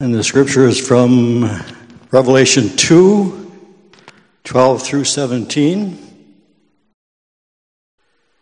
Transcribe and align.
And 0.00 0.12
the 0.12 0.24
scripture 0.24 0.66
is 0.66 0.84
from 0.84 1.44
Revelation 2.10 2.76
2 2.76 3.52
12 4.42 4.82
through 4.82 5.04
17. 5.04 6.00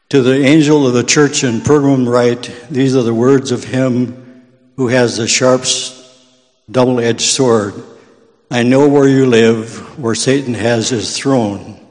To 0.09 0.23
the 0.23 0.47
angel 0.47 0.87
of 0.87 0.95
the 0.95 1.05
church 1.05 1.45
in 1.45 1.61
Pergamum, 1.61 2.11
write 2.11 2.51
These 2.71 2.97
are 2.97 3.03
the 3.03 3.13
words 3.13 3.53
of 3.53 3.65
him 3.65 4.43
who 4.77 4.89
has 4.89 5.19
the 5.19 5.29
sharp, 5.29 5.65
double 6.71 6.99
edged 6.99 7.21
sword. 7.21 7.75
I 8.51 8.63
know 8.63 8.89
where 8.89 9.09
you 9.09 9.27
live, 9.27 9.99
where 9.99 10.15
Satan 10.15 10.55
has 10.55 10.89
his 10.89 11.15
throne. 11.19 11.87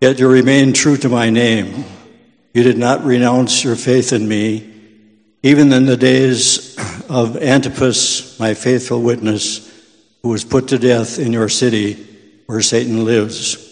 Yet 0.00 0.18
you 0.18 0.26
remain 0.26 0.72
true 0.72 0.96
to 0.96 1.10
my 1.10 1.28
name. 1.28 1.84
You 2.54 2.62
did 2.62 2.78
not 2.78 3.04
renounce 3.04 3.62
your 3.62 3.76
faith 3.76 4.14
in 4.14 4.26
me, 4.26 4.72
even 5.42 5.70
in 5.70 5.84
the 5.84 5.98
days 5.98 6.69
of 7.10 7.36
Antipas, 7.36 8.38
my 8.38 8.54
faithful 8.54 9.02
witness, 9.02 9.68
who 10.22 10.28
was 10.28 10.44
put 10.44 10.68
to 10.68 10.78
death 10.78 11.18
in 11.18 11.32
your 11.32 11.48
city 11.48 11.94
where 12.46 12.60
Satan 12.60 13.04
lives. 13.04 13.66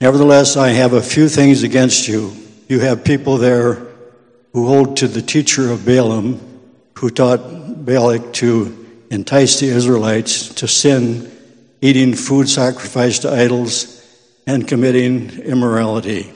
Nevertheless, 0.00 0.56
I 0.56 0.68
have 0.68 0.92
a 0.92 1.02
few 1.02 1.28
things 1.28 1.64
against 1.64 2.06
you. 2.06 2.32
You 2.68 2.78
have 2.78 3.02
people 3.02 3.38
there 3.38 3.86
who 4.52 4.68
hold 4.68 4.98
to 4.98 5.08
the 5.08 5.20
teacher 5.20 5.72
of 5.72 5.84
Balaam, 5.84 6.40
who 6.94 7.10
taught 7.10 7.84
Balak 7.84 8.32
to 8.34 8.86
entice 9.10 9.58
the 9.58 9.66
Israelites 9.66 10.54
to 10.54 10.68
sin, 10.68 11.30
eating 11.80 12.14
food 12.14 12.48
sacrificed 12.48 13.22
to 13.22 13.32
idols, 13.32 14.00
and 14.46 14.68
committing 14.68 15.40
immorality. 15.40 16.32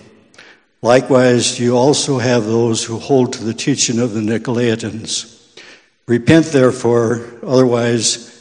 Likewise, 0.83 1.61
you 1.61 1.77
also 1.77 2.19
have 2.19 2.45
those 2.45 2.83
who 2.85 2.99
hold 2.99 3.35
to 3.35 3.45
the 3.45 3.55
teaching 3.55 4.01
of 4.01 4.15
the 4.15 4.21
Nicolaitans. 4.21 5.38
Repent, 6.09 6.47
therefore, 6.47 7.21
otherwise 7.43 8.35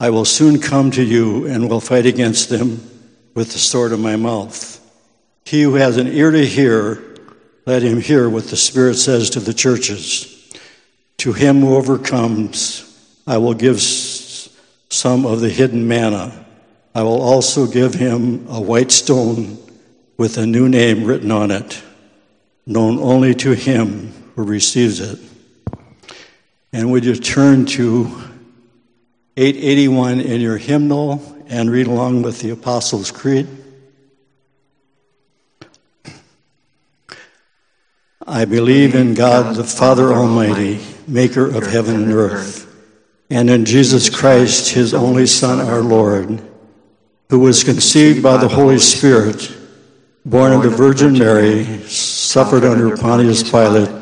I 0.00 0.08
will 0.08 0.24
soon 0.24 0.58
come 0.58 0.90
to 0.92 1.04
you 1.04 1.46
and 1.46 1.68
will 1.68 1.78
fight 1.78 2.06
against 2.06 2.48
them 2.48 2.80
with 3.34 3.52
the 3.52 3.58
sword 3.58 3.92
of 3.92 4.00
my 4.00 4.16
mouth. 4.16 4.80
He 5.44 5.60
who 5.60 5.74
has 5.74 5.98
an 5.98 6.08
ear 6.08 6.30
to 6.30 6.44
hear, 6.44 7.02
let 7.66 7.82
him 7.82 8.00
hear 8.00 8.30
what 8.30 8.44
the 8.44 8.56
Spirit 8.56 8.94
says 8.94 9.28
to 9.30 9.40
the 9.40 9.52
churches. 9.52 10.56
To 11.18 11.34
him 11.34 11.60
who 11.60 11.76
overcomes, 11.76 12.88
I 13.26 13.36
will 13.36 13.54
give 13.54 13.82
some 13.82 15.26
of 15.26 15.40
the 15.42 15.50
hidden 15.50 15.86
manna. 15.86 16.46
I 16.94 17.02
will 17.02 17.20
also 17.20 17.66
give 17.66 17.92
him 17.92 18.46
a 18.48 18.60
white 18.60 18.90
stone 18.90 19.58
with 20.16 20.38
a 20.38 20.46
new 20.46 20.66
name 20.66 21.04
written 21.04 21.30
on 21.30 21.50
it, 21.50 21.82
known 22.64 22.98
only 22.98 23.34
to 23.34 23.50
him 23.50 24.14
who 24.34 24.44
receives 24.44 24.98
it. 24.98 25.18
And 26.72 26.90
would 26.90 27.04
you 27.04 27.14
turn 27.14 27.66
to 27.66 28.06
881 29.36 30.20
in 30.20 30.40
your 30.40 30.56
hymnal 30.56 31.22
and 31.46 31.70
read 31.70 31.86
along 31.86 32.22
with 32.22 32.40
the 32.40 32.50
Apostles' 32.50 33.10
Creed? 33.10 33.46
I 38.26 38.46
believe 38.46 38.94
in 38.94 39.12
God 39.12 39.56
the 39.56 39.64
Father 39.64 40.12
Almighty, 40.12 40.80
maker 41.06 41.44
of 41.44 41.66
heaven 41.66 41.96
and 41.96 42.12
earth, 42.12 42.72
and 43.28 43.50
in 43.50 43.66
Jesus 43.66 44.08
Christ, 44.08 44.70
his 44.70 44.94
only 44.94 45.26
Son, 45.26 45.60
our 45.60 45.80
Lord, 45.80 46.40
who 47.28 47.40
was 47.40 47.64
conceived 47.64 48.22
by 48.22 48.38
the 48.38 48.48
Holy 48.48 48.78
Spirit, 48.78 49.54
born 50.24 50.52
of 50.52 50.62
the 50.62 50.70
Virgin 50.70 51.18
Mary, 51.18 51.64
suffered 51.88 52.64
under 52.64 52.96
Pontius 52.96 53.42
Pilate 53.42 54.01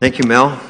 Thank 0.00 0.20
you, 0.20 0.28
Mel. 0.28 0.60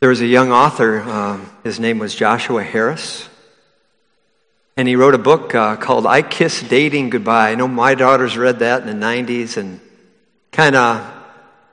There 0.00 0.08
was 0.08 0.20
a 0.20 0.26
young 0.26 0.50
author, 0.50 0.98
uh, 0.98 1.38
his 1.62 1.78
name 1.78 2.00
was 2.00 2.16
Joshua 2.16 2.64
Harris, 2.64 3.28
and 4.76 4.88
he 4.88 4.96
wrote 4.96 5.14
a 5.14 5.18
book 5.18 5.54
uh, 5.54 5.76
called 5.76 6.04
I 6.04 6.22
Kiss 6.22 6.62
Dating 6.62 7.10
Goodbye. 7.10 7.52
I 7.52 7.54
know 7.54 7.68
my 7.68 7.94
daughters 7.94 8.36
read 8.36 8.58
that 8.58 8.82
in 8.82 8.88
the 8.88 9.06
90s 9.06 9.56
and 9.56 9.78
kind 10.50 10.74
of 10.74 11.08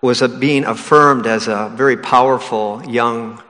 was 0.02 0.22
a, 0.22 0.28
being 0.28 0.64
affirmed 0.64 1.26
as 1.26 1.48
a 1.48 1.72
very 1.74 1.98
powerful 1.98 2.84
young 2.88 3.42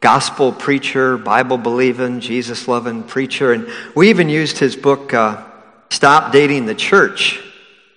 gospel 0.00 0.50
preacher, 0.50 1.16
Bible 1.16 1.58
believing, 1.58 2.18
Jesus 2.18 2.66
loving 2.66 3.04
preacher. 3.04 3.52
And 3.52 3.70
we 3.94 4.10
even 4.10 4.28
used 4.28 4.58
his 4.58 4.74
book, 4.74 5.14
uh, 5.14 5.44
Stop 5.90 6.32
Dating 6.32 6.66
the 6.66 6.74
Church 6.74 7.40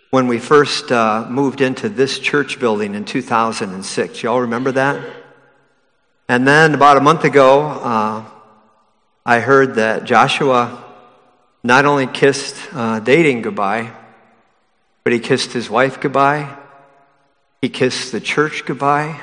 when 0.09 0.27
we 0.27 0.39
first 0.39 0.91
uh, 0.91 1.25
moved 1.29 1.59
into 1.61 1.89
this 1.89 2.17
church 2.19 2.59
building 2.59 2.95
in 2.95 3.03
2006. 3.03 4.23
Y'all 4.23 4.41
remember 4.41 4.71
that? 4.71 5.05
And 6.29 6.47
then 6.47 6.73
about 6.73 6.97
a 6.97 7.01
month 7.01 7.25
ago, 7.25 7.61
uh, 7.61 8.25
I 9.25 9.39
heard 9.39 9.75
that 9.75 10.05
Joshua 10.05 10.83
not 11.63 11.85
only 11.85 12.07
kissed 12.07 12.55
uh, 12.73 12.99
dating 12.99 13.41
goodbye, 13.41 13.91
but 15.03 15.11
he 15.11 15.19
kissed 15.19 15.51
his 15.51 15.69
wife 15.69 15.99
goodbye, 15.99 16.55
he 17.61 17.69
kissed 17.69 18.11
the 18.11 18.21
church 18.21 18.63
goodbye, 18.65 19.19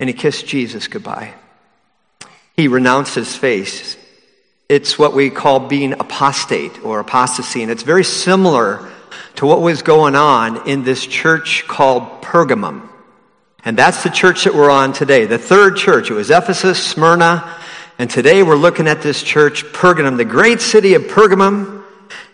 and 0.00 0.08
he 0.08 0.14
kissed 0.14 0.46
Jesus 0.46 0.88
goodbye. 0.88 1.34
He 2.56 2.68
renounced 2.68 3.14
his 3.14 3.36
faith. 3.36 3.98
It's 4.68 4.98
what 4.98 5.14
we 5.14 5.30
call 5.30 5.60
being 5.60 5.92
apostate 5.92 6.84
or 6.84 7.00
apostasy, 7.00 7.62
and 7.62 7.70
it's 7.70 7.82
very 7.82 8.04
similar 8.04 8.90
to 9.36 9.46
what 9.46 9.60
was 9.60 9.82
going 9.82 10.14
on 10.14 10.68
in 10.68 10.84
this 10.84 11.06
church 11.06 11.64
called 11.66 12.22
Pergamum. 12.22 12.88
And 13.64 13.76
that's 13.76 14.02
the 14.02 14.10
church 14.10 14.44
that 14.44 14.54
we're 14.54 14.70
on 14.70 14.92
today, 14.92 15.24
the 15.24 15.38
third 15.38 15.76
church. 15.76 16.10
It 16.10 16.14
was 16.14 16.30
Ephesus, 16.30 16.84
Smyrna, 16.84 17.58
and 17.98 18.10
today 18.10 18.42
we're 18.42 18.56
looking 18.56 18.88
at 18.88 19.02
this 19.02 19.22
church, 19.22 19.64
Pergamum, 19.64 20.16
the 20.16 20.24
great 20.24 20.60
city 20.60 20.94
of 20.94 21.02
Pergamum. 21.02 21.82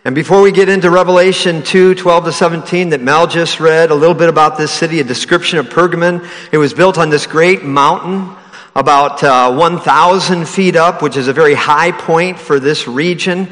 And 0.03 0.15
before 0.15 0.41
we 0.41 0.51
get 0.51 0.67
into 0.67 0.89
Revelation 0.89 1.63
2, 1.63 1.95
12 1.95 2.25
to 2.25 2.31
17 2.31 2.89
that 2.89 3.01
Mel 3.01 3.27
just 3.27 3.59
read, 3.59 3.91
a 3.91 3.95
little 3.95 4.15
bit 4.15 4.27
about 4.27 4.57
this 4.57 4.71
city, 4.71 4.99
a 4.99 5.03
description 5.03 5.59
of 5.59 5.67
Pergamum. 5.67 6.27
It 6.51 6.57
was 6.57 6.73
built 6.73 6.97
on 6.97 7.09
this 7.09 7.27
great 7.27 7.63
mountain 7.63 8.35
about 8.75 9.23
uh, 9.23 9.53
1,000 9.53 10.47
feet 10.47 10.75
up, 10.75 11.01
which 11.01 11.17
is 11.17 11.27
a 11.27 11.33
very 11.33 11.53
high 11.53 11.91
point 11.91 12.39
for 12.39 12.59
this 12.59 12.87
region. 12.87 13.47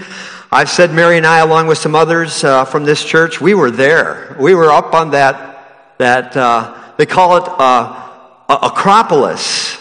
I've 0.51 0.69
said 0.69 0.91
Mary 0.91 1.17
and 1.17 1.27
I, 1.27 1.39
along 1.41 1.67
with 1.67 1.77
some 1.77 1.93
others 1.93 2.43
uh, 2.43 2.65
from 2.65 2.83
this 2.83 3.03
church, 3.05 3.39
we 3.39 3.53
were 3.53 3.69
there. 3.69 4.35
We 4.39 4.55
were 4.55 4.71
up 4.71 4.95
on 4.95 5.11
that, 5.11 5.93
that 5.99 6.35
uh, 6.35 6.75
they 6.97 7.05
call 7.05 7.37
it 7.37 7.43
uh, 7.45 8.09
Acropolis. 8.49 9.77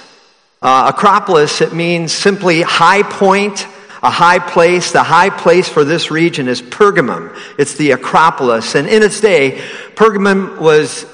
Uh, 0.60 0.92
Acropolis, 0.94 1.62
it 1.62 1.72
means 1.72 2.12
simply 2.12 2.60
high 2.60 3.02
point, 3.02 3.66
a 4.02 4.10
high 4.10 4.38
place. 4.40 4.92
The 4.92 5.02
high 5.02 5.30
place 5.30 5.70
for 5.70 5.84
this 5.84 6.10
region 6.10 6.48
is 6.48 6.60
Pergamum. 6.60 7.34
It's 7.58 7.76
the 7.76 7.92
Acropolis. 7.92 8.74
And 8.74 8.88
in 8.88 9.02
its 9.02 9.22
day, 9.22 9.62
Pergamum 9.94 10.60
was 10.60 11.06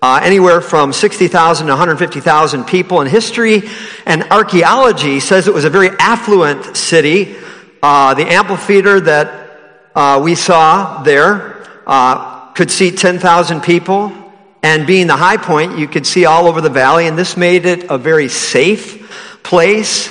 uh, 0.00 0.20
anywhere 0.22 0.62
from 0.62 0.94
60,000 0.94 1.66
to 1.66 1.72
150,000 1.74 2.64
people. 2.64 3.02
And 3.02 3.10
history 3.10 3.64
and 4.06 4.22
archaeology 4.30 5.20
says 5.20 5.46
it 5.46 5.52
was 5.52 5.66
a 5.66 5.70
very 5.70 5.90
affluent 5.98 6.74
city 6.74 7.36
uh, 7.84 8.14
the 8.14 8.24
amphitheater 8.24 8.98
that 8.98 9.58
uh, 9.94 10.18
we 10.24 10.34
saw 10.34 11.02
there 11.02 11.66
uh, 11.86 12.50
could 12.52 12.70
seat 12.70 12.96
10,000 12.96 13.60
people. 13.60 14.10
And 14.62 14.86
being 14.86 15.06
the 15.06 15.16
high 15.16 15.36
point, 15.36 15.76
you 15.76 15.86
could 15.86 16.06
see 16.06 16.24
all 16.24 16.46
over 16.46 16.62
the 16.62 16.70
valley. 16.70 17.06
And 17.06 17.18
this 17.18 17.36
made 17.36 17.66
it 17.66 17.90
a 17.90 17.98
very 17.98 18.30
safe 18.30 19.38
place. 19.42 20.08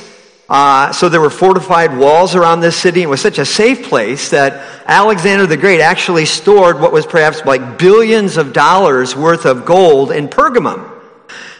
Uh, 0.48 0.94
so 0.94 1.10
there 1.10 1.20
were 1.20 1.32
fortified 1.32 1.98
walls 1.98 2.36
around 2.36 2.60
this 2.60 2.78
city. 2.78 3.02
It 3.02 3.10
was 3.10 3.22
such 3.22 3.40
a 3.40 3.46
safe 3.46 3.90
place 3.90 4.30
that 4.30 4.84
Alexander 4.86 5.48
the 5.48 5.58
Great 5.58 5.82
actually 5.82 6.26
stored 6.26 6.80
what 6.80 6.92
was 6.92 7.08
perhaps 7.08 7.44
like 7.44 7.80
billions 7.80 8.38
of 8.38 8.54
dollars 8.54 9.16
worth 9.16 9.48
of 9.48 9.66
gold 9.66 10.12
in 10.12 10.28
Pergamum. 10.28 10.93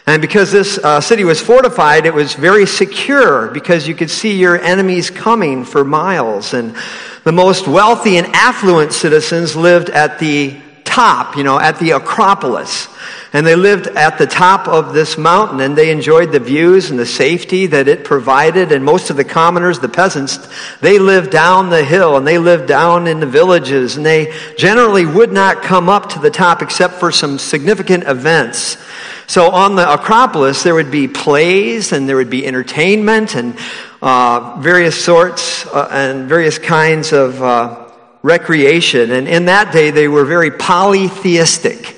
And 0.06 0.20
because 0.20 0.52
this 0.52 0.76
uh, 0.76 1.00
city 1.00 1.24
was 1.24 1.40
fortified, 1.40 2.04
it 2.04 2.12
was 2.12 2.34
very 2.34 2.66
secure 2.66 3.48
because 3.48 3.88
you 3.88 3.94
could 3.94 4.10
see 4.10 4.38
your 4.38 4.60
enemies 4.60 5.08
coming 5.08 5.64
for 5.64 5.82
miles. 5.82 6.52
And 6.52 6.76
the 7.24 7.32
most 7.32 7.66
wealthy 7.66 8.18
and 8.18 8.26
affluent 8.34 8.92
citizens 8.92 9.56
lived 9.56 9.88
at 9.88 10.18
the 10.18 10.60
top, 10.84 11.36
you 11.36 11.42
know, 11.42 11.58
at 11.58 11.78
the 11.78 11.92
Acropolis. 11.92 12.88
And 13.32 13.44
they 13.44 13.56
lived 13.56 13.88
at 13.88 14.16
the 14.18 14.26
top 14.26 14.68
of 14.68 14.92
this 14.92 15.18
mountain 15.18 15.58
and 15.60 15.74
they 15.74 15.90
enjoyed 15.90 16.30
the 16.30 16.38
views 16.38 16.90
and 16.90 16.98
the 16.98 17.06
safety 17.06 17.66
that 17.66 17.88
it 17.88 18.04
provided. 18.04 18.70
And 18.70 18.84
most 18.84 19.10
of 19.10 19.16
the 19.16 19.24
commoners, 19.24 19.80
the 19.80 19.88
peasants, 19.88 20.38
they 20.80 21.00
lived 21.00 21.30
down 21.32 21.70
the 21.70 21.82
hill 21.82 22.16
and 22.16 22.26
they 22.26 22.38
lived 22.38 22.68
down 22.68 23.08
in 23.08 23.18
the 23.18 23.26
villages 23.26 23.96
and 23.96 24.06
they 24.06 24.32
generally 24.56 25.04
would 25.04 25.32
not 25.32 25.62
come 25.62 25.88
up 25.88 26.10
to 26.10 26.20
the 26.20 26.30
top 26.30 26.62
except 26.62 26.94
for 26.94 27.10
some 27.10 27.38
significant 27.38 28.04
events. 28.04 28.76
So 29.26 29.50
on 29.50 29.74
the 29.76 29.90
Acropolis, 29.90 30.62
there 30.62 30.74
would 30.74 30.90
be 30.90 31.08
plays 31.08 31.92
and 31.92 32.08
there 32.08 32.16
would 32.16 32.30
be 32.30 32.46
entertainment 32.46 33.34
and 33.34 33.56
uh, 34.02 34.56
various 34.60 35.02
sorts 35.02 35.66
uh, 35.66 35.88
and 35.90 36.28
various 36.28 36.58
kinds 36.58 37.12
of 37.12 37.42
uh, 37.42 37.90
recreation. 38.22 39.10
And 39.10 39.26
in 39.26 39.46
that 39.46 39.72
day, 39.72 39.90
they 39.90 40.08
were 40.08 40.24
very 40.24 40.50
polytheistic, 40.50 41.96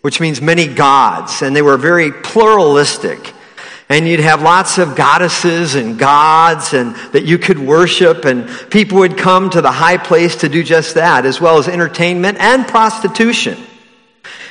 which 0.00 0.20
means 0.20 0.40
many 0.40 0.66
gods, 0.66 1.42
and 1.42 1.54
they 1.54 1.62
were 1.62 1.76
very 1.76 2.10
pluralistic. 2.10 3.32
And 3.88 4.08
you'd 4.08 4.20
have 4.20 4.42
lots 4.42 4.78
of 4.78 4.96
goddesses 4.96 5.74
and 5.74 5.98
gods 5.98 6.72
and 6.72 6.96
that 7.12 7.24
you 7.24 7.36
could 7.36 7.58
worship 7.58 8.24
and 8.24 8.48
people 8.70 8.98
would 9.00 9.18
come 9.18 9.50
to 9.50 9.60
the 9.60 9.70
high 9.70 9.98
place 9.98 10.36
to 10.36 10.48
do 10.48 10.64
just 10.64 10.94
that, 10.94 11.26
as 11.26 11.38
well 11.38 11.58
as 11.58 11.68
entertainment 11.68 12.38
and 12.38 12.66
prostitution. 12.66 13.58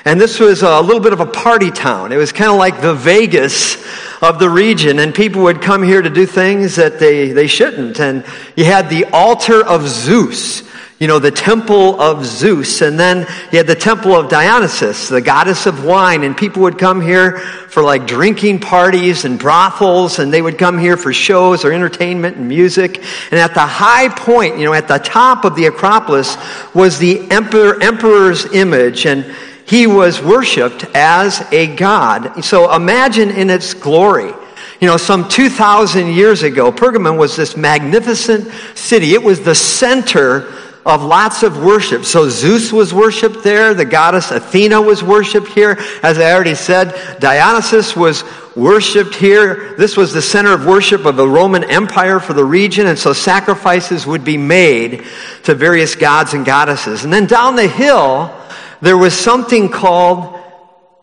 And 0.06 0.20
this 0.20 0.40
was 0.40 0.64
a 0.64 0.82
little 0.82 1.00
bit 1.00 1.14
of 1.14 1.22
a 1.22 1.26
party 1.26 1.72
town. 1.72 2.12
It 2.12 2.18
was 2.18 2.34
kind 2.34 2.52
of 2.52 2.58
like 2.58 2.82
the 2.82 2.94
Vegas 2.94 3.78
of 4.22 4.38
the 4.38 4.50
region, 4.50 5.00
and 5.00 5.16
people 5.16 5.44
would 5.44 5.62
come 5.62 5.82
here 5.82 6.02
to 6.02 6.10
do 6.10 6.26
things 6.26 6.76
that 6.76 7.00
they, 7.00 7.32
they 7.32 7.48
shouldn't. 7.48 8.00
And 8.02 8.26
you 8.58 8.66
had 8.66 8.90
the 8.90 9.06
altar 9.06 9.66
of 9.66 9.88
Zeus, 9.88 10.64
you 11.00 11.08
know, 11.08 11.20
the 11.20 11.32
temple 11.32 12.02
of 12.02 12.26
Zeus, 12.26 12.82
and 12.82 13.00
then 13.00 13.20
you 13.52 13.58
had 13.58 13.68
the 13.68 13.76
temple 13.76 14.14
of 14.14 14.30
Dionysus, 14.30 15.08
the 15.08 15.22
goddess 15.22 15.66
of 15.68 15.86
wine, 15.86 16.24
and 16.24 16.36
people 16.36 16.64
would 16.64 16.78
come 16.78 17.00
here 17.00 17.40
for 17.40 17.82
like 17.82 18.06
drinking 18.06 18.60
parties 18.60 19.24
and 19.24 19.40
brothels, 19.40 20.20
and 20.20 20.34
they 20.34 20.42
would 20.42 20.58
come 20.58 20.78
here 20.78 20.98
for 20.98 21.14
shows 21.14 21.64
or 21.64 21.72
entertainment 21.72 22.36
and 22.36 22.50
music. 22.50 22.98
And 23.32 23.40
at 23.40 23.54
the 23.54 23.66
high 23.66 24.10
point, 24.10 24.58
you 24.58 24.66
know, 24.66 24.74
at 24.74 24.90
the 24.90 24.98
top 24.98 25.46
of 25.46 25.56
the 25.56 25.66
Acropolis 25.68 26.36
was 26.74 27.00
the 27.00 27.32
emperor, 27.32 27.82
emperor's 27.82 28.54
image, 28.54 29.06
and 29.06 29.34
he 29.66 29.88
was 29.88 30.22
worshiped 30.22 30.86
as 30.94 31.42
a 31.52 31.74
god. 31.76 32.44
So 32.44 32.74
imagine 32.74 33.30
in 33.30 33.50
its 33.50 33.74
glory. 33.74 34.32
You 34.80 34.88
know, 34.88 34.98
some 34.98 35.30
2,000 35.30 36.14
years 36.14 36.44
ago, 36.44 36.72
Pergamum 36.72 37.18
was 37.18 37.36
this 37.36 37.56
magnificent 37.56 38.52
city. 38.76 39.14
It 39.14 39.24
was 39.24 39.40
the 39.42 39.56
center 39.56 40.52
of 40.86 41.02
lots 41.02 41.44
of 41.44 41.64
worship. 41.64 42.04
So 42.04 42.28
Zeus 42.28 42.74
was 42.74 42.94
worshiped 42.94 43.44
there. 43.44 43.74
The 43.74 43.86
goddess 43.86 44.32
Athena 44.32 44.82
was 44.82 45.02
worshiped 45.02 45.48
here. 45.48 45.78
As 46.02 46.18
I 46.18 46.34
already 46.34 46.56
said, 46.56 47.20
Dionysus 47.20 47.96
was 47.96 48.24
worshiped 48.56 49.16
here. 49.16 49.76
This 49.78 49.96
was 49.96 50.12
the 50.12 50.22
center 50.22 50.52
of 50.52 50.66
worship 50.66 51.06
of 51.06 51.16
the 51.16 51.28
Roman 51.28 51.64
Empire 51.64 52.20
for 52.20 52.34
the 52.34 52.44
region. 52.44 52.88
And 52.88 53.00
so 53.00 53.14
sacrifices 53.14 54.06
would 54.06 54.26
be 54.26 54.38
made 54.38 55.06
to 55.44 55.56
various 55.56 55.96
gods 55.96 56.34
and 56.34 56.46
goddesses. 56.46 57.06
And 57.06 57.14
then 57.14 57.26
down 57.26 57.56
the 57.56 57.68
hill, 57.68 58.38
there 58.84 58.98
was 58.98 59.18
something 59.18 59.70
called 59.70 60.38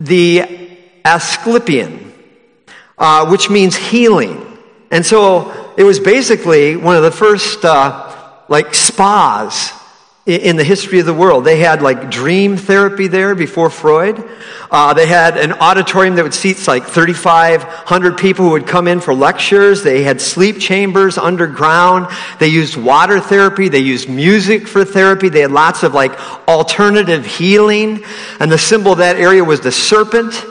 the 0.00 0.44
Asclepion, 1.02 2.12
uh, 2.98 3.26
which 3.30 3.48
means 3.48 3.74
healing. 3.74 4.58
And 4.90 5.04
so 5.04 5.72
it 5.78 5.84
was 5.84 5.98
basically 5.98 6.76
one 6.76 6.96
of 6.96 7.02
the 7.02 7.10
first, 7.10 7.64
uh, 7.64 8.14
like, 8.48 8.74
spas 8.74 9.72
in 10.26 10.56
the 10.56 10.64
history 10.64 11.00
of 11.00 11.06
the 11.06 11.14
world. 11.14 11.44
They 11.44 11.58
had 11.58 11.80
like 11.80 12.10
dream 12.10 12.56
therapy 12.56 13.08
there 13.08 13.34
before 13.34 13.70
Freud. 13.70 14.22
Uh, 14.70 14.92
they 14.92 15.06
had 15.06 15.38
an 15.38 15.52
auditorium 15.54 16.16
that 16.16 16.22
would 16.22 16.34
seat 16.34 16.66
like 16.68 16.84
3,500 16.84 18.18
people 18.18 18.44
who 18.44 18.50
would 18.52 18.66
come 18.66 18.86
in 18.86 19.00
for 19.00 19.14
lectures. 19.14 19.82
They 19.82 20.02
had 20.02 20.20
sleep 20.20 20.58
chambers 20.58 21.16
underground. 21.16 22.08
They 22.38 22.48
used 22.48 22.76
water 22.76 23.18
therapy. 23.18 23.68
They 23.68 23.80
used 23.80 24.08
music 24.08 24.68
for 24.68 24.84
therapy. 24.84 25.30
They 25.30 25.40
had 25.40 25.52
lots 25.52 25.82
of 25.82 25.94
like 25.94 26.12
alternative 26.46 27.24
healing. 27.24 28.04
And 28.38 28.52
the 28.52 28.58
symbol 28.58 28.92
of 28.92 28.98
that 28.98 29.16
area 29.16 29.42
was 29.42 29.60
the 29.60 29.72
serpent. 29.72 30.44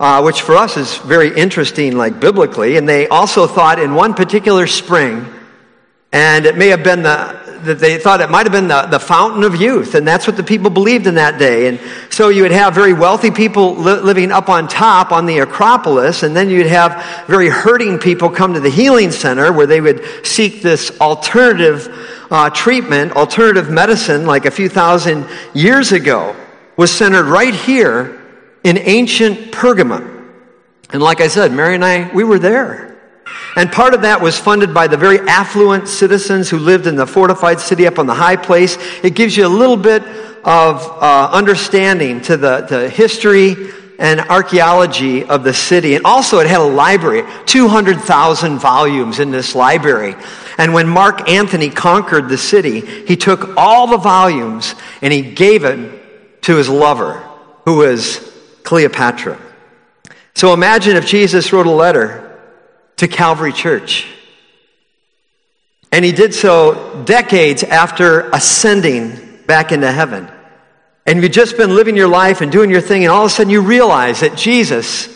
Uh, 0.00 0.22
which 0.22 0.42
for 0.42 0.54
us 0.54 0.76
is 0.76 0.96
very 0.98 1.36
interesting, 1.36 1.96
like 1.96 2.20
biblically. 2.20 2.76
And 2.76 2.88
they 2.88 3.08
also 3.08 3.48
thought 3.48 3.80
in 3.80 3.96
one 3.96 4.14
particular 4.14 4.68
spring, 4.68 5.26
and 6.12 6.46
it 6.46 6.56
may 6.56 6.68
have 6.68 6.82
been 6.82 7.02
the, 7.02 7.58
that 7.64 7.78
they 7.78 7.98
thought 7.98 8.20
it 8.20 8.30
might 8.30 8.46
have 8.46 8.52
been 8.52 8.68
the, 8.68 8.82
the 8.82 9.00
fountain 9.00 9.42
of 9.42 9.56
youth, 9.56 9.94
and 9.94 10.06
that's 10.06 10.26
what 10.26 10.36
the 10.36 10.42
people 10.42 10.70
believed 10.70 11.06
in 11.06 11.16
that 11.16 11.38
day. 11.38 11.68
And 11.68 11.80
so 12.08 12.28
you 12.28 12.42
would 12.42 12.52
have 12.52 12.74
very 12.74 12.92
wealthy 12.92 13.30
people 13.30 13.74
li- 13.74 14.00
living 14.00 14.32
up 14.32 14.48
on 14.48 14.68
top 14.68 15.12
on 15.12 15.26
the 15.26 15.38
Acropolis, 15.38 16.22
and 16.22 16.34
then 16.34 16.48
you'd 16.48 16.66
have 16.66 17.26
very 17.26 17.48
hurting 17.48 17.98
people 17.98 18.30
come 18.30 18.54
to 18.54 18.60
the 18.60 18.70
healing 18.70 19.10
center 19.10 19.52
where 19.52 19.66
they 19.66 19.80
would 19.80 20.02
seek 20.24 20.62
this 20.62 20.98
alternative 21.00 21.88
uh, 22.30 22.48
treatment, 22.50 23.12
alternative 23.12 23.70
medicine, 23.70 24.24
like 24.24 24.46
a 24.46 24.50
few 24.50 24.68
thousand 24.68 25.26
years 25.52 25.92
ago, 25.92 26.34
was 26.76 26.90
centered 26.90 27.26
right 27.26 27.54
here 27.54 28.22
in 28.64 28.78
ancient 28.78 29.52
Pergamum. 29.52 30.26
And 30.90 31.02
like 31.02 31.20
I 31.20 31.28
said, 31.28 31.52
Mary 31.52 31.74
and 31.74 31.84
I, 31.84 32.10
we 32.14 32.24
were 32.24 32.38
there. 32.38 32.97
And 33.56 33.72
part 33.72 33.94
of 33.94 34.02
that 34.02 34.20
was 34.20 34.38
funded 34.38 34.72
by 34.72 34.86
the 34.86 34.96
very 34.96 35.18
affluent 35.20 35.88
citizens 35.88 36.48
who 36.48 36.58
lived 36.58 36.86
in 36.86 36.94
the 36.94 37.06
fortified 37.06 37.58
city 37.58 37.86
up 37.86 37.98
on 37.98 38.06
the 38.06 38.14
high 38.14 38.36
place. 38.36 38.76
It 39.02 39.14
gives 39.14 39.36
you 39.36 39.46
a 39.46 39.48
little 39.48 39.76
bit 39.76 40.02
of 40.44 40.82
uh, 41.02 41.30
understanding 41.32 42.20
to 42.22 42.36
the, 42.36 42.60
the 42.62 42.88
history 42.88 43.56
and 43.98 44.20
archaeology 44.20 45.24
of 45.24 45.42
the 45.42 45.52
city. 45.52 45.96
And 45.96 46.04
also, 46.04 46.38
it 46.38 46.46
had 46.46 46.60
a 46.60 46.64
library, 46.64 47.24
200,000 47.46 48.58
volumes 48.58 49.18
in 49.18 49.32
this 49.32 49.54
library. 49.56 50.14
And 50.56 50.72
when 50.72 50.88
Mark 50.88 51.28
Antony 51.28 51.70
conquered 51.70 52.28
the 52.28 52.38
city, 52.38 52.80
he 52.80 53.16
took 53.16 53.56
all 53.56 53.88
the 53.88 53.96
volumes 53.96 54.74
and 55.02 55.12
he 55.12 55.22
gave 55.22 55.64
it 55.64 56.42
to 56.42 56.56
his 56.56 56.68
lover, 56.68 57.14
who 57.64 57.78
was 57.78 58.32
Cleopatra. 58.62 59.38
So 60.34 60.54
imagine 60.54 60.96
if 60.96 61.06
Jesus 61.06 61.52
wrote 61.52 61.66
a 61.66 61.70
letter 61.70 62.27
to 62.98 63.08
Calvary 63.08 63.52
Church. 63.52 64.06
And 65.90 66.04
he 66.04 66.12
did 66.12 66.34
so 66.34 67.02
decades 67.04 67.62
after 67.62 68.28
ascending 68.30 69.40
back 69.46 69.72
into 69.72 69.90
heaven. 69.90 70.28
And 71.06 71.22
you've 71.22 71.32
just 71.32 71.56
been 71.56 71.74
living 71.74 71.96
your 71.96 72.08
life 72.08 72.42
and 72.42 72.52
doing 72.52 72.70
your 72.70 72.82
thing, 72.82 73.02
and 73.02 73.10
all 73.10 73.24
of 73.24 73.32
a 73.32 73.34
sudden 73.34 73.50
you 73.50 73.62
realize 73.62 74.20
that 74.20 74.36
Jesus 74.36 75.08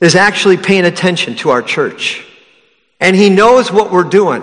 is 0.00 0.16
actually 0.16 0.56
paying 0.56 0.84
attention 0.84 1.36
to 1.36 1.50
our 1.50 1.62
church. 1.62 2.26
And 2.98 3.14
he 3.14 3.30
knows 3.30 3.70
what 3.70 3.92
we're 3.92 4.02
doing 4.02 4.42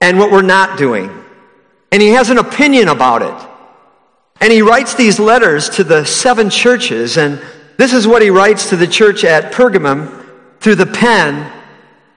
and 0.00 0.18
what 0.18 0.30
we're 0.30 0.42
not 0.42 0.78
doing. 0.78 1.10
And 1.90 2.02
he 2.02 2.08
has 2.08 2.30
an 2.30 2.38
opinion 2.38 2.88
about 2.88 3.22
it. 3.22 3.48
And 4.40 4.52
he 4.52 4.60
writes 4.60 4.94
these 4.94 5.18
letters 5.18 5.70
to 5.70 5.84
the 5.84 6.04
seven 6.04 6.50
churches, 6.50 7.16
and 7.16 7.40
this 7.78 7.92
is 7.92 8.06
what 8.06 8.22
he 8.22 8.30
writes 8.30 8.70
to 8.70 8.76
the 8.76 8.86
church 8.86 9.24
at 9.24 9.52
Pergamum 9.52 10.21
through 10.62 10.76
the 10.76 10.86
pen 10.86 11.52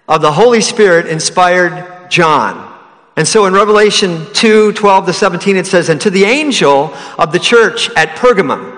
of 0.08 0.22
the 0.22 0.32
Holy 0.32 0.62
Spirit 0.62 1.08
inspired 1.08 2.12
John. 2.12 2.74
And 3.18 3.28
so 3.28 3.48
in 3.48 3.54
Revelation 3.54 4.28
2 4.34 4.74
12 4.74 5.06
to 5.08 5.14
17, 5.14 5.58
it 5.58 5.66
says, 5.66 5.90
And 5.90 6.00
to 6.02 6.12
the 6.12 6.26
angel 6.26 6.94
of 7.18 7.32
the 7.32 7.40
church 7.40 7.90
at 7.96 8.10
Pergamum. 8.10 8.74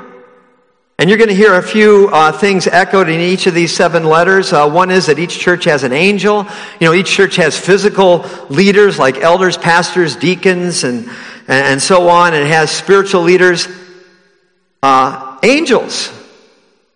And 1.00 1.10
you're 1.10 1.18
going 1.18 1.30
to 1.30 1.36
hear 1.36 1.56
a 1.56 1.62
few 1.62 2.10
uh, 2.12 2.32
things 2.32 2.66
echoed 2.66 3.10
in 3.10 3.20
each 3.20 3.46
of 3.46 3.54
these 3.54 3.76
seven 3.76 4.06
letters. 4.06 4.54
Uh, 4.54 4.70
one 4.70 4.90
is 4.90 5.08
that 5.08 5.20
each 5.20 5.38
church 5.38 5.66
has 5.66 5.84
an 5.84 5.92
angel. 5.92 6.48
You 6.80 6.88
know, 6.88 6.94
each 6.94 7.12
church 7.12 7.36
has 7.36 7.60
physical 7.60 8.26
leaders 8.50 8.98
like 8.98 9.18
elders, 9.18 9.58
pastors, 9.58 10.16
deacons, 10.16 10.86
and, 10.86 11.10
and 11.48 11.82
so 11.82 12.08
on. 12.08 12.34
And 12.34 12.44
it 12.44 12.48
has 12.48 12.72
spiritual 12.72 13.22
leaders. 13.22 13.68
Uh, 14.82 15.38
angels 15.44 16.17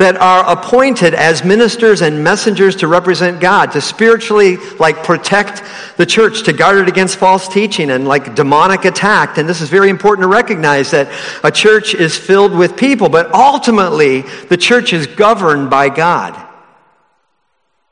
that 0.01 0.17
are 0.17 0.43
appointed 0.49 1.13
as 1.13 1.43
ministers 1.43 2.01
and 2.01 2.23
messengers 2.23 2.75
to 2.77 2.87
represent 2.87 3.39
God, 3.39 3.71
to 3.73 3.81
spiritually 3.81 4.57
like 4.79 5.03
protect 5.03 5.61
the 5.97 6.07
church, 6.07 6.41
to 6.45 6.53
guard 6.53 6.77
it 6.79 6.87
against 6.87 7.17
false 7.17 7.47
teaching 7.47 7.91
and 7.91 8.07
like 8.07 8.33
demonic 8.33 8.83
attack. 8.85 9.37
And 9.37 9.47
this 9.47 9.61
is 9.61 9.69
very 9.69 9.91
important 9.91 10.23
to 10.23 10.27
recognize 10.27 10.89
that 10.89 11.07
a 11.43 11.51
church 11.51 11.93
is 11.93 12.17
filled 12.17 12.57
with 12.57 12.75
people, 12.75 13.09
but 13.09 13.31
ultimately 13.31 14.21
the 14.49 14.57
church 14.57 14.91
is 14.91 15.05
governed 15.05 15.69
by 15.69 15.89
God. 15.89 16.47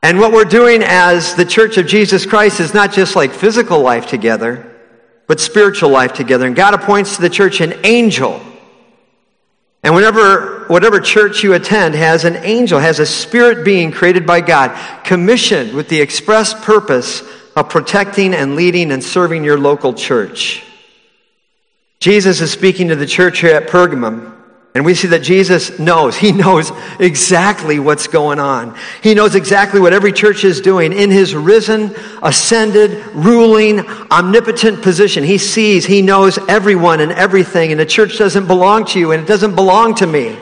And 0.01 0.17
what 0.17 0.31
we're 0.31 0.45
doing 0.45 0.81
as 0.81 1.35
the 1.35 1.45
church 1.45 1.77
of 1.77 1.85
Jesus 1.85 2.25
Christ 2.25 2.59
is 2.59 2.73
not 2.73 2.91
just 2.91 3.15
like 3.15 3.33
physical 3.33 3.81
life 3.81 4.07
together, 4.07 4.75
but 5.27 5.39
spiritual 5.39 5.91
life 5.91 6.13
together. 6.13 6.47
And 6.47 6.55
God 6.55 6.73
appoints 6.73 7.17
to 7.17 7.21
the 7.21 7.29
church 7.29 7.61
an 7.61 7.85
angel 7.85 8.41
and 9.83 9.95
whenever, 9.95 10.65
whatever 10.67 10.99
church 10.99 11.43
you 11.43 11.53
attend 11.53 11.95
has 11.95 12.25
an 12.25 12.35
angel, 12.37 12.79
has 12.79 12.99
a 12.99 13.05
spirit 13.05 13.63
being 13.63 13.91
created 13.91 14.25
by 14.25 14.41
God, 14.41 14.77
commissioned 15.05 15.73
with 15.73 15.87
the 15.87 16.01
express 16.01 16.53
purpose 16.53 17.23
of 17.55 17.69
protecting 17.69 18.33
and 18.33 18.55
leading 18.55 18.91
and 18.91 19.03
serving 19.03 19.43
your 19.43 19.57
local 19.57 19.93
church. 19.93 20.63
Jesus 21.99 22.41
is 22.41 22.51
speaking 22.51 22.89
to 22.89 22.95
the 22.95 23.05
church 23.05 23.39
here 23.39 23.55
at 23.55 23.67
Pergamum, 23.67 24.35
And 24.75 24.85
we 24.85 24.93
see 24.93 25.07
that 25.07 25.23
Jesus 25.23 25.79
knows. 25.79 26.15
He 26.15 26.31
knows 26.31 26.71
exactly 26.99 27.79
what's 27.79 28.07
going 28.07 28.39
on. 28.39 28.77
He 29.01 29.15
knows 29.15 29.33
exactly 29.33 29.79
what 29.79 29.93
every 29.93 30.11
church 30.11 30.43
is 30.43 30.61
doing 30.61 30.93
in 30.93 31.09
his 31.09 31.33
risen, 31.33 31.95
ascended, 32.21 33.03
ruling, 33.15 33.79
omnipotent 34.11 34.83
position. 34.83 35.23
He 35.23 35.39
sees, 35.39 35.85
he 35.85 36.01
knows 36.01 36.37
everyone 36.47 36.99
and 36.99 37.11
everything. 37.11 37.71
And 37.71 37.79
the 37.79 37.85
church 37.85 38.17
doesn't 38.17 38.45
belong 38.45 38.85
to 38.85 38.99
you 38.99 39.11
and 39.11 39.23
it 39.23 39.27
doesn't 39.27 39.55
belong 39.55 39.95
to 39.95 40.07
me. 40.07 40.37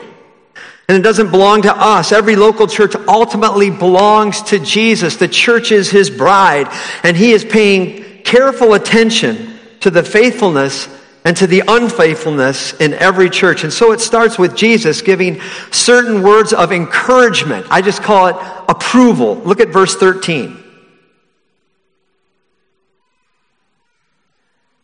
And 0.90 0.96
it 0.96 1.02
doesn't 1.02 1.30
belong 1.30 1.62
to 1.62 1.74
us. 1.74 2.12
Every 2.12 2.36
local 2.36 2.66
church 2.66 2.94
ultimately 3.06 3.70
belongs 3.70 4.42
to 4.44 4.58
Jesus. 4.58 5.16
The 5.16 5.28
church 5.28 5.70
is 5.70 5.90
his 5.90 6.10
bride. 6.10 6.68
And 7.02 7.16
he 7.16 7.32
is 7.32 7.44
paying 7.44 8.22
careful 8.24 8.74
attention 8.74 9.58
to 9.80 9.90
the 9.90 10.02
faithfulness 10.02 10.88
and 11.24 11.36
to 11.36 11.46
the 11.46 11.62
unfaithfulness 11.66 12.72
in 12.74 12.94
every 12.94 13.28
church. 13.30 13.64
And 13.64 13.72
so 13.72 13.92
it 13.92 14.00
starts 14.00 14.38
with 14.38 14.56
Jesus 14.56 15.02
giving 15.02 15.40
certain 15.70 16.22
words 16.22 16.52
of 16.52 16.72
encouragement. 16.72 17.66
I 17.70 17.82
just 17.82 18.02
call 18.02 18.28
it 18.28 18.36
approval. 18.68 19.36
Look 19.36 19.60
at 19.60 19.68
verse 19.68 19.94
13. 19.96 20.64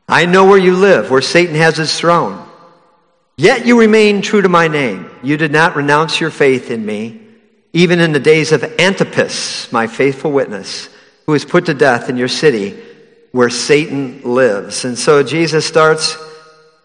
I 0.08 0.26
know 0.26 0.44
where 0.44 0.58
you 0.58 0.76
live, 0.76 1.10
where 1.10 1.22
Satan 1.22 1.54
has 1.54 1.76
his 1.76 1.98
throne. 1.98 2.46
Yet 3.36 3.66
you 3.66 3.80
remain 3.80 4.22
true 4.22 4.42
to 4.42 4.48
my 4.48 4.68
name. 4.68 5.10
You 5.22 5.36
did 5.36 5.50
not 5.50 5.76
renounce 5.76 6.20
your 6.20 6.30
faith 6.30 6.70
in 6.70 6.84
me, 6.84 7.20
even 7.72 8.00
in 8.00 8.12
the 8.12 8.20
days 8.20 8.52
of 8.52 8.62
Antipas, 8.78 9.72
my 9.72 9.86
faithful 9.86 10.30
witness, 10.30 10.88
who 11.26 11.32
was 11.32 11.44
put 11.44 11.66
to 11.66 11.74
death 11.74 12.08
in 12.08 12.16
your 12.16 12.28
city 12.28 12.80
where 13.34 13.50
Satan 13.50 14.22
lives. 14.22 14.84
And 14.84 14.96
so 14.96 15.20
Jesus 15.24 15.66
starts 15.66 16.16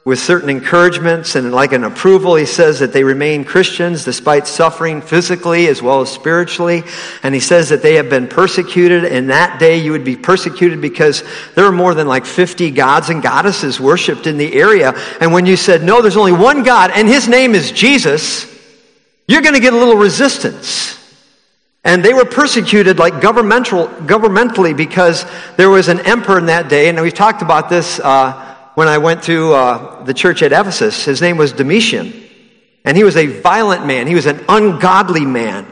with 0.03 0.18
certain 0.18 0.50
encouragements 0.50 1.36
and 1.36 1.51
like 1.51 1.74
an 1.74 1.84
approval. 1.84 2.34
He 2.34 2.48
says 2.48 2.79
that 2.79 2.91
they 2.91 3.03
remain 3.03 3.46
Christians 3.46 4.03
despite 4.03 4.48
suffering 4.48 5.00
physically 5.00 5.68
as 5.68 5.84
well 5.84 6.01
as 6.01 6.10
spiritually. 6.10 6.82
And 7.22 7.36
he 7.36 7.39
says 7.39 7.70
that 7.70 7.84
they 7.84 7.94
have 7.98 8.10
been 8.10 8.27
persecuted. 8.27 9.03
In 9.03 9.27
that 9.27 9.60
day, 9.60 9.77
you 9.77 9.91
would 9.91 10.03
be 10.03 10.15
persecuted 10.15 10.82
because 10.82 11.24
there 11.53 11.65
are 11.65 11.72
more 11.72 11.94
than 11.94 12.08
like 12.08 12.25
50 12.25 12.72
gods 12.72 13.10
and 13.10 13.22
goddesses 13.22 13.79
worshiped 13.79 14.25
in 14.25 14.38
the 14.38 14.51
area. 14.56 14.96
And 15.22 15.32
when 15.32 15.46
you 15.46 15.56
said, 15.56 15.84
no, 15.84 16.01
there's 16.01 16.18
only 16.18 16.32
one 16.32 16.63
God 16.63 16.89
and 16.89 17.08
his 17.08 17.27
name 17.27 17.53
is 17.53 17.72
Jesus, 17.72 18.48
you're 19.27 19.44
going 19.44 19.53
to 19.53 19.62
get 19.62 19.74
a 19.74 19.77
little 19.77 19.98
resistance. 19.98 20.99
And 21.84 22.04
they 22.04 22.14
were 22.14 22.26
persecuted 22.26 23.00
like 23.00 23.22
governmental, 23.22 23.88
governmentally 23.88 24.76
because 24.76 25.26
there 25.56 25.70
was 25.70 25.88
an 25.88 26.00
emperor 26.02 26.38
in 26.38 26.48
that 26.48 26.70
day, 26.70 26.90
and 26.90 27.00
we've 27.00 27.14
talked 27.14 27.42
about 27.42 27.70
this 27.70 28.00
uh, 28.00 28.56
when 28.76 28.88
I 28.88 28.98
went 28.98 29.24
to 29.24 29.54
uh, 29.54 30.04
the 30.04 30.14
church 30.14 30.44
at 30.44 30.52
Ephesus. 30.52 31.06
His 31.06 31.22
name 31.22 31.38
was 31.38 31.54
Domitian, 31.54 32.14
and 32.84 32.98
he 32.98 33.04
was 33.04 33.16
a 33.16 33.28
violent 33.28 33.86
man. 33.86 34.08
He 34.08 34.16
was 34.16 34.26
an 34.26 34.44
ungodly 34.50 35.26
man. 35.26 35.66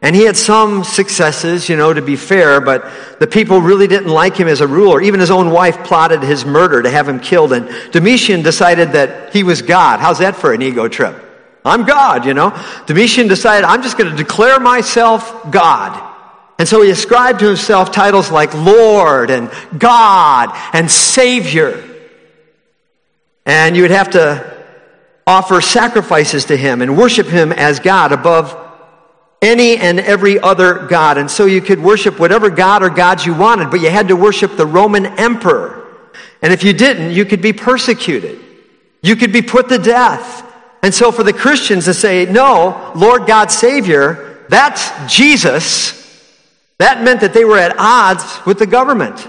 And 0.00 0.14
he 0.14 0.22
had 0.22 0.36
some 0.36 0.84
successes, 0.84 1.68
you 1.68 1.76
know, 1.76 1.92
to 1.92 2.00
be 2.00 2.14
fair, 2.14 2.60
but 2.60 2.88
the 3.18 3.26
people 3.26 3.60
really 3.60 3.88
didn't 3.88 4.10
like 4.10 4.36
him 4.36 4.46
as 4.46 4.60
a 4.60 4.66
ruler. 4.66 5.00
Even 5.00 5.18
his 5.18 5.32
own 5.32 5.50
wife 5.50 5.82
plotted 5.82 6.22
his 6.22 6.44
murder 6.44 6.82
to 6.82 6.90
have 6.90 7.08
him 7.08 7.18
killed, 7.18 7.52
and 7.52 7.68
Domitian 7.90 8.42
decided 8.42 8.92
that 8.92 9.32
he 9.32 9.42
was 9.42 9.60
God. 9.60 9.98
How's 9.98 10.20
that 10.20 10.36
for 10.36 10.52
an 10.52 10.62
ego 10.62 10.86
trip? 10.86 11.27
I'm 11.64 11.84
God, 11.84 12.24
you 12.24 12.34
know. 12.34 12.58
Domitian 12.86 13.28
decided, 13.28 13.64
I'm 13.64 13.82
just 13.82 13.98
going 13.98 14.10
to 14.10 14.16
declare 14.16 14.58
myself 14.60 15.50
God. 15.50 16.04
And 16.58 16.68
so 16.68 16.82
he 16.82 16.90
ascribed 16.90 17.40
to 17.40 17.46
himself 17.46 17.92
titles 17.92 18.30
like 18.30 18.52
Lord 18.54 19.30
and 19.30 19.50
God 19.78 20.50
and 20.72 20.90
Savior. 20.90 21.84
And 23.46 23.76
you 23.76 23.82
would 23.82 23.92
have 23.92 24.10
to 24.10 24.58
offer 25.26 25.60
sacrifices 25.60 26.46
to 26.46 26.56
him 26.56 26.82
and 26.82 26.96
worship 26.96 27.26
him 27.26 27.52
as 27.52 27.80
God 27.80 28.12
above 28.12 28.56
any 29.40 29.76
and 29.76 30.00
every 30.00 30.40
other 30.40 30.86
God. 30.86 31.18
And 31.18 31.30
so 31.30 31.46
you 31.46 31.60
could 31.60 31.80
worship 31.80 32.18
whatever 32.18 32.50
God 32.50 32.82
or 32.82 32.90
gods 32.90 33.24
you 33.24 33.34
wanted, 33.34 33.70
but 33.70 33.80
you 33.80 33.90
had 33.90 34.08
to 34.08 34.16
worship 34.16 34.56
the 34.56 34.66
Roman 34.66 35.06
emperor. 35.06 35.86
And 36.42 36.52
if 36.52 36.64
you 36.64 36.72
didn't, 36.72 37.12
you 37.12 37.24
could 37.24 37.42
be 37.42 37.52
persecuted. 37.52 38.40
You 39.02 39.16
could 39.16 39.32
be 39.32 39.42
put 39.42 39.68
to 39.68 39.78
death. 39.78 40.44
And 40.82 40.94
so 40.94 41.10
for 41.10 41.22
the 41.22 41.32
Christians 41.32 41.86
to 41.86 41.94
say, 41.94 42.26
no, 42.26 42.92
Lord 42.94 43.26
God 43.26 43.50
Savior, 43.50 44.44
that's 44.48 45.12
Jesus, 45.12 45.94
that 46.78 47.02
meant 47.02 47.20
that 47.20 47.34
they 47.34 47.44
were 47.44 47.58
at 47.58 47.76
odds 47.78 48.44
with 48.46 48.58
the 48.58 48.66
government. 48.66 49.26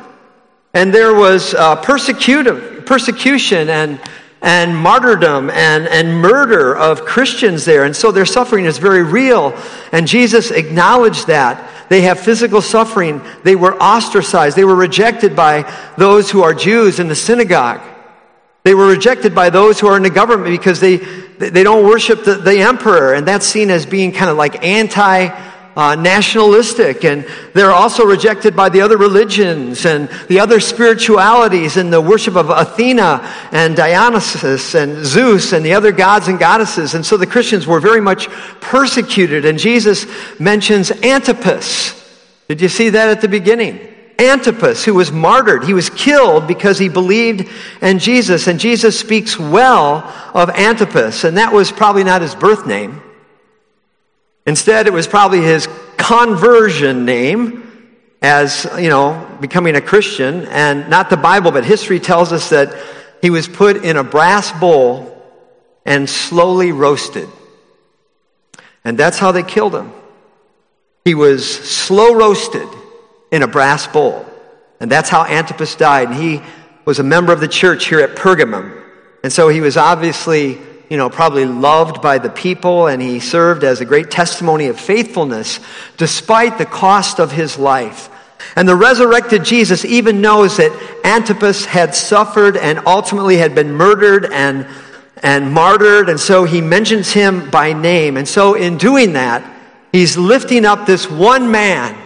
And 0.74 0.94
there 0.94 1.14
was 1.14 1.56
uh, 1.56 1.76
persecution 1.78 3.70
and, 3.70 4.00
and 4.42 4.78
martyrdom 4.78 5.50
and, 5.50 5.88
and 5.88 6.22
murder 6.22 6.78
of 6.78 7.06
Christians 7.06 7.66
there. 7.66 7.86
And 7.86 7.96
so 7.96 8.12
their 8.12 8.28
suffering 8.28 8.66
is 8.66 8.78
very 8.78 9.04
real. 9.04 9.60
And 9.92 10.08
Jesus 10.08 10.52
acknowledged 10.52 11.28
that. 11.28 11.68
They 11.90 12.02
have 12.02 12.20
physical 12.20 12.62
suffering. 12.62 13.22
They 13.44 13.56
were 13.56 13.76
ostracized. 13.82 14.56
They 14.56 14.64
were 14.64 14.76
rejected 14.76 15.36
by 15.36 15.70
those 15.98 16.30
who 16.30 16.44
are 16.44 16.54
Jews 16.54 17.00
in 17.00 17.08
the 17.08 17.16
synagogue. 17.16 17.82
They 18.64 18.74
were 18.74 18.88
rejected 18.88 19.34
by 19.34 19.50
those 19.50 19.80
who 19.80 19.88
are 19.88 19.98
in 19.98 20.04
the 20.04 20.10
government 20.10 20.52
because 20.52 20.80
they, 20.80 20.98
they 20.98 21.64
don't 21.64 21.86
worship 21.86 22.26
the, 22.26 22.36
the 22.36 22.60
emperor, 22.60 23.14
and 23.14 23.28
that's 23.28 23.46
seen 23.46 23.70
as 23.70 23.86
being 23.86 24.12
kind 24.12 24.30
of 24.30 24.38
like 24.38 24.64
anti 24.64 25.30
uh, 25.76 25.96
nationalistic. 25.96 27.06
And 27.06 27.26
they're 27.54 27.72
also 27.72 28.04
rejected 28.04 28.56
by 28.56 28.68
the 28.68 28.82
other 28.82 28.98
religions 28.98 29.86
and 29.86 30.10
the 30.28 30.42
other 30.42 30.60
spiritualities 30.60 31.78
and 31.78 31.92
the 31.92 32.02
worship 32.02 32.36
of 32.36 32.50
Athena 32.50 33.22
and 33.54 33.78
Dionysus 33.78 34.76
and 34.76 35.06
Zeus 35.06 35.54
and 35.54 35.66
the 35.66 35.74
other 35.74 35.94
gods 35.94 36.28
and 36.28 36.38
goddesses. 36.38 36.96
And 36.96 37.06
so 37.06 37.16
the 37.16 37.28
Christians 37.28 37.66
were 37.66 37.80
very 37.80 38.02
much 38.02 38.28
persecuted. 38.60 39.46
And 39.46 39.58
Jesus 39.58 40.06
mentions 40.38 40.92
Antipas. 40.92 41.96
Did 42.50 42.60
you 42.60 42.68
see 42.68 42.90
that 42.90 43.10
at 43.10 43.22
the 43.22 43.30
beginning? 43.30 43.89
Antipas, 44.20 44.84
who 44.84 44.94
was 44.94 45.12
martyred. 45.12 45.64
He 45.64 45.74
was 45.74 45.90
killed 45.90 46.46
because 46.46 46.78
he 46.78 46.90
believed 46.90 47.50
in 47.82 48.00
Jesus. 48.00 48.48
And 48.48 48.60
Jesus 48.60 49.00
speaks 49.00 49.40
well 49.40 50.04
of 50.34 50.50
Antipas, 50.50 51.24
and 51.24 51.38
that 51.38 51.54
was 51.54 51.72
probably 51.72 52.04
not 52.04 52.22
his 52.22 52.36
birth 52.36 52.68
name. 52.68 53.02
Instead, 54.46 54.88
it 54.88 54.94
was 54.94 55.08
probably 55.08 55.42
his 55.42 55.68
conversion 55.98 57.06
name 57.06 57.66
as, 58.22 58.68
you 58.78 58.90
know, 58.90 59.38
becoming 59.40 59.76
a 59.76 59.82
Christian. 59.82 60.46
And 60.46 60.90
not 60.90 61.10
the 61.10 61.18
Bible, 61.18 61.52
but 61.52 61.64
history 61.64 62.00
tells 62.00 62.34
us 62.34 62.50
that 62.50 62.76
he 63.22 63.30
was 63.30 63.48
put 63.48 63.84
in 63.84 63.96
a 63.96 64.04
brass 64.04 64.52
bowl 64.60 65.16
and 65.86 66.10
slowly 66.10 66.72
roasted. 66.72 67.30
And 68.84 68.98
that's 68.98 69.18
how 69.18 69.32
they 69.32 69.44
killed 69.44 69.76
him. 69.76 69.92
He 71.06 71.16
was 71.16 71.50
slow 71.50 72.14
roasted 72.14 72.68
in 73.32 73.44
a 73.44 73.48
brass 73.48 73.88
bowl. 73.88 74.26
And 74.80 74.90
that's 74.92 75.10
how 75.10 75.26
Antipas 75.26 75.76
died. 75.76 76.10
And 76.10 76.18
he 76.18 76.42
was 76.86 77.00
a 77.00 77.04
member 77.04 77.32
of 77.34 77.40
the 77.40 77.48
church 77.48 77.88
here 77.88 78.00
at 78.00 78.16
Pergamum. 78.16 78.76
And 79.24 79.32
so 79.32 79.50
he 79.50 79.62
was 79.62 79.78
obviously, 79.78 80.58
you 80.90 80.98
know, 80.98 81.10
probably 81.10 81.46
loved 81.46 82.02
by 82.02 82.18
the 82.18 82.30
people 82.30 82.88
and 82.88 83.02
he 83.02 83.20
served 83.20 83.64
as 83.64 83.82
a 83.82 83.86
great 83.86 84.10
testimony 84.10 84.68
of 84.68 84.80
faithfulness 84.80 85.60
despite 85.98 86.58
the 86.58 86.66
cost 86.66 87.20
of 87.20 87.32
his 87.32 87.58
life. 87.60 88.10
And 88.56 88.68
the 88.68 88.76
resurrected 88.76 89.44
Jesus 89.44 89.84
even 89.84 90.22
knows 90.22 90.58
that 90.58 90.72
Antipas 91.04 91.66
had 91.66 91.94
suffered 91.94 92.56
and 92.56 92.80
ultimately 92.86 93.38
had 93.38 93.54
been 93.54 93.74
murdered 93.74 94.32
and, 94.32 94.66
and 95.22 95.52
martyred. 95.52 96.08
And 96.08 96.20
so 96.20 96.46
he 96.46 96.62
mentions 96.62 97.12
him 97.12 97.50
by 97.52 97.74
name. 97.74 98.16
And 98.16 98.28
so 98.28 98.54
in 98.56 98.78
doing 98.78 99.14
that, 99.14 99.44
he's 99.92 100.18
lifting 100.18 100.66
up 100.66 100.86
this 100.86 101.10
one 101.10 101.52
man 101.52 101.98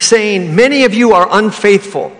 saying, 0.00 0.54
Many 0.54 0.84
of 0.84 0.94
you 0.94 1.12
are 1.12 1.28
unfaithful, 1.30 2.12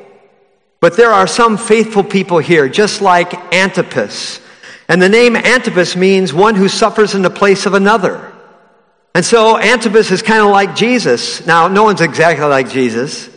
but 0.81 0.97
there 0.97 1.11
are 1.11 1.27
some 1.27 1.57
faithful 1.57 2.05
people 2.05 2.39
here, 2.39 2.69
just 2.69 3.01
like 3.01 3.55
Antipas. 3.55 4.41
And 4.89 5.01
the 5.01 5.09
name 5.09 5.37
Antipas 5.37 5.97
means 5.97 6.33
one 6.33 6.55
who 6.55 6.69
suffers 6.69 7.15
in 7.15 7.23
the 7.23 7.31
place 7.31 7.67
of 7.67 7.75
another. 7.75 8.33
And 9.15 9.25
so 9.25 9.57
Antipas 9.59 10.11
is 10.11 10.23
kind 10.23 10.43
of 10.43 10.51
like 10.51 10.75
Jesus. 10.75 11.47
Now, 11.47 11.69
no 11.69 11.85
one's 11.85 12.01
exactly 12.01 12.45
like 12.47 12.69
Jesus, 12.69 13.31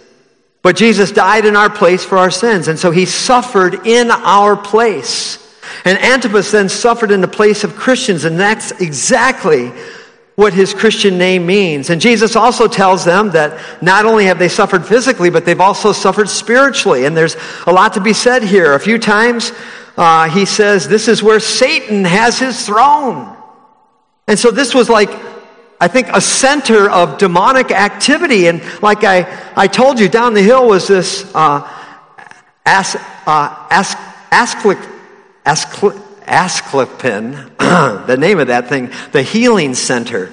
but 0.64 0.76
Jesus 0.76 1.12
died 1.12 1.46
in 1.46 1.56
our 1.56 1.70
place 1.70 2.04
for 2.04 2.18
our 2.18 2.32
sins. 2.32 2.68
And 2.68 2.78
so 2.80 2.92
he 2.92 3.06
suffered 3.06 3.86
in 3.86 4.12
our 4.12 4.58
place. 4.58 5.44
And 5.86 5.98
Antipas 6.00 6.52
then 6.52 6.70
suffered 6.70 7.12
in 7.12 7.22
the 7.22 7.28
place 7.28 7.64
of 7.64 7.76
Christians, 7.76 8.26
and 8.26 8.40
that's 8.40 8.72
exactly 8.72 9.72
what 10.38 10.54
his 10.54 10.72
Christian 10.72 11.18
name 11.18 11.48
means. 11.48 11.90
And 11.90 12.00
Jesus 12.00 12.36
also 12.36 12.68
tells 12.68 13.04
them 13.04 13.32
that 13.32 13.60
not 13.82 14.06
only 14.06 14.26
have 14.26 14.38
they 14.38 14.50
suffered 14.50 14.86
physically, 14.86 15.32
but 15.32 15.46
they've 15.46 15.60
also 15.60 15.92
suffered 15.92 16.30
spiritually. 16.30 17.06
And 17.06 17.18
there's 17.18 17.36
a 17.66 17.74
lot 17.74 17.94
to 17.94 18.02
be 18.02 18.14
said 18.14 18.44
here. 18.44 18.76
A 18.76 18.80
few 18.80 19.00
times 19.00 19.52
uh, 19.98 20.30
he 20.30 20.46
says, 20.46 20.88
This 20.88 21.08
is 21.08 21.24
where 21.24 21.40
Satan 21.40 22.06
has 22.06 22.38
his 22.38 22.68
throne. 22.68 23.36
And 24.28 24.38
so 24.38 24.52
this 24.52 24.76
was 24.76 24.90
like, 24.90 25.10
I 25.82 25.88
think, 25.88 26.10
a 26.10 26.22
center 26.22 26.88
of 26.88 27.18
demonic 27.18 27.72
activity. 27.72 28.48
And 28.48 28.62
like 28.84 29.04
I, 29.04 29.26
I 29.56 29.66
told 29.66 30.00
you, 30.00 30.08
down 30.08 30.36
the 30.36 30.44
hill 30.44 30.68
was 30.68 30.88
this 30.88 31.32
uh, 31.34 31.68
as, 32.64 32.96
uh, 33.26 33.68
Asclepion, 36.28 37.32
the 37.58 38.18
name 38.18 38.40
of 38.40 38.48
that 38.48 38.68
thing, 38.70 38.92
the 39.12 39.22
healing 39.24 39.74
center. 39.74 40.32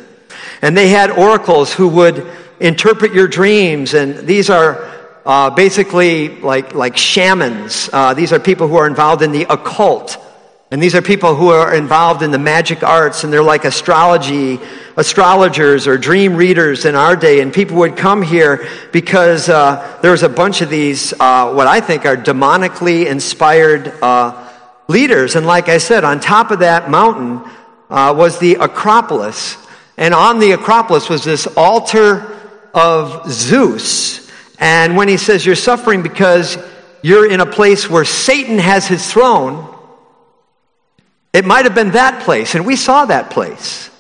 And 0.61 0.77
they 0.77 0.89
had 0.89 1.11
oracles 1.11 1.73
who 1.73 1.89
would 1.89 2.27
interpret 2.61 3.13
your 3.13 3.29
dreams, 3.29 3.95
and 3.95 4.27
these 4.27 4.51
are 4.51 4.91
uh, 5.25 5.51
basically 5.51 6.41
like, 6.41 6.75
like 6.75 6.97
shamans. 6.97 7.89
Uh, 7.93 8.15
these 8.15 8.33
are 8.33 8.39
people 8.39 8.69
who 8.69 8.77
are 8.77 8.87
involved 8.87 9.23
in 9.23 9.33
the 9.33 9.47
occult. 9.49 10.19
And 10.71 10.83
these 10.83 10.95
are 10.95 11.03
people 11.03 11.37
who 11.37 11.51
are 11.51 11.75
involved 11.75 12.23
in 12.23 12.31
the 12.31 12.39
magic 12.39 12.83
arts, 12.83 13.23
and 13.23 13.33
they're 13.33 13.43
like 13.43 13.65
astrology, 13.65 14.59
astrologers 14.97 15.87
or 15.87 15.99
dream 15.99 16.35
readers 16.35 16.85
in 16.85 16.95
our 16.95 17.15
day. 17.15 17.41
And 17.41 17.53
people 17.53 17.77
would 17.77 17.97
come 17.97 18.23
here 18.23 18.67
because 18.91 19.49
uh, 19.49 19.99
there's 20.03 20.23
a 20.23 20.29
bunch 20.29 20.63
of 20.63 20.71
these, 20.71 21.13
uh, 21.21 21.53
what 21.53 21.67
I 21.67 21.81
think 21.81 22.07
are 22.07 22.17
demonically 22.17 23.07
inspired 23.07 23.89
uh, 24.03 24.51
leaders. 24.89 25.37
And 25.37 25.47
like 25.47 25.69
I 25.69 25.79
said, 25.79 26.05
on 26.05 26.21
top 26.21 26.51
of 26.51 26.61
that 26.61 26.91
mountain 26.91 27.51
uh, 27.91 28.15
was 28.17 28.39
the 28.39 28.55
Acropolis. 28.57 29.57
And 29.97 30.15
on 30.15 30.39
the 30.39 30.53
Acropolis 30.53 31.09
was 31.09 31.25
this 31.25 31.47
altar 31.57 32.39
of 32.75 33.31
Zeus. 33.31 34.31
And 34.59 34.97
when 34.97 35.09
he 35.09 35.17
says 35.17 35.45
you're 35.45 35.55
suffering 35.55 36.03
because 36.03 36.59
you're 37.03 37.31
in 37.31 37.41
a 37.41 37.47
place 37.47 37.89
where 37.89 38.05
Satan 38.05 38.59
has 38.59 38.87
his 38.87 39.11
throne, 39.11 39.75
it 41.33 41.45
might 41.45 41.65
have 41.65 41.75
been 41.75 41.91
that 41.91 42.23
place, 42.23 42.55
and 42.55 42.65
we 42.65 42.77
saw 42.77 43.05
that 43.07 43.31
place. 43.31 43.91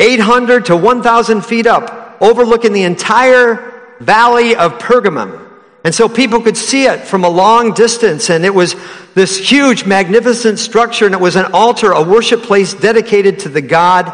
800 0.00 0.66
to 0.66 0.76
1,000 0.76 1.44
feet 1.44 1.66
up, 1.66 2.16
overlooking 2.22 2.72
the 2.72 2.84
entire 2.84 3.96
valley 4.00 4.56
of 4.56 4.78
Pergamum. 4.78 5.49
And 5.82 5.94
so 5.94 6.08
people 6.08 6.42
could 6.42 6.56
see 6.56 6.84
it 6.84 7.00
from 7.00 7.24
a 7.24 7.28
long 7.28 7.72
distance, 7.72 8.28
and 8.28 8.44
it 8.44 8.54
was 8.54 8.76
this 9.14 9.38
huge, 9.38 9.86
magnificent 9.86 10.58
structure, 10.58 11.06
and 11.06 11.14
it 11.14 11.20
was 11.20 11.36
an 11.36 11.52
altar, 11.52 11.92
a 11.92 12.02
worship 12.02 12.42
place 12.42 12.74
dedicated 12.74 13.40
to 13.40 13.48
the 13.48 13.62
god 13.62 14.12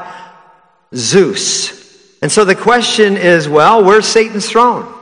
Zeus. 0.95 1.77
And 2.23 2.31
so 2.31 2.45
the 2.45 2.55
question 2.55 3.17
is 3.17 3.49
well, 3.49 3.85
where's 3.85 4.07
Satan's 4.07 4.49
throne? 4.49 4.93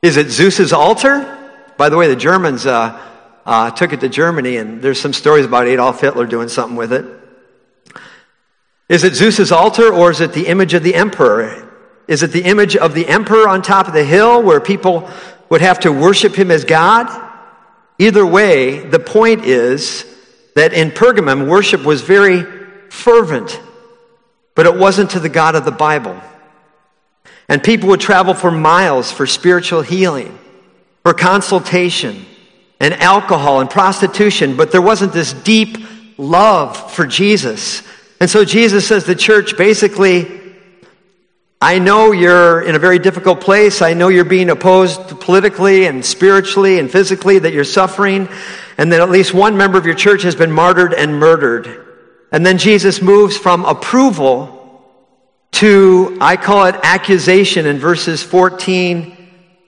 Is 0.00 0.16
it 0.16 0.30
Zeus's 0.30 0.72
altar? 0.72 1.38
By 1.76 1.88
the 1.88 1.96
way, 1.96 2.08
the 2.08 2.16
Germans 2.16 2.66
uh, 2.66 3.00
uh, 3.44 3.70
took 3.72 3.92
it 3.92 4.00
to 4.00 4.08
Germany, 4.08 4.56
and 4.56 4.80
there's 4.80 5.00
some 5.00 5.12
stories 5.12 5.44
about 5.44 5.66
Adolf 5.66 6.00
Hitler 6.00 6.26
doing 6.26 6.48
something 6.48 6.76
with 6.76 6.92
it. 6.92 7.04
Is 8.88 9.04
it 9.04 9.14
Zeus's 9.14 9.52
altar, 9.52 9.92
or 9.92 10.10
is 10.10 10.20
it 10.20 10.32
the 10.32 10.46
image 10.46 10.74
of 10.74 10.82
the 10.82 10.94
emperor? 10.94 11.68
Is 12.08 12.22
it 12.22 12.32
the 12.32 12.42
image 12.42 12.76
of 12.76 12.94
the 12.94 13.06
emperor 13.06 13.48
on 13.48 13.62
top 13.62 13.86
of 13.86 13.94
the 13.94 14.04
hill 14.04 14.42
where 14.42 14.60
people 14.60 15.08
would 15.52 15.60
have 15.60 15.80
to 15.80 15.92
worship 15.92 16.34
him 16.34 16.50
as 16.50 16.64
God? 16.64 17.10
Either 17.98 18.24
way, 18.24 18.78
the 18.78 18.98
point 18.98 19.44
is 19.44 20.06
that 20.54 20.72
in 20.72 20.90
Pergamum, 20.90 21.46
worship 21.46 21.84
was 21.84 22.00
very 22.00 22.42
fervent, 22.88 23.60
but 24.54 24.64
it 24.64 24.74
wasn't 24.74 25.10
to 25.10 25.20
the 25.20 25.28
God 25.28 25.54
of 25.54 25.66
the 25.66 25.70
Bible. 25.70 26.18
And 27.50 27.62
people 27.62 27.90
would 27.90 28.00
travel 28.00 28.32
for 28.32 28.50
miles 28.50 29.12
for 29.12 29.26
spiritual 29.26 29.82
healing, 29.82 30.38
for 31.02 31.12
consultation, 31.12 32.24
and 32.80 32.94
alcohol 32.94 33.60
and 33.60 33.68
prostitution, 33.68 34.56
but 34.56 34.72
there 34.72 34.80
wasn't 34.80 35.12
this 35.12 35.34
deep 35.34 35.76
love 36.16 36.92
for 36.92 37.04
Jesus. 37.04 37.82
And 38.20 38.30
so 38.30 38.46
Jesus 38.46 38.88
says 38.88 39.04
the 39.04 39.14
church 39.14 39.58
basically, 39.58 40.22
I 41.62 41.78
know 41.78 42.10
you're 42.10 42.60
in 42.60 42.74
a 42.74 42.78
very 42.80 42.98
difficult 42.98 43.40
place. 43.40 43.82
I 43.82 43.94
know 43.94 44.08
you're 44.08 44.24
being 44.24 44.50
opposed 44.50 45.20
politically 45.20 45.86
and 45.86 46.04
spiritually 46.04 46.80
and 46.80 46.90
physically, 46.90 47.38
that 47.38 47.52
you're 47.52 47.62
suffering, 47.62 48.28
and 48.78 48.90
that 48.90 49.00
at 49.00 49.10
least 49.10 49.32
one 49.32 49.56
member 49.56 49.78
of 49.78 49.86
your 49.86 49.94
church 49.94 50.24
has 50.24 50.34
been 50.34 50.50
martyred 50.50 50.92
and 50.92 51.20
murdered. 51.20 51.86
And 52.32 52.44
then 52.44 52.58
Jesus 52.58 53.00
moves 53.00 53.36
from 53.36 53.64
approval 53.64 54.82
to, 55.52 56.18
I 56.20 56.36
call 56.36 56.66
it 56.66 56.74
accusation 56.82 57.64
in 57.66 57.78
verses 57.78 58.24
14 58.24 59.16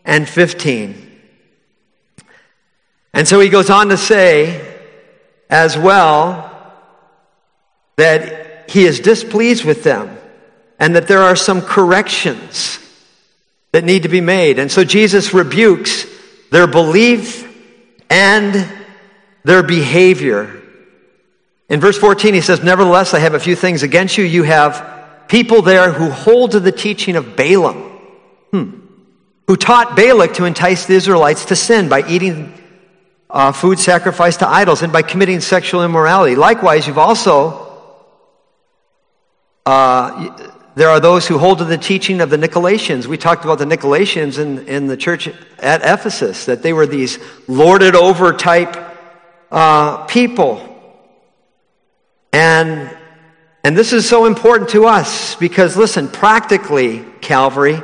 and 0.04 0.28
15. 0.28 1.20
And 3.12 3.28
so 3.28 3.38
he 3.38 3.48
goes 3.48 3.70
on 3.70 3.90
to 3.90 3.96
say 3.96 4.80
as 5.48 5.78
well 5.78 6.50
that 7.94 8.68
he 8.68 8.84
is 8.84 8.98
displeased 8.98 9.64
with 9.64 9.84
them 9.84 10.18
and 10.78 10.96
that 10.96 11.08
there 11.08 11.22
are 11.22 11.36
some 11.36 11.62
corrections 11.62 12.78
that 13.72 13.84
need 13.84 14.04
to 14.04 14.08
be 14.08 14.20
made. 14.20 14.58
And 14.58 14.70
so 14.70 14.84
Jesus 14.84 15.34
rebukes 15.34 16.06
their 16.50 16.66
belief 16.66 17.50
and 18.10 18.68
their 19.44 19.62
behavior. 19.62 20.62
In 21.68 21.80
verse 21.80 21.98
14, 21.98 22.34
he 22.34 22.40
says, 22.40 22.62
Nevertheless, 22.62 23.14
I 23.14 23.18
have 23.18 23.34
a 23.34 23.40
few 23.40 23.56
things 23.56 23.82
against 23.82 24.18
you. 24.18 24.24
You 24.24 24.42
have 24.44 25.26
people 25.28 25.62
there 25.62 25.90
who 25.90 26.10
hold 26.10 26.52
to 26.52 26.60
the 26.60 26.72
teaching 26.72 27.16
of 27.16 27.36
Balaam, 27.36 27.76
hmm, 28.52 28.80
who 29.46 29.56
taught 29.56 29.96
Balak 29.96 30.34
to 30.34 30.44
entice 30.44 30.86
the 30.86 30.94
Israelites 30.94 31.46
to 31.46 31.56
sin 31.56 31.88
by 31.88 32.06
eating 32.08 32.52
uh, 33.30 33.50
food 33.50 33.80
sacrificed 33.80 34.38
to 34.38 34.48
idols 34.48 34.82
and 34.82 34.92
by 34.92 35.02
committing 35.02 35.40
sexual 35.40 35.84
immorality. 35.84 36.36
Likewise, 36.36 36.86
you've 36.86 36.98
also, 36.98 37.72
uh, 39.66 40.52
there 40.76 40.90
are 40.90 40.98
those 40.98 41.26
who 41.26 41.38
hold 41.38 41.58
to 41.58 41.64
the 41.64 41.78
teaching 41.78 42.20
of 42.20 42.30
the 42.30 42.36
Nicolaitans. 42.36 43.06
We 43.06 43.16
talked 43.16 43.44
about 43.44 43.58
the 43.58 43.64
Nicolaitans 43.64 44.38
in, 44.38 44.66
in 44.66 44.86
the 44.88 44.96
church 44.96 45.28
at 45.58 45.82
Ephesus, 45.82 46.46
that 46.46 46.62
they 46.62 46.72
were 46.72 46.86
these 46.86 47.18
lorded 47.46 47.94
over 47.94 48.32
type 48.32 48.76
uh, 49.52 50.04
people. 50.06 50.70
And, 52.32 52.90
and 53.62 53.76
this 53.76 53.92
is 53.92 54.08
so 54.08 54.24
important 54.24 54.70
to 54.70 54.86
us 54.86 55.36
because, 55.36 55.76
listen, 55.76 56.08
practically, 56.08 57.04
Calvary, 57.20 57.80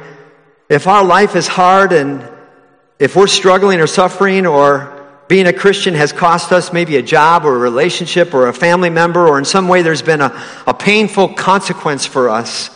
if 0.68 0.88
our 0.88 1.04
life 1.04 1.36
is 1.36 1.46
hard 1.46 1.92
and 1.92 2.28
if 2.98 3.14
we're 3.14 3.28
struggling 3.28 3.80
or 3.80 3.86
suffering 3.86 4.46
or 4.46 4.96
being 5.28 5.46
a 5.46 5.52
Christian 5.52 5.94
has 5.94 6.12
cost 6.12 6.50
us 6.50 6.72
maybe 6.72 6.96
a 6.96 7.02
job 7.02 7.44
or 7.44 7.54
a 7.54 7.58
relationship 7.58 8.34
or 8.34 8.48
a 8.48 8.52
family 8.52 8.90
member, 8.90 9.28
or 9.28 9.38
in 9.38 9.44
some 9.44 9.68
way 9.68 9.82
there's 9.82 10.02
been 10.02 10.20
a, 10.20 10.42
a 10.66 10.74
painful 10.74 11.34
consequence 11.34 12.04
for 12.04 12.28
us, 12.28 12.68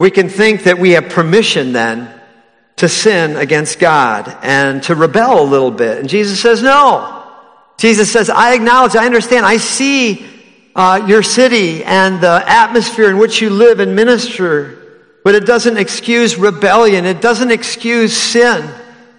we 0.00 0.10
can 0.10 0.30
think 0.30 0.62
that 0.62 0.78
we 0.78 0.92
have 0.92 1.10
permission 1.10 1.72
then 1.74 2.10
to 2.76 2.88
sin 2.88 3.36
against 3.36 3.78
God 3.78 4.34
and 4.42 4.82
to 4.84 4.94
rebel 4.94 5.42
a 5.42 5.44
little 5.44 5.70
bit. 5.70 5.98
And 5.98 6.08
Jesus 6.08 6.40
says, 6.40 6.62
no. 6.62 7.22
Jesus 7.76 8.10
says, 8.10 8.30
I 8.30 8.54
acknowledge, 8.54 8.96
I 8.96 9.04
understand, 9.04 9.44
I 9.44 9.58
see 9.58 10.26
uh, 10.74 11.04
your 11.06 11.22
city 11.22 11.84
and 11.84 12.18
the 12.18 12.42
atmosphere 12.46 13.10
in 13.10 13.18
which 13.18 13.42
you 13.42 13.50
live 13.50 13.78
and 13.78 13.94
minister, 13.94 15.02
but 15.22 15.34
it 15.34 15.44
doesn't 15.44 15.76
excuse 15.76 16.38
rebellion, 16.38 17.04
it 17.04 17.20
doesn't 17.20 17.50
excuse 17.50 18.16
sin. 18.16 18.70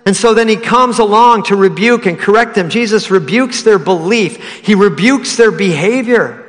And 0.07 0.17
so 0.17 0.33
then 0.33 0.47
he 0.47 0.55
comes 0.55 0.97
along 0.97 1.43
to 1.43 1.55
rebuke 1.55 2.07
and 2.07 2.17
correct 2.17 2.55
them. 2.55 2.71
Jesus 2.71 3.11
rebukes 3.11 3.61
their 3.61 3.77
belief. 3.77 4.63
He 4.65 4.73
rebukes 4.73 5.37
their 5.37 5.51
behavior. 5.51 6.40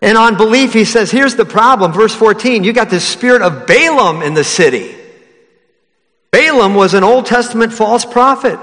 And 0.00 0.16
on 0.16 0.36
belief, 0.36 0.72
he 0.72 0.84
says, 0.84 1.10
here's 1.10 1.34
the 1.34 1.44
problem. 1.44 1.92
Verse 1.92 2.14
14, 2.14 2.62
you 2.64 2.72
got 2.72 2.90
the 2.90 3.00
spirit 3.00 3.42
of 3.42 3.66
Balaam 3.66 4.22
in 4.22 4.34
the 4.34 4.44
city. 4.44 4.94
Balaam 6.30 6.74
was 6.74 6.94
an 6.94 7.02
Old 7.02 7.26
Testament 7.26 7.72
false 7.72 8.04
prophet. 8.04 8.58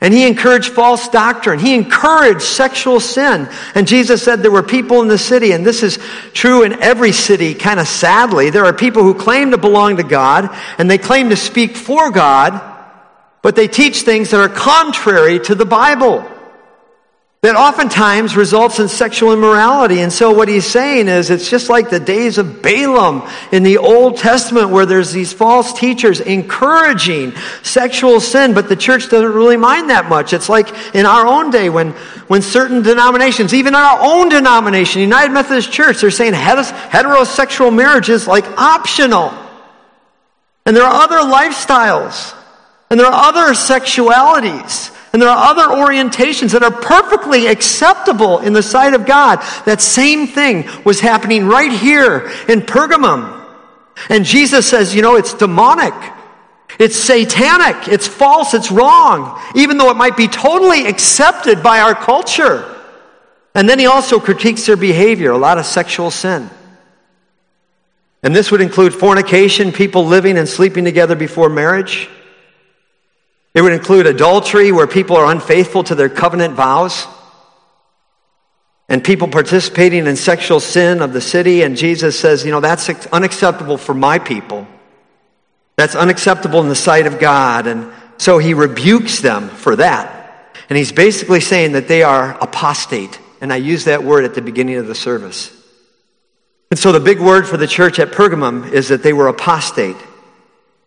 And 0.00 0.14
he 0.14 0.26
encouraged 0.26 0.70
false 0.70 1.08
doctrine. 1.08 1.58
He 1.58 1.74
encouraged 1.74 2.40
sexual 2.40 3.00
sin. 3.00 3.48
And 3.74 3.86
Jesus 3.86 4.22
said 4.22 4.42
there 4.42 4.50
were 4.50 4.62
people 4.62 5.02
in 5.02 5.08
the 5.08 5.18
city, 5.18 5.52
and 5.52 5.64
this 5.64 5.82
is 5.82 5.98
true 6.32 6.62
in 6.62 6.82
every 6.82 7.12
city, 7.12 7.54
kind 7.54 7.78
of 7.78 7.86
sadly. 7.86 8.48
There 8.48 8.64
are 8.64 8.72
people 8.72 9.02
who 9.02 9.14
claim 9.14 9.50
to 9.50 9.58
belong 9.58 9.98
to 9.98 10.02
God, 10.02 10.48
and 10.78 10.90
they 10.90 10.96
claim 10.96 11.28
to 11.28 11.36
speak 11.36 11.76
for 11.76 12.10
God, 12.10 12.60
but 13.42 13.56
they 13.56 13.68
teach 13.68 14.00
things 14.00 14.30
that 14.30 14.40
are 14.40 14.48
contrary 14.54 15.38
to 15.40 15.54
the 15.54 15.66
Bible. 15.66 16.26
That 17.42 17.56
oftentimes 17.56 18.36
results 18.36 18.80
in 18.80 18.88
sexual 18.88 19.32
immorality. 19.32 20.00
And 20.00 20.12
so 20.12 20.30
what 20.30 20.46
he's 20.46 20.66
saying 20.66 21.08
is 21.08 21.30
it's 21.30 21.48
just 21.48 21.70
like 21.70 21.88
the 21.88 21.98
days 21.98 22.36
of 22.36 22.60
Balaam 22.60 23.26
in 23.50 23.62
the 23.62 23.78
Old 23.78 24.18
Testament 24.18 24.68
where 24.68 24.84
there's 24.84 25.10
these 25.10 25.32
false 25.32 25.72
teachers 25.72 26.20
encouraging 26.20 27.32
sexual 27.62 28.20
sin, 28.20 28.52
but 28.52 28.68
the 28.68 28.76
church 28.76 29.08
doesn't 29.08 29.32
really 29.32 29.56
mind 29.56 29.88
that 29.88 30.06
much. 30.10 30.34
It's 30.34 30.50
like 30.50 30.68
in 30.94 31.06
our 31.06 31.26
own 31.26 31.50
day 31.50 31.70
when, 31.70 31.92
when 32.28 32.42
certain 32.42 32.82
denominations, 32.82 33.54
even 33.54 33.74
our 33.74 33.98
own 34.02 34.28
denomination, 34.28 35.00
United 35.00 35.32
Methodist 35.32 35.72
Church, 35.72 36.02
they're 36.02 36.10
saying 36.10 36.34
heterosexual 36.34 37.74
marriage 37.74 38.10
is 38.10 38.26
like 38.26 38.44
optional. 38.58 39.32
And 40.66 40.76
there 40.76 40.84
are 40.84 41.02
other 41.04 41.20
lifestyles. 41.20 42.34
And 42.90 43.00
there 43.00 43.06
are 43.06 43.28
other 43.28 43.54
sexualities. 43.54 44.94
And 45.12 45.20
there 45.20 45.28
are 45.28 45.50
other 45.50 45.74
orientations 45.74 46.52
that 46.52 46.62
are 46.62 46.70
perfectly 46.70 47.48
acceptable 47.48 48.38
in 48.38 48.52
the 48.52 48.62
sight 48.62 48.94
of 48.94 49.06
God. 49.06 49.40
That 49.64 49.80
same 49.80 50.28
thing 50.28 50.68
was 50.84 51.00
happening 51.00 51.46
right 51.46 51.72
here 51.72 52.30
in 52.48 52.60
Pergamum. 52.60 53.38
And 54.08 54.24
Jesus 54.24 54.68
says, 54.68 54.94
you 54.94 55.02
know, 55.02 55.16
it's 55.16 55.34
demonic. 55.34 55.94
It's 56.78 56.96
satanic. 56.96 57.88
It's 57.88 58.06
false. 58.06 58.54
It's 58.54 58.70
wrong. 58.70 59.40
Even 59.56 59.78
though 59.78 59.90
it 59.90 59.96
might 59.96 60.16
be 60.16 60.28
totally 60.28 60.86
accepted 60.86 61.62
by 61.62 61.80
our 61.80 61.94
culture. 61.94 62.64
And 63.54 63.68
then 63.68 63.80
he 63.80 63.86
also 63.86 64.20
critiques 64.20 64.64
their 64.66 64.76
behavior, 64.76 65.32
a 65.32 65.38
lot 65.38 65.58
of 65.58 65.66
sexual 65.66 66.12
sin. 66.12 66.48
And 68.22 68.36
this 68.36 68.52
would 68.52 68.60
include 68.60 68.94
fornication, 68.94 69.72
people 69.72 70.06
living 70.06 70.38
and 70.38 70.48
sleeping 70.48 70.84
together 70.84 71.16
before 71.16 71.48
marriage. 71.48 72.08
It 73.54 73.62
would 73.62 73.72
include 73.72 74.06
adultery, 74.06 74.70
where 74.72 74.86
people 74.86 75.16
are 75.16 75.30
unfaithful 75.30 75.84
to 75.84 75.94
their 75.94 76.08
covenant 76.08 76.54
vows, 76.54 77.06
and 78.88 79.04
people 79.04 79.28
participating 79.28 80.06
in 80.06 80.16
sexual 80.16 80.60
sin 80.60 81.00
of 81.00 81.12
the 81.12 81.20
city. 81.20 81.62
And 81.62 81.76
Jesus 81.76 82.18
says, 82.18 82.44
you 82.44 82.50
know, 82.50 82.60
that's 82.60 82.88
unacceptable 83.06 83.76
for 83.76 83.94
my 83.94 84.18
people. 84.18 84.66
That's 85.76 85.94
unacceptable 85.94 86.60
in 86.60 86.68
the 86.68 86.74
sight 86.74 87.06
of 87.06 87.18
God. 87.18 87.66
And 87.66 87.92
so 88.18 88.38
he 88.38 88.52
rebukes 88.52 89.20
them 89.20 89.48
for 89.48 89.76
that. 89.76 90.52
And 90.68 90.76
he's 90.76 90.92
basically 90.92 91.40
saying 91.40 91.72
that 91.72 91.88
they 91.88 92.02
are 92.02 92.36
apostate. 92.40 93.18
And 93.40 93.52
I 93.52 93.56
use 93.56 93.84
that 93.84 94.04
word 94.04 94.24
at 94.24 94.34
the 94.34 94.42
beginning 94.42 94.76
of 94.76 94.86
the 94.86 94.94
service. 94.94 95.56
And 96.70 96.78
so 96.78 96.92
the 96.92 97.00
big 97.00 97.20
word 97.20 97.48
for 97.48 97.56
the 97.56 97.66
church 97.66 97.98
at 97.98 98.10
Pergamum 98.10 98.72
is 98.72 98.88
that 98.88 99.02
they 99.02 99.12
were 99.12 99.28
apostate. 99.28 99.96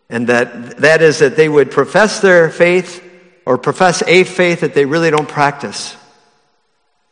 And 0.08 0.26
that, 0.28 0.78
that 0.78 1.02
is 1.02 1.20
that 1.20 1.36
they 1.36 1.48
would 1.48 1.70
profess 1.70 2.20
their 2.20 2.50
faith 2.50 3.02
or 3.46 3.58
profess 3.58 4.02
a 4.06 4.24
faith 4.24 4.60
that 4.60 4.74
they 4.74 4.84
really 4.84 5.10
don't 5.10 5.28
practice. 5.28 5.96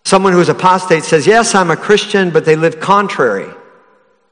Someone 0.05 0.33
who's 0.33 0.49
apostate 0.49 1.05
says, 1.05 1.27
Yes, 1.27 1.55
I'm 1.55 1.71
a 1.71 1.77
Christian, 1.77 2.31
but 2.31 2.45
they 2.45 2.57
live 2.57 2.81
contrary 2.81 3.53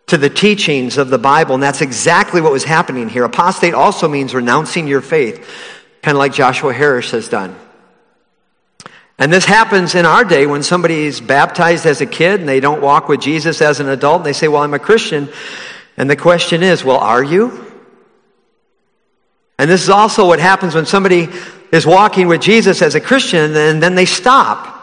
to 0.08 0.18
the 0.18 0.30
teachings 0.30 0.98
of 0.98 1.08
the 1.08 1.18
Bible. 1.18 1.54
And 1.54 1.62
that's 1.62 1.80
exactly 1.80 2.40
what 2.40 2.52
was 2.52 2.64
happening 2.64 3.08
here. 3.08 3.24
Apostate 3.24 3.74
also 3.74 4.08
means 4.08 4.34
renouncing 4.34 4.88
your 4.88 5.00
faith, 5.00 5.48
kind 6.02 6.16
of 6.16 6.18
like 6.18 6.32
Joshua 6.32 6.72
Harris 6.72 7.12
has 7.12 7.28
done. 7.28 7.54
And 9.18 9.32
this 9.32 9.44
happens 9.44 9.94
in 9.94 10.06
our 10.06 10.24
day 10.24 10.46
when 10.46 10.62
somebody's 10.62 11.20
baptized 11.20 11.86
as 11.86 12.00
a 12.00 12.06
kid 12.06 12.40
and 12.40 12.48
they 12.48 12.58
don't 12.58 12.80
walk 12.80 13.06
with 13.06 13.20
Jesus 13.20 13.60
as 13.60 13.78
an 13.78 13.88
adult 13.88 14.18
and 14.18 14.26
they 14.26 14.32
say, 14.32 14.48
Well, 14.48 14.62
I'm 14.62 14.74
a 14.74 14.78
Christian. 14.78 15.28
And 15.96 16.08
the 16.08 16.16
question 16.16 16.62
is, 16.62 16.82
Well, 16.82 16.96
are 16.98 17.22
you? 17.22 17.69
And 19.60 19.70
this 19.70 19.82
is 19.82 19.90
also 19.90 20.26
what 20.26 20.38
happens 20.38 20.74
when 20.74 20.86
somebody 20.86 21.28
is 21.70 21.84
walking 21.84 22.28
with 22.28 22.40
Jesus 22.40 22.80
as 22.80 22.94
a 22.94 23.00
Christian 23.00 23.54
and 23.54 23.82
then 23.82 23.94
they 23.94 24.06
stop. 24.06 24.78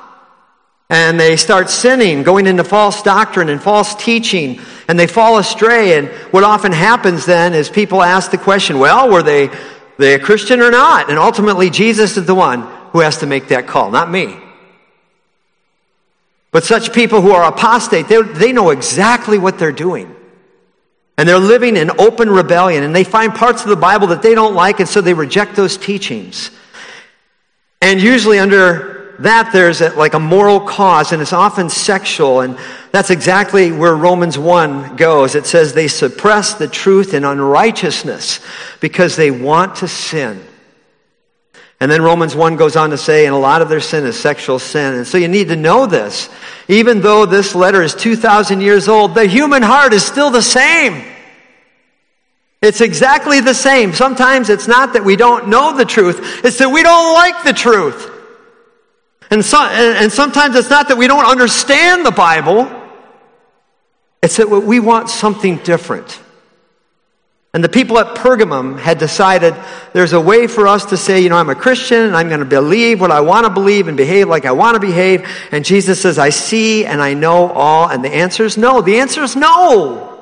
And 0.92 1.20
they 1.20 1.36
start 1.36 1.72
sinning, 1.72 2.22
going 2.22 2.46
into 2.46 2.64
false 2.64 3.02
doctrine 3.02 3.50
and 3.50 3.60
false 3.60 3.96
teaching, 3.96 4.62
and 4.88 4.98
they 4.98 5.08
fall 5.08 5.40
astray. 5.40 5.98
And 5.98 6.10
what 6.32 6.44
often 6.44 6.72
happens 6.72 7.26
then 7.26 7.56
is 7.56 7.72
people 7.72 8.04
ask 8.04 8.30
the 8.30 8.38
question, 8.38 8.78
well, 8.78 9.10
were 9.10 9.24
they, 9.24 9.50
they 9.98 10.14
a 10.14 10.20
Christian 10.20 10.62
or 10.62 10.70
not? 10.70 11.10
And 11.10 11.18
ultimately, 11.18 11.72
Jesus 11.72 12.16
is 12.16 12.28
the 12.28 12.36
one 12.36 12.62
who 12.92 13.00
has 13.00 13.18
to 13.18 13.26
make 13.26 13.48
that 13.48 13.66
call, 13.66 13.90
not 13.90 14.12
me. 14.12 14.38
But 16.52 16.66
such 16.66 16.94
people 16.94 17.22
who 17.22 17.32
are 17.32 17.52
apostate, 17.52 18.08
they, 18.08 18.22
they 18.22 18.54
know 18.54 18.70
exactly 18.70 19.40
what 19.40 19.58
they're 19.58 19.72
doing. 19.72 20.16
And 21.18 21.28
they're 21.28 21.40
living 21.40 21.78
in 21.78 21.90
open 22.00 22.30
rebellion, 22.30 22.84
and 22.84 22.96
they 22.96 23.04
find 23.04 23.34
parts 23.34 23.64
of 23.64 23.70
the 23.70 23.76
Bible 23.76 24.08
that 24.08 24.22
they 24.22 24.36
don't 24.36 24.54
like, 24.54 24.80
and 24.80 24.88
so 24.88 25.02
they 25.02 25.14
reject 25.14 25.56
those 25.56 25.76
teachings. 25.76 26.52
And 27.82 28.00
usually, 28.00 28.38
under 28.38 29.16
that, 29.20 29.52
there's 29.52 29.82
a, 29.82 29.90
like 29.96 30.14
a 30.14 30.20
moral 30.20 30.60
cause, 30.60 31.12
and 31.12 31.22
it's 31.22 31.34
often 31.34 31.70
sexual, 31.70 32.42
and 32.42 32.58
that's 32.92 33.10
exactly 33.10 33.72
where 33.72 33.96
Romans 33.96 34.38
1 34.38 34.96
goes. 34.96 35.34
It 35.34 35.46
says 35.46 35.74
they 35.74 35.88
suppress 35.88 36.54
the 36.54 36.68
truth 36.68 37.14
in 37.14 37.24
unrighteousness 37.24 38.40
because 38.80 39.16
they 39.16 39.32
want 39.32 39.78
to 39.78 39.88
sin. 39.88 40.47
And 41.80 41.92
then 41.92 42.02
Romans 42.02 42.36
1 42.36 42.56
goes 42.56 42.76
on 42.76 42.90
to 42.90 42.98
say, 42.98 43.28
and 43.28 43.36
a 43.36 43.38
lot 43.38 43.62
of 43.62 43.70
their 43.70 43.80
sin 43.80 44.06
is 44.06 44.20
sexual 44.20 44.58
sin. 44.58 44.96
And 44.96 45.06
so 45.06 45.18
you 45.18 45.28
need 45.28 45.50
to 45.50 45.56
know 45.56 45.86
this. 45.86 46.30
Even 46.68 47.02
though 47.02 47.28
this 47.28 47.54
letter 47.54 47.84
is 47.84 47.94
2,000 47.94 48.62
years 48.62 48.88
old, 48.88 49.14
the 49.14 49.28
human 49.28 49.62
heart 49.62 49.94
is 49.94 50.04
still 50.04 50.32
the 50.32 50.42
same. 50.42 51.06
It's 52.62 52.82
exactly 52.82 53.42
the 53.42 53.54
same. 53.54 53.94
Sometimes 53.94 54.50
it's 54.50 54.68
not 54.68 54.94
that 54.94 55.06
we 55.06 55.16
don't 55.16 55.50
know 55.50 55.78
the 55.78 55.86
truth, 55.86 56.44
it's 56.44 56.58
that 56.58 56.70
we 56.70 56.82
don't 56.82 57.14
like 57.14 57.44
the 57.44 57.54
truth. 57.54 58.12
And, 59.30 59.46
so, 59.46 59.62
and 59.62 60.12
sometimes 60.12 60.56
it's 60.56 60.70
not 60.70 60.88
that 60.88 60.98
we 60.98 61.08
don't 61.08 61.26
understand 61.26 62.06
the 62.06 62.12
Bible, 62.12 62.72
it's 64.24 64.38
that 64.38 64.50
we 64.50 64.80
want 64.80 65.10
something 65.10 65.58
different. 65.58 66.20
And 67.54 67.64
the 67.64 67.70
people 67.70 67.98
at 67.98 68.16
Pergamum 68.18 68.78
had 68.78 68.98
decided 68.98 69.56
there's 69.94 70.14
a 70.14 70.22
way 70.22 70.48
for 70.48 70.68
us 70.68 70.86
to 70.86 70.98
say, 70.98 71.22
you 71.22 71.30
know, 71.30 71.38
I'm 71.38 71.50
a 71.50 71.56
Christian 71.56 72.02
and 72.02 72.16
I'm 72.16 72.28
going 72.28 72.42
to 72.42 72.46
believe 72.46 73.00
what 73.00 73.10
I 73.10 73.22
want 73.22 73.46
to 73.46 73.50
believe 73.50 73.88
and 73.88 73.96
behave 73.96 74.28
like 74.28 74.46
I 74.46 74.52
want 74.52 74.76
to 74.76 74.80
behave. 74.80 75.28
And 75.52 75.64
Jesus 75.64 76.02
says, 76.02 76.20
I 76.20 76.30
see 76.30 76.86
and 76.86 77.02
I 77.02 77.14
know 77.14 77.50
all. 77.50 77.90
And 77.90 78.04
the 78.04 78.14
answer 78.14 78.44
is 78.44 78.58
no. 78.58 78.82
The 78.82 79.00
answer 79.00 79.24
is 79.24 79.36
no. 79.36 80.14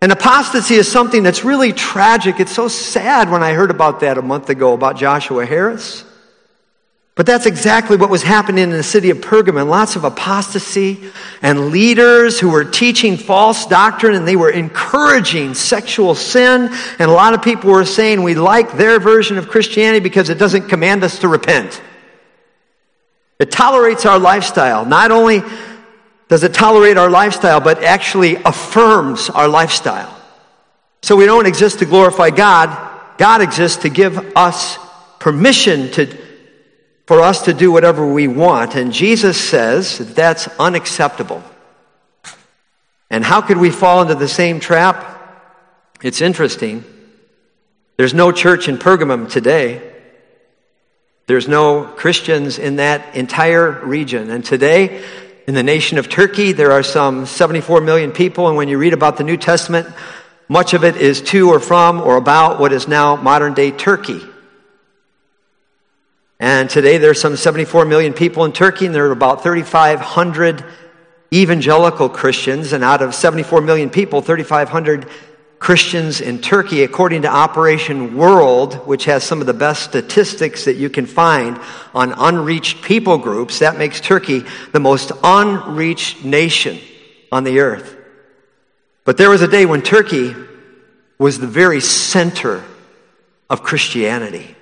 And 0.00 0.10
apostasy 0.10 0.74
is 0.74 0.90
something 0.90 1.22
that's 1.22 1.44
really 1.44 1.72
tragic. 1.72 2.40
It's 2.40 2.52
so 2.52 2.68
sad 2.68 3.30
when 3.30 3.42
I 3.42 3.52
heard 3.52 3.70
about 3.70 4.00
that 4.00 4.18
a 4.18 4.22
month 4.22 4.50
ago 4.50 4.72
about 4.72 4.96
Joshua 4.96 5.46
Harris. 5.46 6.04
But 7.14 7.26
that's 7.26 7.44
exactly 7.44 7.98
what 7.98 8.08
was 8.08 8.22
happening 8.22 8.64
in 8.64 8.70
the 8.70 8.82
city 8.82 9.10
of 9.10 9.18
Pergamon. 9.18 9.68
Lots 9.68 9.96
of 9.96 10.04
apostasy 10.04 11.10
and 11.42 11.68
leaders 11.68 12.40
who 12.40 12.48
were 12.48 12.64
teaching 12.64 13.18
false 13.18 13.66
doctrine 13.66 14.14
and 14.14 14.26
they 14.26 14.36
were 14.36 14.50
encouraging 14.50 15.52
sexual 15.52 16.14
sin. 16.14 16.70
And 16.98 17.10
a 17.10 17.12
lot 17.12 17.34
of 17.34 17.42
people 17.42 17.70
were 17.70 17.84
saying 17.84 18.22
we 18.22 18.34
like 18.34 18.72
their 18.72 18.98
version 18.98 19.36
of 19.36 19.48
Christianity 19.48 20.00
because 20.00 20.30
it 20.30 20.38
doesn't 20.38 20.68
command 20.68 21.04
us 21.04 21.18
to 21.18 21.28
repent. 21.28 21.82
It 23.38 23.50
tolerates 23.50 24.06
our 24.06 24.18
lifestyle. 24.18 24.86
Not 24.86 25.10
only 25.10 25.42
does 26.28 26.44
it 26.44 26.54
tolerate 26.54 26.96
our 26.96 27.10
lifestyle, 27.10 27.60
but 27.60 27.84
actually 27.84 28.36
affirms 28.36 29.28
our 29.28 29.48
lifestyle. 29.48 30.18
So 31.02 31.16
we 31.16 31.26
don't 31.26 31.44
exist 31.44 31.80
to 31.80 31.84
glorify 31.84 32.30
God. 32.30 33.18
God 33.18 33.42
exists 33.42 33.82
to 33.82 33.90
give 33.90 34.16
us 34.34 34.78
permission 35.18 35.90
to 35.90 36.21
for 37.06 37.20
us 37.20 37.42
to 37.42 37.54
do 37.54 37.72
whatever 37.72 38.06
we 38.06 38.28
want. 38.28 38.74
And 38.74 38.92
Jesus 38.92 39.38
says 39.38 39.98
that's 40.14 40.48
unacceptable. 40.58 41.42
And 43.10 43.24
how 43.24 43.40
could 43.42 43.58
we 43.58 43.70
fall 43.70 44.02
into 44.02 44.14
the 44.14 44.28
same 44.28 44.60
trap? 44.60 45.08
It's 46.02 46.20
interesting. 46.20 46.84
There's 47.96 48.14
no 48.14 48.32
church 48.32 48.68
in 48.68 48.78
Pergamum 48.78 49.30
today. 49.30 49.90
There's 51.26 51.46
no 51.46 51.84
Christians 51.84 52.58
in 52.58 52.76
that 52.76 53.14
entire 53.14 53.70
region. 53.84 54.30
And 54.30 54.44
today, 54.44 55.04
in 55.46 55.54
the 55.54 55.62
nation 55.62 55.98
of 55.98 56.08
Turkey, 56.08 56.52
there 56.52 56.72
are 56.72 56.82
some 56.82 57.26
74 57.26 57.80
million 57.80 58.12
people. 58.12 58.48
And 58.48 58.56
when 58.56 58.68
you 58.68 58.78
read 58.78 58.92
about 58.92 59.18
the 59.18 59.24
New 59.24 59.36
Testament, 59.36 59.88
much 60.48 60.74
of 60.74 60.84
it 60.84 60.96
is 60.96 61.20
to 61.22 61.50
or 61.50 61.60
from 61.60 62.00
or 62.00 62.16
about 62.16 62.58
what 62.58 62.72
is 62.72 62.88
now 62.88 63.16
modern 63.16 63.54
day 63.54 63.70
Turkey. 63.70 64.20
And 66.42 66.68
today 66.68 66.98
there 66.98 67.10
are 67.10 67.14
some 67.14 67.36
74 67.36 67.84
million 67.84 68.14
people 68.14 68.44
in 68.44 68.50
Turkey, 68.50 68.84
and 68.86 68.92
there 68.92 69.06
are 69.06 69.12
about 69.12 69.44
3,500 69.44 70.64
evangelical 71.32 72.08
Christians. 72.08 72.72
And 72.72 72.82
out 72.82 73.00
of 73.00 73.14
74 73.14 73.60
million 73.60 73.90
people, 73.90 74.22
3,500 74.22 75.06
Christians 75.60 76.20
in 76.20 76.40
Turkey, 76.40 76.82
according 76.82 77.22
to 77.22 77.28
Operation 77.28 78.16
World, 78.16 78.74
which 78.88 79.04
has 79.04 79.22
some 79.22 79.40
of 79.40 79.46
the 79.46 79.54
best 79.54 79.84
statistics 79.84 80.64
that 80.64 80.74
you 80.74 80.90
can 80.90 81.06
find 81.06 81.60
on 81.94 82.12
unreached 82.12 82.82
people 82.82 83.18
groups, 83.18 83.60
that 83.60 83.78
makes 83.78 84.00
Turkey 84.00 84.42
the 84.72 84.80
most 84.80 85.12
unreached 85.22 86.24
nation 86.24 86.80
on 87.30 87.44
the 87.44 87.60
earth. 87.60 87.96
But 89.04 89.16
there 89.16 89.30
was 89.30 89.42
a 89.42 89.48
day 89.48 89.64
when 89.64 89.80
Turkey 89.80 90.34
was 91.18 91.38
the 91.38 91.46
very 91.46 91.80
center 91.80 92.64
of 93.48 93.62
Christianity. 93.62 94.56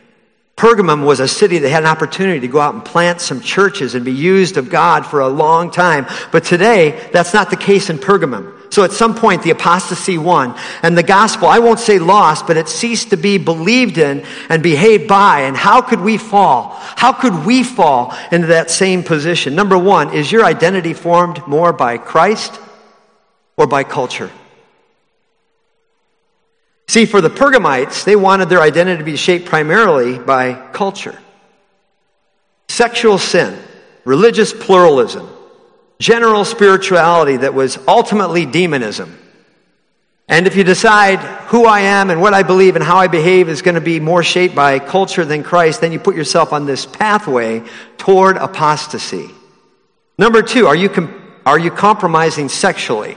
Pergamum 0.60 1.06
was 1.06 1.20
a 1.20 1.26
city 1.26 1.56
that 1.56 1.70
had 1.70 1.84
an 1.84 1.88
opportunity 1.88 2.40
to 2.40 2.46
go 2.46 2.60
out 2.60 2.74
and 2.74 2.84
plant 2.84 3.22
some 3.22 3.40
churches 3.40 3.94
and 3.94 4.04
be 4.04 4.12
used 4.12 4.58
of 4.58 4.68
God 4.68 5.06
for 5.06 5.20
a 5.20 5.26
long 5.26 5.70
time. 5.70 6.06
But 6.32 6.44
today, 6.44 7.08
that's 7.14 7.32
not 7.32 7.48
the 7.48 7.56
case 7.56 7.88
in 7.88 7.96
Pergamum. 7.96 8.70
So 8.70 8.84
at 8.84 8.92
some 8.92 9.14
point, 9.14 9.42
the 9.42 9.52
apostasy 9.52 10.18
won. 10.18 10.54
And 10.82 10.98
the 10.98 11.02
gospel, 11.02 11.48
I 11.48 11.60
won't 11.60 11.80
say 11.80 11.98
lost, 11.98 12.46
but 12.46 12.58
it 12.58 12.68
ceased 12.68 13.08
to 13.08 13.16
be 13.16 13.38
believed 13.38 13.96
in 13.96 14.22
and 14.50 14.62
behaved 14.62 15.08
by. 15.08 15.44
And 15.44 15.56
how 15.56 15.80
could 15.80 16.02
we 16.02 16.18
fall? 16.18 16.72
How 16.74 17.14
could 17.14 17.46
we 17.46 17.62
fall 17.62 18.14
into 18.30 18.48
that 18.48 18.70
same 18.70 19.02
position? 19.02 19.54
Number 19.54 19.78
one, 19.78 20.12
is 20.12 20.30
your 20.30 20.44
identity 20.44 20.92
formed 20.92 21.40
more 21.48 21.72
by 21.72 21.96
Christ 21.96 22.60
or 23.56 23.66
by 23.66 23.82
culture? 23.82 24.30
See, 26.90 27.06
for 27.06 27.20
the 27.20 27.30
Pergamites, 27.30 28.02
they 28.02 28.16
wanted 28.16 28.48
their 28.48 28.60
identity 28.60 28.98
to 28.98 29.04
be 29.04 29.14
shaped 29.14 29.46
primarily 29.46 30.18
by 30.18 30.54
culture. 30.72 31.16
Sexual 32.68 33.18
sin, 33.18 33.56
religious 34.04 34.52
pluralism, 34.52 35.28
general 36.00 36.44
spirituality 36.44 37.36
that 37.36 37.54
was 37.54 37.78
ultimately 37.86 38.44
demonism. 38.44 39.16
And 40.26 40.48
if 40.48 40.56
you 40.56 40.64
decide 40.64 41.20
who 41.50 41.64
I 41.64 41.82
am 41.82 42.10
and 42.10 42.20
what 42.20 42.34
I 42.34 42.42
believe 42.42 42.74
and 42.74 42.84
how 42.84 42.96
I 42.96 43.06
behave 43.06 43.48
is 43.48 43.62
going 43.62 43.76
to 43.76 43.80
be 43.80 44.00
more 44.00 44.24
shaped 44.24 44.56
by 44.56 44.80
culture 44.80 45.24
than 45.24 45.44
Christ, 45.44 45.82
then 45.82 45.92
you 45.92 46.00
put 46.00 46.16
yourself 46.16 46.52
on 46.52 46.66
this 46.66 46.86
pathway 46.86 47.62
toward 47.98 48.36
apostasy. 48.36 49.30
Number 50.18 50.42
two, 50.42 50.66
are 50.66 50.74
you, 50.74 50.88
com- 50.88 51.14
are 51.46 51.56
you 51.56 51.70
compromising 51.70 52.48
sexually? 52.48 53.16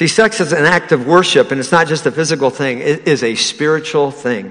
See, 0.00 0.06
sex 0.06 0.40
is 0.40 0.52
an 0.52 0.64
act 0.64 0.92
of 0.92 1.06
worship, 1.06 1.50
and 1.50 1.60
it's 1.60 1.72
not 1.72 1.86
just 1.86 2.06
a 2.06 2.10
physical 2.10 2.48
thing, 2.48 2.78
it 2.78 3.06
is 3.06 3.22
a 3.22 3.34
spiritual 3.34 4.10
thing. 4.10 4.50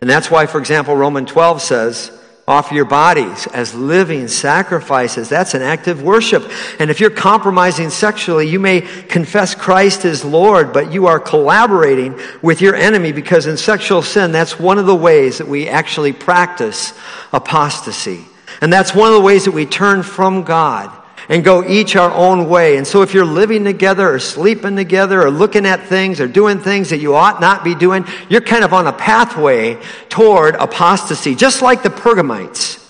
And 0.00 0.08
that's 0.08 0.30
why, 0.30 0.46
for 0.46 0.58
example, 0.58 0.96
Romans 0.96 1.30
12 1.30 1.60
says, 1.60 2.10
offer 2.46 2.74
your 2.74 2.86
bodies 2.86 3.46
as 3.48 3.74
living 3.74 4.28
sacrifices. 4.28 5.28
That's 5.28 5.52
an 5.52 5.60
act 5.60 5.88
of 5.88 6.02
worship. 6.02 6.50
And 6.78 6.90
if 6.90 7.00
you're 7.00 7.10
compromising 7.10 7.90
sexually, 7.90 8.48
you 8.48 8.58
may 8.58 8.80
confess 8.80 9.54
Christ 9.54 10.06
as 10.06 10.24
Lord, 10.24 10.72
but 10.72 10.90
you 10.90 11.06
are 11.06 11.20
collaborating 11.20 12.18
with 12.40 12.62
your 12.62 12.74
enemy 12.74 13.12
because 13.12 13.46
in 13.46 13.58
sexual 13.58 14.00
sin, 14.00 14.32
that's 14.32 14.58
one 14.58 14.78
of 14.78 14.86
the 14.86 14.96
ways 14.96 15.36
that 15.36 15.48
we 15.48 15.68
actually 15.68 16.14
practice 16.14 16.94
apostasy. 17.34 18.24
And 18.62 18.72
that's 18.72 18.94
one 18.94 19.08
of 19.08 19.14
the 19.16 19.20
ways 19.20 19.44
that 19.44 19.52
we 19.52 19.66
turn 19.66 20.02
from 20.02 20.44
God 20.44 20.97
and 21.28 21.44
go 21.44 21.64
each 21.64 21.96
our 21.96 22.10
own 22.10 22.48
way. 22.48 22.76
And 22.76 22.86
so 22.86 23.02
if 23.02 23.14
you're 23.14 23.24
living 23.24 23.64
together 23.64 24.12
or 24.12 24.18
sleeping 24.18 24.76
together 24.76 25.20
or 25.22 25.30
looking 25.30 25.66
at 25.66 25.86
things 25.86 26.20
or 26.20 26.28
doing 26.28 26.58
things 26.58 26.90
that 26.90 26.98
you 26.98 27.14
ought 27.14 27.40
not 27.40 27.64
be 27.64 27.74
doing, 27.74 28.06
you're 28.28 28.40
kind 28.40 28.64
of 28.64 28.72
on 28.72 28.86
a 28.86 28.92
pathway 28.92 29.78
toward 30.08 30.54
apostasy, 30.56 31.34
just 31.34 31.62
like 31.62 31.82
the 31.82 31.90
Pergamites. 31.90 32.84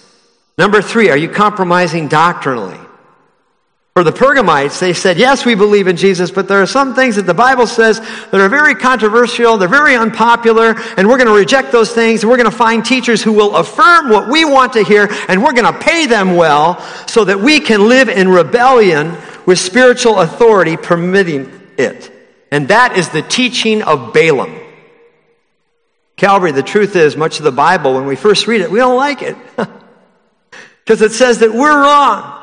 Number 0.57 0.83
three, 0.83 1.11
are 1.11 1.17
you 1.17 1.29
compromising 1.29 2.09
doctrinally? 2.09 2.79
For 3.99 4.05
the 4.05 4.13
Pergamites, 4.13 4.79
they 4.79 4.93
said, 4.93 5.19
yes, 5.19 5.45
we 5.45 5.57
believe 5.57 5.89
in 5.89 5.97
Jesus, 5.97 6.31
but 6.31 6.47
there 6.47 6.63
are 6.63 6.69
some 6.69 6.95
things 6.95 7.17
that 7.17 7.27
the 7.27 7.35
Bible 7.35 7.67
says 7.67 7.99
that 7.99 8.35
are 8.35 8.49
very 8.49 8.77
controversial, 8.77 9.59
they're 9.59 9.67
very 9.67 9.97
unpopular, 9.97 10.77
and 10.97 11.09
we're 11.09 11.17
going 11.17 11.27
to 11.27 11.35
reject 11.35 11.73
those 11.73 11.93
things, 11.93 12.23
and 12.23 12.31
we're 12.31 12.37
going 12.37 12.49
to 12.49 12.57
find 12.57 12.85
teachers 12.85 13.25
who 13.25 13.33
will 13.33 13.57
affirm 13.57 14.09
what 14.09 14.29
we 14.29 14.45
want 14.45 14.75
to 14.75 14.85
hear, 14.85 15.09
and 15.27 15.43
we're 15.43 15.53
going 15.53 15.65
to 15.65 15.77
pay 15.81 16.07
them 16.07 16.37
well 16.37 16.81
so 17.09 17.25
that 17.25 17.41
we 17.41 17.59
can 17.59 17.89
live 17.89 18.09
in 18.09 18.29
rebellion 18.29 19.17
with 19.47 19.59
spiritual 19.59 20.21
authority 20.21 20.77
permitting 20.77 21.51
it. 21.77 22.09
And 22.53 22.69
that 22.69 22.97
is 22.97 23.09
the 23.09 23.23
teaching 23.23 23.83
of 23.83 24.13
Balaam. 24.13 24.61
Calvary, 26.15 26.53
the 26.53 26.63
truth 26.63 26.95
is, 26.95 27.17
much 27.17 27.39
of 27.39 27.43
the 27.43 27.51
Bible, 27.51 27.95
when 27.95 28.07
we 28.07 28.15
first 28.15 28.47
read 28.47 28.61
it, 28.61 28.71
we 28.71 28.79
don't 28.79 28.97
like 28.97 29.23
it. 29.23 29.37
Because 30.85 31.03
it 31.03 31.13
says 31.13 31.41
that 31.41 31.53
we're 31.53 31.83
wrong. 31.83 32.38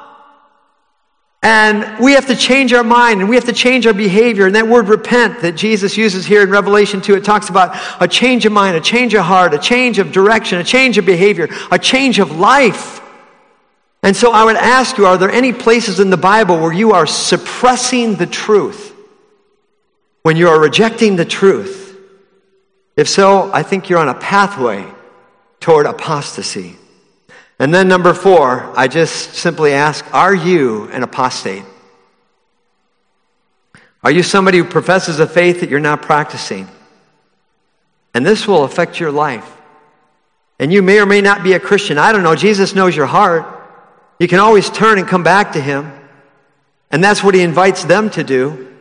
And 1.45 2.03
we 2.03 2.13
have 2.13 2.25
to 2.25 2.35
change 2.35 2.73
our 2.73 2.83
mind 2.83 3.19
and 3.21 3.29
we 3.29 3.35
have 3.35 3.45
to 3.45 3.53
change 3.53 3.85
our 3.85 3.93
behavior. 3.93 4.47
And 4.47 4.55
that 4.55 4.67
word 4.67 4.87
repent 4.87 5.43
that 5.43 5.51
Jesus 5.51 5.95
uses 5.95 6.25
here 6.25 6.41
in 6.41 6.49
Revelation 6.49 7.01
2, 7.01 7.13
it 7.13 7.23
talks 7.23 7.49
about 7.49 7.79
a 8.01 8.07
change 8.07 8.47
of 8.47 8.51
mind, 8.51 8.75
a 8.75 8.81
change 8.81 9.13
of 9.13 9.25
heart, 9.25 9.53
a 9.53 9.59
change 9.59 9.99
of 9.99 10.11
direction, 10.11 10.57
a 10.57 10.63
change 10.63 10.97
of 10.97 11.05
behavior, 11.05 11.47
a 11.69 11.77
change 11.77 12.17
of 12.17 12.31
life. 12.35 12.99
And 14.01 14.15
so 14.15 14.31
I 14.31 14.43
would 14.43 14.55
ask 14.55 14.97
you, 14.97 15.05
are 15.05 15.19
there 15.19 15.29
any 15.29 15.53
places 15.53 15.99
in 15.99 16.09
the 16.09 16.17
Bible 16.17 16.57
where 16.57 16.73
you 16.73 16.93
are 16.93 17.05
suppressing 17.05 18.15
the 18.15 18.25
truth? 18.25 18.95
When 20.23 20.37
you 20.37 20.49
are 20.49 20.59
rejecting 20.59 21.15
the 21.15 21.25
truth? 21.25 21.95
If 22.97 23.07
so, 23.07 23.51
I 23.53 23.61
think 23.61 23.87
you're 23.87 23.99
on 23.99 24.09
a 24.09 24.15
pathway 24.15 24.83
toward 25.59 25.85
apostasy. 25.85 26.77
And 27.57 27.73
then 27.73 27.87
number 27.87 28.13
four, 28.13 28.71
I 28.77 28.87
just 28.87 29.35
simply 29.35 29.73
ask, 29.73 30.05
are 30.13 30.35
you 30.35 30.89
an 30.89 31.03
apostate? 31.03 31.63
Are 34.03 34.11
you 34.11 34.23
somebody 34.23 34.57
who 34.59 34.65
professes 34.65 35.19
a 35.19 35.27
faith 35.27 35.61
that 35.61 35.69
you're 35.69 35.79
not 35.79 36.01
practicing? 36.01 36.67
And 38.13 38.25
this 38.25 38.47
will 38.47 38.63
affect 38.63 38.99
your 38.99 39.11
life. 39.11 39.49
And 40.59 40.71
you 40.71 40.81
may 40.81 40.99
or 40.99 41.05
may 41.05 41.21
not 41.21 41.43
be 41.43 41.53
a 41.53 41.59
Christian. 41.59 41.97
I 41.97 42.11
don't 42.11 42.23
know. 42.23 42.35
Jesus 42.35 42.75
knows 42.75 42.95
your 42.95 43.07
heart. 43.07 43.45
You 44.19 44.27
can 44.27 44.39
always 44.39 44.69
turn 44.69 44.99
and 44.99 45.07
come 45.07 45.23
back 45.23 45.53
to 45.53 45.61
Him. 45.61 45.91
And 46.91 47.03
that's 47.03 47.23
what 47.23 47.35
He 47.35 47.41
invites 47.41 47.83
them 47.83 48.09
to 48.11 48.23
do, 48.23 48.73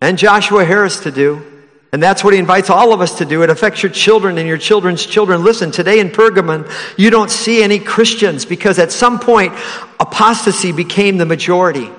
and 0.00 0.18
Joshua 0.18 0.64
Harris 0.64 1.00
to 1.00 1.10
do. 1.10 1.57
And 1.90 2.02
that's 2.02 2.22
what 2.22 2.34
he 2.34 2.38
invites 2.38 2.68
all 2.68 2.92
of 2.92 3.00
us 3.00 3.16
to 3.18 3.24
do. 3.24 3.42
It 3.42 3.50
affects 3.50 3.82
your 3.82 3.90
children 3.90 4.36
and 4.36 4.46
your 4.46 4.58
children's 4.58 5.06
children. 5.06 5.42
Listen, 5.42 5.70
today 5.70 6.00
in 6.00 6.10
Pergamon, 6.10 6.70
you 6.98 7.08
don't 7.08 7.30
see 7.30 7.62
any 7.62 7.78
Christians 7.78 8.44
because 8.44 8.78
at 8.78 8.92
some 8.92 9.18
point, 9.18 9.54
apostasy 9.98 10.70
became 10.70 11.16
the 11.16 11.24
majority. 11.24 11.90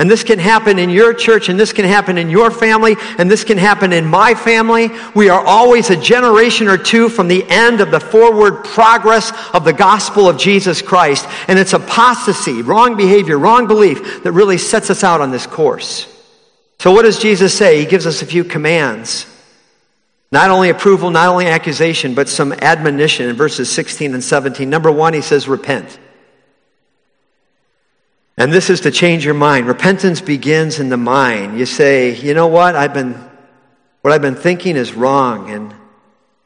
And 0.00 0.08
this 0.08 0.22
can 0.22 0.38
happen 0.38 0.78
in 0.78 0.90
your 0.90 1.12
church, 1.12 1.48
and 1.48 1.58
this 1.58 1.72
can 1.72 1.84
happen 1.84 2.18
in 2.18 2.30
your 2.30 2.52
family, 2.52 2.94
and 3.18 3.28
this 3.28 3.42
can 3.42 3.58
happen 3.58 3.92
in 3.92 4.06
my 4.06 4.32
family. 4.32 4.90
We 5.14 5.28
are 5.28 5.44
always 5.44 5.90
a 5.90 5.96
generation 5.96 6.68
or 6.68 6.78
two 6.78 7.08
from 7.08 7.26
the 7.26 7.44
end 7.48 7.80
of 7.80 7.90
the 7.90 7.98
forward 7.98 8.62
progress 8.62 9.32
of 9.52 9.64
the 9.64 9.72
gospel 9.72 10.28
of 10.28 10.38
Jesus 10.38 10.82
Christ. 10.82 11.26
And 11.48 11.58
it's 11.58 11.72
apostasy, 11.72 12.62
wrong 12.62 12.96
behavior, 12.96 13.38
wrong 13.38 13.66
belief 13.66 14.22
that 14.22 14.30
really 14.30 14.56
sets 14.56 14.88
us 14.88 15.02
out 15.02 15.20
on 15.20 15.32
this 15.32 15.48
course. 15.48 16.06
So, 16.80 16.92
what 16.92 17.02
does 17.02 17.18
Jesus 17.18 17.56
say? 17.56 17.80
He 17.80 17.86
gives 17.86 18.06
us 18.06 18.22
a 18.22 18.26
few 18.26 18.44
commands. 18.44 19.26
Not 20.30 20.50
only 20.50 20.68
approval, 20.68 21.10
not 21.10 21.28
only 21.28 21.46
accusation, 21.46 22.14
but 22.14 22.28
some 22.28 22.52
admonition 22.52 23.28
in 23.28 23.36
verses 23.36 23.70
16 23.70 24.14
and 24.14 24.22
17. 24.22 24.68
Number 24.68 24.92
one, 24.92 25.14
he 25.14 25.22
says, 25.22 25.48
repent. 25.48 25.98
And 28.36 28.52
this 28.52 28.70
is 28.70 28.82
to 28.82 28.92
change 28.92 29.24
your 29.24 29.34
mind. 29.34 29.66
Repentance 29.66 30.20
begins 30.20 30.78
in 30.78 30.90
the 30.90 30.96
mind. 30.96 31.58
You 31.58 31.66
say, 31.66 32.14
you 32.14 32.34
know 32.34 32.46
what? 32.46 32.76
I've 32.76 32.94
been, 32.94 33.18
what 34.02 34.12
I've 34.12 34.22
been 34.22 34.36
thinking 34.36 34.76
is 34.76 34.92
wrong, 34.94 35.50
and 35.50 35.74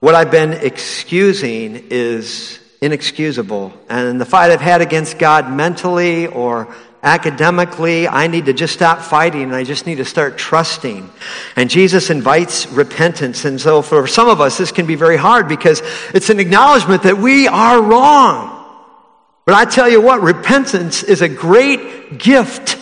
what 0.00 0.14
I've 0.14 0.30
been 0.30 0.52
excusing 0.52 1.88
is 1.90 2.58
inexcusable. 2.80 3.74
And 3.90 4.18
the 4.18 4.24
fight 4.24 4.50
I've 4.50 4.62
had 4.62 4.80
against 4.80 5.18
God 5.18 5.52
mentally 5.52 6.28
or 6.28 6.74
academically. 7.02 8.06
I 8.06 8.26
need 8.26 8.46
to 8.46 8.52
just 8.52 8.74
stop 8.74 9.00
fighting 9.00 9.42
and 9.42 9.54
I 9.54 9.64
just 9.64 9.86
need 9.86 9.96
to 9.96 10.04
start 10.04 10.38
trusting. 10.38 11.10
And 11.56 11.68
Jesus 11.68 12.10
invites 12.10 12.66
repentance. 12.68 13.44
And 13.44 13.60
so 13.60 13.82
for 13.82 14.06
some 14.06 14.28
of 14.28 14.40
us, 14.40 14.58
this 14.58 14.72
can 14.72 14.86
be 14.86 14.94
very 14.94 15.16
hard 15.16 15.48
because 15.48 15.82
it's 16.14 16.30
an 16.30 16.38
acknowledgement 16.40 17.02
that 17.02 17.18
we 17.18 17.48
are 17.48 17.82
wrong. 17.82 18.58
But 19.44 19.54
I 19.54 19.64
tell 19.64 19.88
you 19.88 20.00
what, 20.00 20.20
repentance 20.20 21.02
is 21.02 21.20
a 21.20 21.28
great 21.28 22.18
gift 22.18 22.78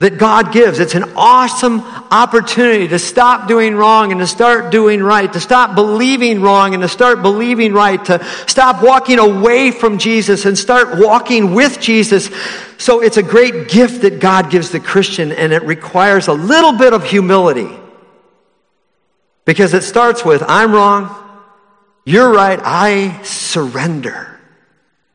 that 0.00 0.16
God 0.16 0.50
gives. 0.50 0.78
It's 0.78 0.94
an 0.94 1.12
awesome 1.14 1.82
opportunity 2.10 2.88
to 2.88 2.98
stop 2.98 3.46
doing 3.46 3.76
wrong 3.76 4.12
and 4.12 4.20
to 4.20 4.26
start 4.26 4.72
doing 4.72 5.02
right, 5.02 5.30
to 5.30 5.40
stop 5.40 5.74
believing 5.74 6.40
wrong 6.40 6.72
and 6.72 6.82
to 6.82 6.88
start 6.88 7.20
believing 7.20 7.74
right, 7.74 8.02
to 8.06 8.24
stop 8.46 8.82
walking 8.82 9.18
away 9.18 9.70
from 9.70 9.98
Jesus 9.98 10.46
and 10.46 10.58
start 10.58 10.98
walking 10.98 11.54
with 11.54 11.80
Jesus. 11.80 12.30
So 12.78 13.02
it's 13.02 13.18
a 13.18 13.22
great 13.22 13.68
gift 13.68 14.00
that 14.00 14.20
God 14.20 14.50
gives 14.50 14.70
the 14.70 14.80
Christian 14.80 15.32
and 15.32 15.52
it 15.52 15.64
requires 15.64 16.28
a 16.28 16.32
little 16.32 16.72
bit 16.72 16.94
of 16.94 17.04
humility. 17.04 17.68
Because 19.44 19.74
it 19.74 19.82
starts 19.82 20.24
with, 20.24 20.42
I'm 20.46 20.72
wrong, 20.72 21.14
you're 22.06 22.32
right, 22.32 22.58
I 22.62 23.20
surrender. 23.22 24.40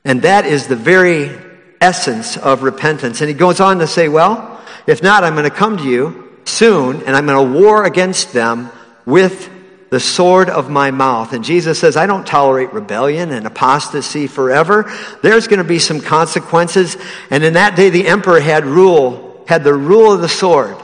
And 0.03 0.21
that 0.21 0.45
is 0.45 0.67
the 0.67 0.75
very 0.75 1.35
essence 1.81 2.37
of 2.37 2.61
repentance. 2.61 3.21
And 3.21 3.29
he 3.29 3.33
goes 3.33 3.59
on 3.59 3.79
to 3.79 3.87
say, 3.87 4.09
well, 4.09 4.54
if 4.87 5.01
not, 5.01 5.23
I'm 5.23 5.33
going 5.33 5.49
to 5.49 5.55
come 5.55 5.77
to 5.77 5.83
you 5.83 6.39
soon 6.45 7.03
and 7.03 7.15
I'm 7.15 7.25
going 7.25 7.53
to 7.53 7.59
war 7.59 7.85
against 7.85 8.33
them 8.33 8.69
with 9.05 9.51
the 9.89 9.99
sword 9.99 10.49
of 10.49 10.69
my 10.69 10.91
mouth. 10.91 11.33
And 11.33 11.43
Jesus 11.43 11.79
says, 11.79 11.95
I 11.95 12.05
don't 12.05 12.25
tolerate 12.25 12.73
rebellion 12.73 13.31
and 13.31 13.47
apostasy 13.47 14.27
forever. 14.27 14.91
There's 15.21 15.47
going 15.47 15.59
to 15.59 15.63
be 15.63 15.79
some 15.79 16.01
consequences. 16.01 16.97
And 17.29 17.43
in 17.43 17.53
that 17.53 17.75
day, 17.75 17.89
the 17.89 18.07
emperor 18.07 18.39
had 18.39 18.65
rule, 18.65 19.43
had 19.47 19.63
the 19.63 19.73
rule 19.73 20.11
of 20.11 20.21
the 20.21 20.29
sword. 20.29 20.75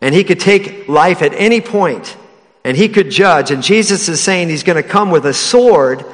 And 0.00 0.14
he 0.14 0.24
could 0.24 0.40
take 0.40 0.88
life 0.88 1.22
at 1.22 1.32
any 1.34 1.60
point 1.60 2.16
and 2.64 2.76
he 2.76 2.88
could 2.88 3.10
judge. 3.10 3.52
And 3.52 3.62
Jesus 3.62 4.08
is 4.08 4.20
saying 4.20 4.48
he's 4.48 4.64
going 4.64 4.82
to 4.82 4.88
come 4.88 5.10
with 5.10 5.24
a 5.24 5.32
sword 5.32 6.04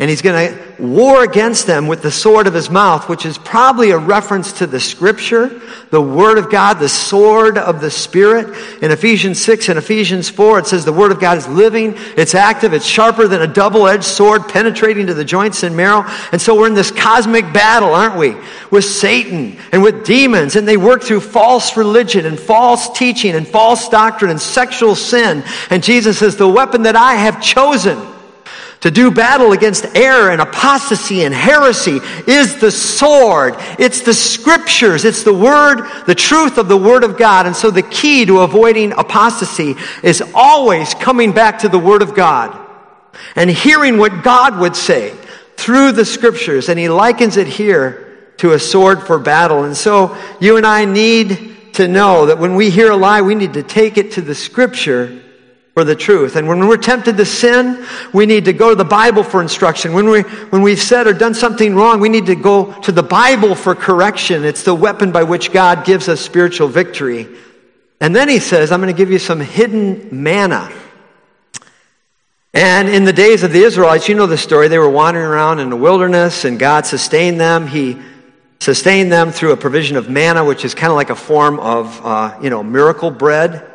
and 0.00 0.10
he's 0.10 0.22
going 0.22 0.52
to 0.52 0.82
war 0.82 1.22
against 1.22 1.66
them 1.66 1.86
with 1.86 2.02
the 2.02 2.10
sword 2.10 2.46
of 2.46 2.54
his 2.54 2.68
mouth, 2.68 3.08
which 3.08 3.24
is 3.24 3.38
probably 3.38 3.90
a 3.90 3.98
reference 3.98 4.54
to 4.54 4.66
the 4.66 4.80
scripture, 4.80 5.62
the 5.90 6.00
word 6.00 6.38
of 6.38 6.50
God, 6.50 6.74
the 6.74 6.88
sword 6.88 7.58
of 7.58 7.80
the 7.80 7.90
spirit. 7.90 8.56
In 8.80 8.92
Ephesians 8.92 9.40
6 9.40 9.68
and 9.68 9.78
Ephesians 9.78 10.28
4, 10.28 10.60
it 10.60 10.66
says 10.66 10.84
the 10.84 10.92
word 10.92 11.10
of 11.10 11.20
God 11.20 11.36
is 11.36 11.48
living, 11.48 11.94
it's 12.16 12.34
active, 12.34 12.72
it's 12.72 12.86
sharper 12.86 13.26
than 13.26 13.42
a 13.42 13.46
double-edged 13.46 14.04
sword, 14.04 14.48
penetrating 14.48 15.08
to 15.08 15.14
the 15.14 15.24
joints 15.24 15.64
and 15.64 15.76
marrow. 15.76 16.04
And 16.30 16.40
so 16.40 16.54
we're 16.54 16.68
in 16.68 16.74
this 16.74 16.92
cosmic 16.92 17.52
battle, 17.52 17.92
aren't 17.92 18.16
we? 18.16 18.36
With 18.70 18.84
Satan 18.84 19.58
and 19.72 19.82
with 19.82 20.04
demons, 20.04 20.54
and 20.56 20.66
they 20.66 20.76
work 20.76 21.02
through 21.02 21.20
false 21.20 21.76
religion 21.76 22.24
and 22.24 22.38
false 22.38 22.96
teaching 22.96 23.34
and 23.34 23.46
false 23.46 23.88
doctrine 23.88 24.30
and 24.30 24.40
sexual 24.40 24.94
sin. 24.94 25.42
And 25.70 25.82
Jesus 25.82 26.18
says, 26.18 26.36
the 26.36 26.48
weapon 26.48 26.82
that 26.82 26.96
I 26.96 27.14
have 27.14 27.42
chosen 27.42 27.98
to 28.80 28.90
do 28.90 29.10
battle 29.10 29.52
against 29.52 29.84
error 29.94 30.30
and 30.30 30.40
apostasy 30.40 31.24
and 31.24 31.34
heresy 31.34 32.00
is 32.26 32.58
the 32.60 32.70
sword. 32.70 33.54
It's 33.78 34.00
the 34.00 34.14
scriptures. 34.14 35.04
It's 35.04 35.22
the 35.22 35.34
word, 35.34 35.86
the 36.06 36.14
truth 36.14 36.56
of 36.56 36.68
the 36.68 36.76
word 36.76 37.04
of 37.04 37.18
God. 37.18 37.46
And 37.46 37.54
so 37.54 37.70
the 37.70 37.82
key 37.82 38.24
to 38.26 38.38
avoiding 38.38 38.92
apostasy 38.92 39.74
is 40.02 40.22
always 40.34 40.94
coming 40.94 41.32
back 41.32 41.58
to 41.58 41.68
the 41.68 41.78
word 41.78 42.00
of 42.00 42.14
God 42.14 42.58
and 43.36 43.50
hearing 43.50 43.98
what 43.98 44.24
God 44.24 44.58
would 44.58 44.76
say 44.76 45.14
through 45.56 45.92
the 45.92 46.06
scriptures. 46.06 46.70
And 46.70 46.78
he 46.78 46.88
likens 46.88 47.36
it 47.36 47.46
here 47.46 48.32
to 48.38 48.52
a 48.52 48.58
sword 48.58 49.02
for 49.02 49.18
battle. 49.18 49.64
And 49.64 49.76
so 49.76 50.16
you 50.40 50.56
and 50.56 50.64
I 50.64 50.86
need 50.86 51.74
to 51.74 51.86
know 51.86 52.26
that 52.26 52.38
when 52.38 52.54
we 52.54 52.70
hear 52.70 52.90
a 52.90 52.96
lie, 52.96 53.20
we 53.20 53.34
need 53.34 53.52
to 53.52 53.62
take 53.62 53.98
it 53.98 54.12
to 54.12 54.22
the 54.22 54.34
scripture 54.34 55.22
for 55.74 55.84
the 55.84 55.94
truth. 55.94 56.36
And 56.36 56.48
when 56.48 56.66
we're 56.66 56.76
tempted 56.76 57.16
to 57.16 57.24
sin, 57.24 57.86
we 58.12 58.26
need 58.26 58.46
to 58.46 58.52
go 58.52 58.70
to 58.70 58.74
the 58.74 58.84
Bible 58.84 59.22
for 59.22 59.40
instruction. 59.40 59.92
When, 59.92 60.08
we, 60.08 60.22
when 60.22 60.62
we've 60.62 60.80
said 60.80 61.06
or 61.06 61.12
done 61.12 61.34
something 61.34 61.74
wrong, 61.74 62.00
we 62.00 62.08
need 62.08 62.26
to 62.26 62.34
go 62.34 62.72
to 62.80 62.92
the 62.92 63.02
Bible 63.02 63.54
for 63.54 63.74
correction. 63.74 64.44
It's 64.44 64.64
the 64.64 64.74
weapon 64.74 65.12
by 65.12 65.22
which 65.22 65.52
God 65.52 65.84
gives 65.84 66.08
us 66.08 66.20
spiritual 66.20 66.68
victory. 66.68 67.28
And 68.00 68.16
then 68.16 68.28
he 68.28 68.40
says, 68.40 68.72
I'm 68.72 68.80
going 68.80 68.92
to 68.92 68.98
give 68.98 69.10
you 69.10 69.18
some 69.18 69.40
hidden 69.40 70.08
manna. 70.10 70.72
And 72.52 72.88
in 72.88 73.04
the 73.04 73.12
days 73.12 73.44
of 73.44 73.52
the 73.52 73.62
Israelites, 73.62 74.08
you 74.08 74.16
know 74.16 74.26
the 74.26 74.38
story. 74.38 74.66
They 74.66 74.78
were 74.78 74.90
wandering 74.90 75.26
around 75.26 75.60
in 75.60 75.70
the 75.70 75.76
wilderness, 75.76 76.44
and 76.44 76.58
God 76.58 76.84
sustained 76.84 77.38
them. 77.38 77.68
He 77.68 77.96
sustained 78.58 79.12
them 79.12 79.30
through 79.30 79.52
a 79.52 79.56
provision 79.56 79.96
of 79.96 80.10
manna, 80.10 80.44
which 80.44 80.64
is 80.64 80.74
kind 80.74 80.90
of 80.90 80.96
like 80.96 81.10
a 81.10 81.16
form 81.16 81.60
of, 81.60 82.04
uh, 82.04 82.38
you 82.42 82.50
know, 82.50 82.64
miracle 82.64 83.12
bread. 83.12 83.69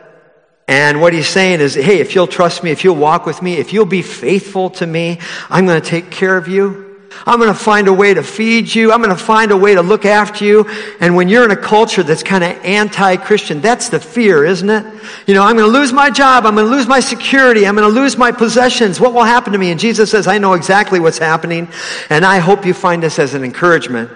And 0.67 0.99
what 0.99 1.13
he's 1.13 1.27
saying 1.27 1.61
is, 1.61 1.75
hey, 1.75 1.99
if 1.99 2.15
you'll 2.15 2.27
trust 2.27 2.63
me, 2.63 2.71
if 2.71 2.83
you'll 2.83 2.95
walk 2.95 3.25
with 3.25 3.41
me, 3.41 3.57
if 3.57 3.71
you'll 3.71 3.85
be 3.85 4.01
faithful 4.01 4.71
to 4.71 4.87
me, 4.87 5.19
I'm 5.49 5.65
going 5.65 5.79
to 5.79 5.87
take 5.87 6.09
care 6.09 6.37
of 6.37 6.47
you. 6.47 6.83
I'm 7.25 7.39
going 7.39 7.53
to 7.53 7.57
find 7.57 7.87
a 7.87 7.93
way 7.93 8.13
to 8.13 8.23
feed 8.23 8.73
you. 8.73 8.91
I'm 8.91 9.01
going 9.01 9.15
to 9.15 9.23
find 9.23 9.51
a 9.51 9.57
way 9.57 9.75
to 9.75 9.81
look 9.81 10.05
after 10.05 10.43
you. 10.43 10.65
And 10.99 11.15
when 11.15 11.29
you're 11.29 11.45
in 11.45 11.51
a 11.51 11.55
culture 11.55 12.03
that's 12.03 12.23
kind 12.23 12.43
of 12.43 12.51
anti-Christian, 12.65 13.61
that's 13.61 13.89
the 13.89 13.99
fear, 13.99 14.43
isn't 14.43 14.69
it? 14.69 14.85
You 15.25 15.33
know, 15.33 15.43
I'm 15.43 15.55
going 15.55 15.71
to 15.71 15.79
lose 15.79 15.93
my 15.93 16.09
job. 16.09 16.45
I'm 16.45 16.55
going 16.55 16.67
to 16.67 16.75
lose 16.75 16.87
my 16.87 16.99
security. 16.99 17.65
I'm 17.65 17.75
going 17.75 17.87
to 17.87 18.01
lose 18.01 18.17
my 18.17 18.31
possessions. 18.31 18.99
What 18.99 19.13
will 19.13 19.23
happen 19.23 19.53
to 19.53 19.59
me? 19.59 19.71
And 19.71 19.79
Jesus 19.79 20.11
says, 20.11 20.27
I 20.27 20.39
know 20.39 20.53
exactly 20.53 20.99
what's 20.99 21.19
happening. 21.19 21.69
And 22.09 22.25
I 22.25 22.39
hope 22.39 22.65
you 22.65 22.73
find 22.73 23.01
this 23.01 23.17
as 23.17 23.33
an 23.33 23.43
encouragement. 23.43 24.11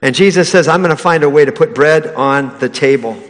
And 0.00 0.14
Jesus 0.14 0.50
says, 0.50 0.66
I'm 0.66 0.80
going 0.80 0.96
to 0.96 1.00
find 1.00 1.22
a 1.22 1.30
way 1.30 1.44
to 1.44 1.52
put 1.52 1.76
bread 1.76 2.06
on 2.08 2.58
the 2.58 2.68
table. 2.68 3.22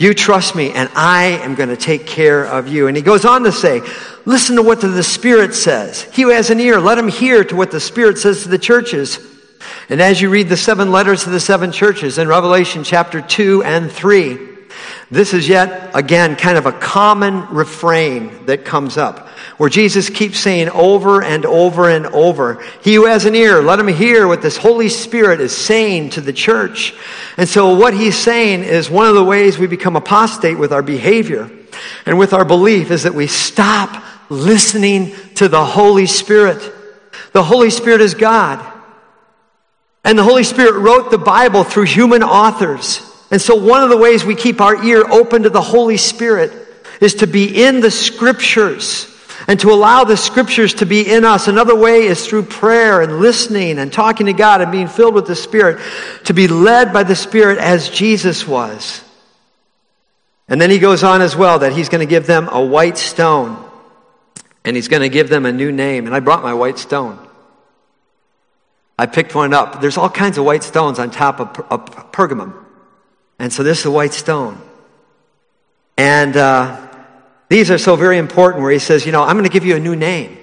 You 0.00 0.14
trust 0.14 0.56
me, 0.56 0.72
and 0.72 0.88
I 0.96 1.24
am 1.42 1.56
going 1.56 1.68
to 1.68 1.76
take 1.76 2.06
care 2.06 2.46
of 2.46 2.66
you. 2.66 2.86
And 2.86 2.96
he 2.96 3.02
goes 3.02 3.26
on 3.26 3.42
to 3.42 3.52
say, 3.52 3.82
Listen 4.24 4.56
to 4.56 4.62
what 4.62 4.80
the 4.80 5.02
Spirit 5.02 5.54
says. 5.54 6.04
He 6.04 6.22
who 6.22 6.30
has 6.30 6.48
an 6.48 6.58
ear, 6.58 6.80
let 6.80 6.96
him 6.96 7.08
hear 7.08 7.44
to 7.44 7.54
what 7.54 7.70
the 7.70 7.80
Spirit 7.80 8.16
says 8.16 8.44
to 8.44 8.48
the 8.48 8.58
churches. 8.58 9.18
And 9.90 10.00
as 10.00 10.18
you 10.18 10.30
read 10.30 10.48
the 10.48 10.56
seven 10.56 10.90
letters 10.90 11.24
to 11.24 11.30
the 11.30 11.38
seven 11.38 11.70
churches 11.70 12.16
in 12.16 12.28
Revelation 12.28 12.82
chapter 12.82 13.20
2 13.20 13.62
and 13.62 13.92
3, 13.92 14.38
this 15.10 15.34
is 15.34 15.48
yet 15.48 15.90
again 15.94 16.36
kind 16.36 16.58
of 16.58 16.66
a 16.66 16.72
common 16.72 17.46
refrain 17.48 18.46
that 18.46 18.64
comes 18.64 18.96
up 18.96 19.28
where 19.60 19.68
Jesus 19.68 20.08
keeps 20.08 20.38
saying 20.38 20.70
over 20.70 21.22
and 21.22 21.44
over 21.44 21.90
and 21.90 22.06
over, 22.06 22.64
He 22.82 22.94
who 22.94 23.04
has 23.04 23.26
an 23.26 23.34
ear, 23.34 23.60
let 23.60 23.78
him 23.78 23.88
hear 23.88 24.26
what 24.26 24.40
this 24.40 24.56
Holy 24.56 24.88
Spirit 24.88 25.38
is 25.38 25.54
saying 25.54 26.10
to 26.10 26.22
the 26.22 26.32
church. 26.32 26.94
And 27.36 27.46
so 27.46 27.74
what 27.74 27.92
he's 27.92 28.16
saying 28.16 28.64
is 28.64 28.88
one 28.88 29.06
of 29.06 29.14
the 29.14 29.22
ways 29.22 29.58
we 29.58 29.66
become 29.66 29.96
apostate 29.96 30.58
with 30.58 30.72
our 30.72 30.82
behavior 30.82 31.50
and 32.06 32.18
with 32.18 32.32
our 32.32 32.46
belief 32.46 32.90
is 32.90 33.02
that 33.02 33.12
we 33.12 33.26
stop 33.26 34.02
listening 34.30 35.14
to 35.34 35.48
the 35.48 35.62
Holy 35.62 36.06
Spirit. 36.06 36.72
The 37.32 37.42
Holy 37.42 37.68
Spirit 37.68 38.00
is 38.00 38.14
God. 38.14 38.66
And 40.04 40.18
the 40.18 40.24
Holy 40.24 40.44
Spirit 40.44 40.80
wrote 40.80 41.10
the 41.10 41.18
Bible 41.18 41.64
through 41.64 41.84
human 41.84 42.22
authors. 42.22 43.02
And 43.30 43.40
so 43.40 43.54
one 43.54 43.82
of 43.82 43.90
the 43.90 43.96
ways 43.96 44.24
we 44.24 44.34
keep 44.34 44.60
our 44.60 44.82
ear 44.84 45.04
open 45.10 45.44
to 45.44 45.50
the 45.50 45.60
Holy 45.60 45.96
Spirit 45.96 46.52
is 47.00 47.14
to 47.16 47.26
be 47.26 47.64
in 47.64 47.80
the 47.80 47.90
scriptures 47.90 49.06
and 49.48 49.58
to 49.60 49.70
allow 49.70 50.04
the 50.04 50.16
scriptures 50.16 50.74
to 50.74 50.86
be 50.86 51.10
in 51.10 51.24
us. 51.24 51.48
Another 51.48 51.74
way 51.74 52.02
is 52.02 52.26
through 52.26 52.42
prayer 52.42 53.00
and 53.00 53.20
listening 53.20 53.78
and 53.78 53.92
talking 53.92 54.26
to 54.26 54.32
God 54.32 54.60
and 54.60 54.70
being 54.70 54.88
filled 54.88 55.14
with 55.14 55.26
the 55.26 55.36
Spirit, 55.36 55.80
to 56.24 56.34
be 56.34 56.46
led 56.46 56.92
by 56.92 57.02
the 57.02 57.16
Spirit 57.16 57.58
as 57.58 57.88
Jesus 57.88 58.46
was. 58.46 59.02
And 60.48 60.60
then 60.60 60.70
he 60.70 60.78
goes 60.78 61.02
on 61.04 61.22
as 61.22 61.36
well 61.36 61.60
that 61.60 61.72
he's 61.72 61.88
going 61.88 62.06
to 62.06 62.10
give 62.10 62.26
them 62.26 62.48
a 62.50 62.64
white 62.64 62.98
stone 62.98 63.64
and 64.64 64.76
he's 64.76 64.88
going 64.88 65.02
to 65.02 65.08
give 65.08 65.28
them 65.28 65.46
a 65.46 65.52
new 65.52 65.72
name. 65.72 66.06
And 66.06 66.14
I 66.14 66.20
brought 66.20 66.42
my 66.42 66.54
white 66.54 66.78
stone. 66.78 67.18
I 68.98 69.06
picked 69.06 69.34
one 69.34 69.54
up. 69.54 69.80
There's 69.80 69.96
all 69.96 70.10
kinds 70.10 70.36
of 70.36 70.44
white 70.44 70.62
stones 70.62 70.98
on 70.98 71.10
top 71.10 71.40
of, 71.40 71.48
of 71.70 72.12
Pergamum. 72.12 72.52
And 73.40 73.50
so 73.50 73.62
this 73.62 73.80
is 73.80 73.86
a 73.86 73.90
white 73.90 74.12
stone. 74.12 74.60
And 75.96 76.36
uh, 76.36 76.88
these 77.48 77.70
are 77.70 77.78
so 77.78 77.96
very 77.96 78.18
important 78.18 78.62
where 78.62 78.70
he 78.70 78.78
says, 78.78 79.06
you 79.06 79.12
know, 79.12 79.22
I'm 79.22 79.32
going 79.32 79.44
to 79.44 79.50
give 79.50 79.64
you 79.64 79.76
a 79.76 79.80
new 79.80 79.96
name. 79.96 80.36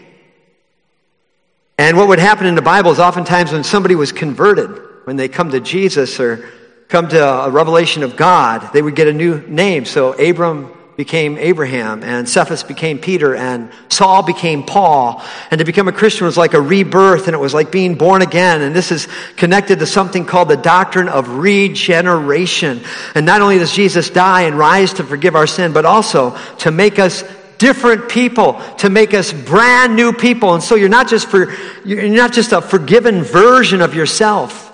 And 1.78 1.96
what 1.96 2.08
would 2.08 2.18
happen 2.18 2.48
in 2.48 2.56
the 2.56 2.64
Bible 2.64 2.92
is 2.92 3.00
oftentimes 3.00 3.52
when 3.52 3.64
somebody 3.64 3.94
was 3.94 4.12
converted, 4.12 4.82
when 5.06 5.16
they 5.16 5.28
come 5.28 5.52
to 5.52 5.60
Jesus 5.60 6.20
or 6.20 6.50
come 6.88 7.08
to 7.10 7.24
a 7.24 7.52
revelation 7.52 8.02
of 8.02 8.18
God, 8.18 8.74
they 8.74 8.82
would 8.82 8.96
get 8.96 9.08
a 9.08 9.14
new 9.14 9.42
name. 9.48 9.86
So 9.86 10.14
Abram 10.14 10.74
became 10.98 11.38
Abraham, 11.38 12.04
and 12.04 12.28
Cephas 12.28 12.64
became 12.64 12.98
Peter, 12.98 13.36
and 13.36 13.70
Saul 13.88 14.24
became 14.24 14.64
Paul. 14.64 15.24
And 15.52 15.60
to 15.60 15.66
become 15.66 15.88
a 15.88 15.92
Christian 15.92 16.26
was 16.26 16.38
like 16.38 16.56
a 16.56 16.60
rebirth, 16.62 17.28
and 17.28 17.36
it 17.36 17.40
was 17.40 17.54
like 17.54 17.72
being 17.72 17.94
born 17.94 18.24
again. 18.24 18.64
And 18.64 18.76
this 18.76 18.92
is 18.92 19.08
connected 19.36 19.78
to 19.78 19.86
something 19.86 20.26
called 20.26 20.50
the 20.50 20.58
doctrine 20.58 21.08
of 21.08 21.30
regeneration. 21.30 22.82
And 23.14 23.28
not 23.28 23.42
only 23.42 23.60
does 23.60 23.72
Jesus 23.72 24.10
die 24.10 24.42
and 24.42 24.58
rise 24.58 24.94
to 24.94 25.04
forgive 25.04 25.36
our 25.36 25.46
sin, 25.46 25.72
but 25.72 25.86
also 25.86 26.36
to 26.60 26.72
make 26.72 26.98
us 26.98 27.24
different 27.60 28.10
people 28.10 28.62
to 28.78 28.90
make 28.90 29.16
us 29.16 29.34
brand 29.34 29.96
new 29.96 30.14
people 30.14 30.54
and 30.54 30.62
so 30.62 30.76
you're 30.76 30.88
not 30.88 31.10
just 31.10 31.28
for 31.28 31.52
you're 31.84 32.08
not 32.08 32.32
just 32.32 32.52
a 32.52 32.62
forgiven 32.62 33.24
version 33.24 33.82
of 33.82 33.96
yourself 33.96 34.72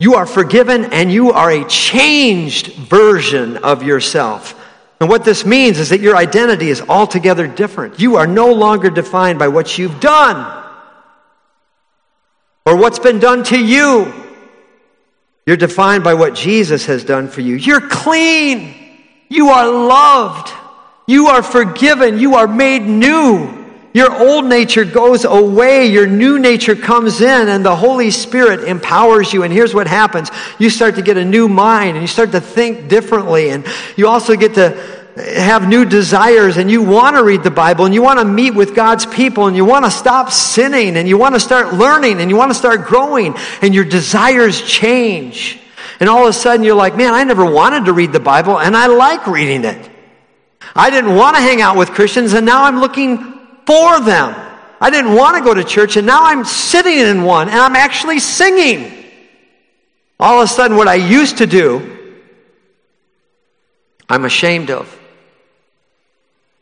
you 0.00 0.14
are 0.14 0.26
forgiven 0.26 0.86
and 0.86 1.12
you 1.12 1.30
are 1.30 1.48
a 1.48 1.64
changed 1.68 2.72
version 2.74 3.56
of 3.58 3.84
yourself 3.84 4.59
and 5.00 5.08
what 5.08 5.24
this 5.24 5.46
means 5.46 5.78
is 5.78 5.88
that 5.88 6.00
your 6.00 6.14
identity 6.14 6.68
is 6.68 6.82
altogether 6.82 7.46
different. 7.46 7.98
You 7.98 8.16
are 8.16 8.26
no 8.26 8.52
longer 8.52 8.90
defined 8.90 9.38
by 9.38 9.48
what 9.48 9.78
you've 9.78 9.98
done 9.98 10.62
or 12.66 12.76
what's 12.76 12.98
been 12.98 13.18
done 13.18 13.42
to 13.44 13.58
you. 13.58 14.12
You're 15.46 15.56
defined 15.56 16.04
by 16.04 16.14
what 16.14 16.34
Jesus 16.34 16.84
has 16.86 17.02
done 17.02 17.28
for 17.28 17.40
you. 17.40 17.56
You're 17.56 17.88
clean. 17.88 18.74
You 19.30 19.48
are 19.48 19.66
loved. 19.66 20.52
You 21.06 21.28
are 21.28 21.42
forgiven. 21.42 22.18
You 22.18 22.34
are 22.34 22.46
made 22.46 22.82
new. 22.82 23.60
Your 23.92 24.16
old 24.16 24.44
nature 24.44 24.84
goes 24.84 25.24
away, 25.24 25.86
your 25.86 26.06
new 26.06 26.38
nature 26.38 26.76
comes 26.76 27.20
in, 27.20 27.48
and 27.48 27.64
the 27.64 27.74
Holy 27.74 28.12
Spirit 28.12 28.68
empowers 28.68 29.32
you. 29.32 29.42
And 29.42 29.52
here's 29.52 29.74
what 29.74 29.88
happens 29.88 30.30
you 30.60 30.70
start 30.70 30.94
to 30.94 31.02
get 31.02 31.16
a 31.16 31.24
new 31.24 31.48
mind, 31.48 31.96
and 31.96 32.02
you 32.02 32.06
start 32.06 32.30
to 32.32 32.40
think 32.40 32.88
differently, 32.88 33.50
and 33.50 33.66
you 33.96 34.06
also 34.06 34.36
get 34.36 34.54
to 34.54 34.89
have 35.20 35.68
new 35.68 35.84
desires 35.84 36.56
and 36.56 36.70
you 36.70 36.82
want 36.82 37.16
to 37.16 37.24
read 37.24 37.42
the 37.42 37.50
Bible 37.50 37.84
and 37.84 37.94
you 37.94 38.02
want 38.02 38.18
to 38.18 38.24
meet 38.24 38.54
with 38.54 38.74
God's 38.74 39.06
people 39.06 39.46
and 39.46 39.56
you 39.56 39.64
want 39.64 39.84
to 39.84 39.90
stop 39.90 40.30
sinning 40.30 40.96
and 40.96 41.08
you 41.08 41.18
want 41.18 41.34
to 41.34 41.40
start 41.40 41.74
learning 41.74 42.20
and 42.20 42.30
you 42.30 42.36
want 42.36 42.50
to 42.50 42.54
start 42.54 42.86
growing 42.86 43.34
and 43.62 43.74
your 43.74 43.84
desires 43.84 44.62
change. 44.62 45.58
And 46.00 46.08
all 46.08 46.22
of 46.22 46.30
a 46.30 46.32
sudden 46.32 46.64
you're 46.64 46.74
like, 46.74 46.96
man, 46.96 47.14
I 47.14 47.24
never 47.24 47.44
wanted 47.44 47.86
to 47.86 47.92
read 47.92 48.12
the 48.12 48.20
Bible 48.20 48.58
and 48.58 48.76
I 48.76 48.86
like 48.86 49.26
reading 49.26 49.64
it. 49.64 49.90
I 50.74 50.90
didn't 50.90 51.14
want 51.14 51.36
to 51.36 51.42
hang 51.42 51.60
out 51.60 51.76
with 51.76 51.90
Christians 51.90 52.32
and 52.32 52.46
now 52.46 52.64
I'm 52.64 52.80
looking 52.80 53.18
for 53.66 54.00
them. 54.00 54.48
I 54.80 54.88
didn't 54.88 55.14
want 55.14 55.36
to 55.36 55.44
go 55.44 55.52
to 55.52 55.62
church, 55.62 55.96
and 55.98 56.06
now 56.06 56.24
I'm 56.24 56.44
sitting 56.44 56.98
in 56.98 57.22
one, 57.22 57.48
and 57.48 57.58
I'm 57.58 57.76
actually 57.76 58.18
singing. 58.18 59.04
All 60.18 60.40
of 60.40 60.44
a 60.44 60.48
sudden, 60.48 60.76
what 60.76 60.88
I 60.88 60.94
used 60.94 61.38
to 61.38 61.46
do, 61.46 62.16
I'm 64.08 64.24
ashamed 64.24 64.70
of. 64.70 64.99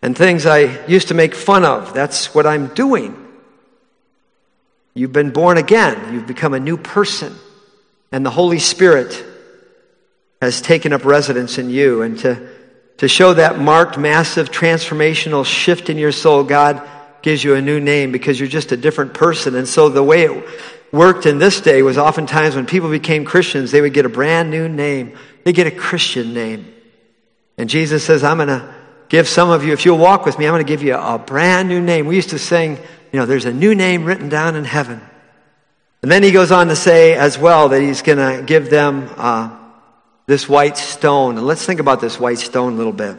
And 0.03 0.17
things 0.17 0.47
I 0.47 0.87
used 0.87 1.09
to 1.09 1.15
make 1.15 1.35
fun 1.35 1.65
of, 1.65 1.93
that's 1.93 2.35
what 2.35 2.47
I'm 2.47 2.69
doing. 2.69 3.17
You've 4.95 5.13
been 5.13 5.31
born 5.31 5.59
again, 5.59 6.15
you've 6.15 6.27
become 6.27 6.55
a 6.55 6.61
new 6.61 6.77
person, 6.77 7.35
and 8.11 8.25
the 8.25 8.31
Holy 8.31 8.59
Spirit 8.59 9.25
has 10.41 10.61
taken 10.61 10.93
up 10.93 11.05
residence 11.05 11.59
in 11.59 11.71
you. 11.71 12.03
And 12.03 12.19
to, 12.21 12.49
to 12.99 13.09
show 13.09 13.35
that 13.35 13.59
marked, 13.59 13.99
massive, 13.99 14.51
transformational 14.51 15.45
shift 15.45 15.91
in 15.91 15.99
your 15.99 16.13
soul, 16.13 16.45
God 16.45 16.89
gives 17.23 17.43
you 17.43 17.55
a 17.55 17.63
new 17.63 17.81
name 17.81 18.13
because 18.13 18.39
you're 18.39 18.49
just 18.49 18.73
a 18.73 18.77
different 18.77 19.15
person. 19.15 19.57
And 19.57 19.69
so 19.69 19.89
the 19.89 20.03
way 20.03 20.25
it 20.25 20.49
worked 20.93 21.27
in 21.27 21.39
this 21.39 21.61
day 21.61 21.83
was 21.83 21.99
oftentimes 21.99 22.55
when 22.55 22.67
people 22.67 22.91
became 22.91 23.25
Christians, 23.25 23.73
they 23.73 23.81
would 23.81 23.95
get 23.95 24.07
a 24.07 24.09
brand 24.09 24.51
new 24.51 24.69
name. 24.69 25.19
They 25.45 25.53
get 25.53 25.67
a 25.67 25.73
Christian 25.73 26.35
name. 26.35 26.73
And 27.57 27.69
Jesus 27.69 28.05
says, 28.05 28.23
I'm 28.23 28.37
going 28.37 28.49
to 28.49 28.75
give 29.09 29.29
some 29.29 29.51
of 29.51 29.65
you, 29.65 29.73
if 29.73 29.85
you'll 29.85 29.99
walk 29.99 30.25
with 30.25 30.39
me, 30.39 30.47
I'm 30.47 30.53
going 30.53 30.65
to 30.65 30.69
give 30.69 30.83
you 30.83 30.95
a 30.95 31.19
brand 31.19 31.69
new 31.69 31.81
name. 31.81 32.07
We 32.07 32.17
used 32.17 32.31
to 32.31 32.39
sing, 32.39 32.77
you 33.13 33.19
know, 33.19 33.27
there's 33.27 33.45
a 33.45 33.53
new 33.53 33.75
name 33.75 34.05
written 34.05 34.29
down 34.29 34.57
in 34.57 34.65
heaven. 34.65 35.01
And 36.03 36.13
then 36.13 36.23
he 36.23 36.31
goes 36.31 36.53
on 36.53 36.69
to 36.69 36.77
say 36.77 37.15
as 37.15 37.39
well 37.39 37.71
that 37.71 37.81
he's 37.81 38.03
going 38.03 38.19
to 38.19 38.45
give 38.45 38.71
them 38.71 39.11
uh, 39.17 39.57
this 40.27 40.49
white 40.49 40.77
stone. 40.77 41.37
And 41.39 41.47
let's 41.47 41.65
think 41.65 41.81
about 41.81 42.01
this 42.01 42.21
white 42.21 42.39
stone 42.39 42.75
a 42.75 42.77
little 42.77 42.93
bit. 42.93 43.17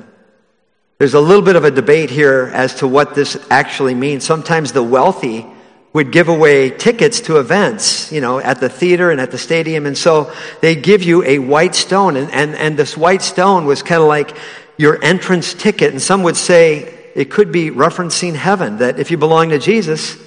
There's 0.99 1.13
a 1.13 1.19
little 1.19 1.43
bit 1.43 1.55
of 1.55 1.63
a 1.63 1.71
debate 1.71 2.09
here 2.09 2.51
as 2.53 2.75
to 2.75 2.87
what 2.87 3.15
this 3.15 3.37
actually 3.49 3.95
means. 3.95 4.25
Sometimes 4.25 4.71
the 4.71 4.83
wealthy 4.83 5.45
would 5.91 6.11
give 6.11 6.27
away 6.27 6.69
tickets 6.69 7.21
to 7.21 7.39
events, 7.39 8.11
you 8.11 8.21
know, 8.21 8.39
at 8.39 8.59
the 8.59 8.69
theater 8.69 9.09
and 9.09 9.19
at 9.19 9.31
the 9.31 9.37
stadium. 9.37 9.85
And 9.85 9.97
so 9.97 10.31
they 10.61 10.75
give 10.75 11.01
you 11.01 11.23
a 11.23 11.39
white 11.39 11.73
stone. 11.73 12.15
And, 12.15 12.31
and, 12.31 12.55
and 12.55 12.77
this 12.77 12.95
white 12.95 13.21
stone 13.21 13.65
was 13.65 13.81
kind 13.81 14.01
of 14.01 14.07
like 14.07 14.35
your 14.79 15.03
entrance 15.03 15.53
ticket. 15.53 15.91
And 15.91 16.01
some 16.01 16.23
would 16.23 16.37
say 16.37 17.11
it 17.13 17.29
could 17.29 17.51
be 17.51 17.69
referencing 17.69 18.33
heaven, 18.33 18.77
that 18.77 18.97
if 18.97 19.11
you 19.11 19.17
belong 19.17 19.49
to 19.49 19.59
Jesus, 19.59 20.17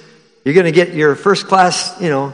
you're 0.45 0.53
going 0.53 0.67
to 0.67 0.71
get 0.71 0.93
your 0.93 1.15
first 1.15 1.47
class, 1.47 1.99
you 1.99 2.09
know, 2.09 2.31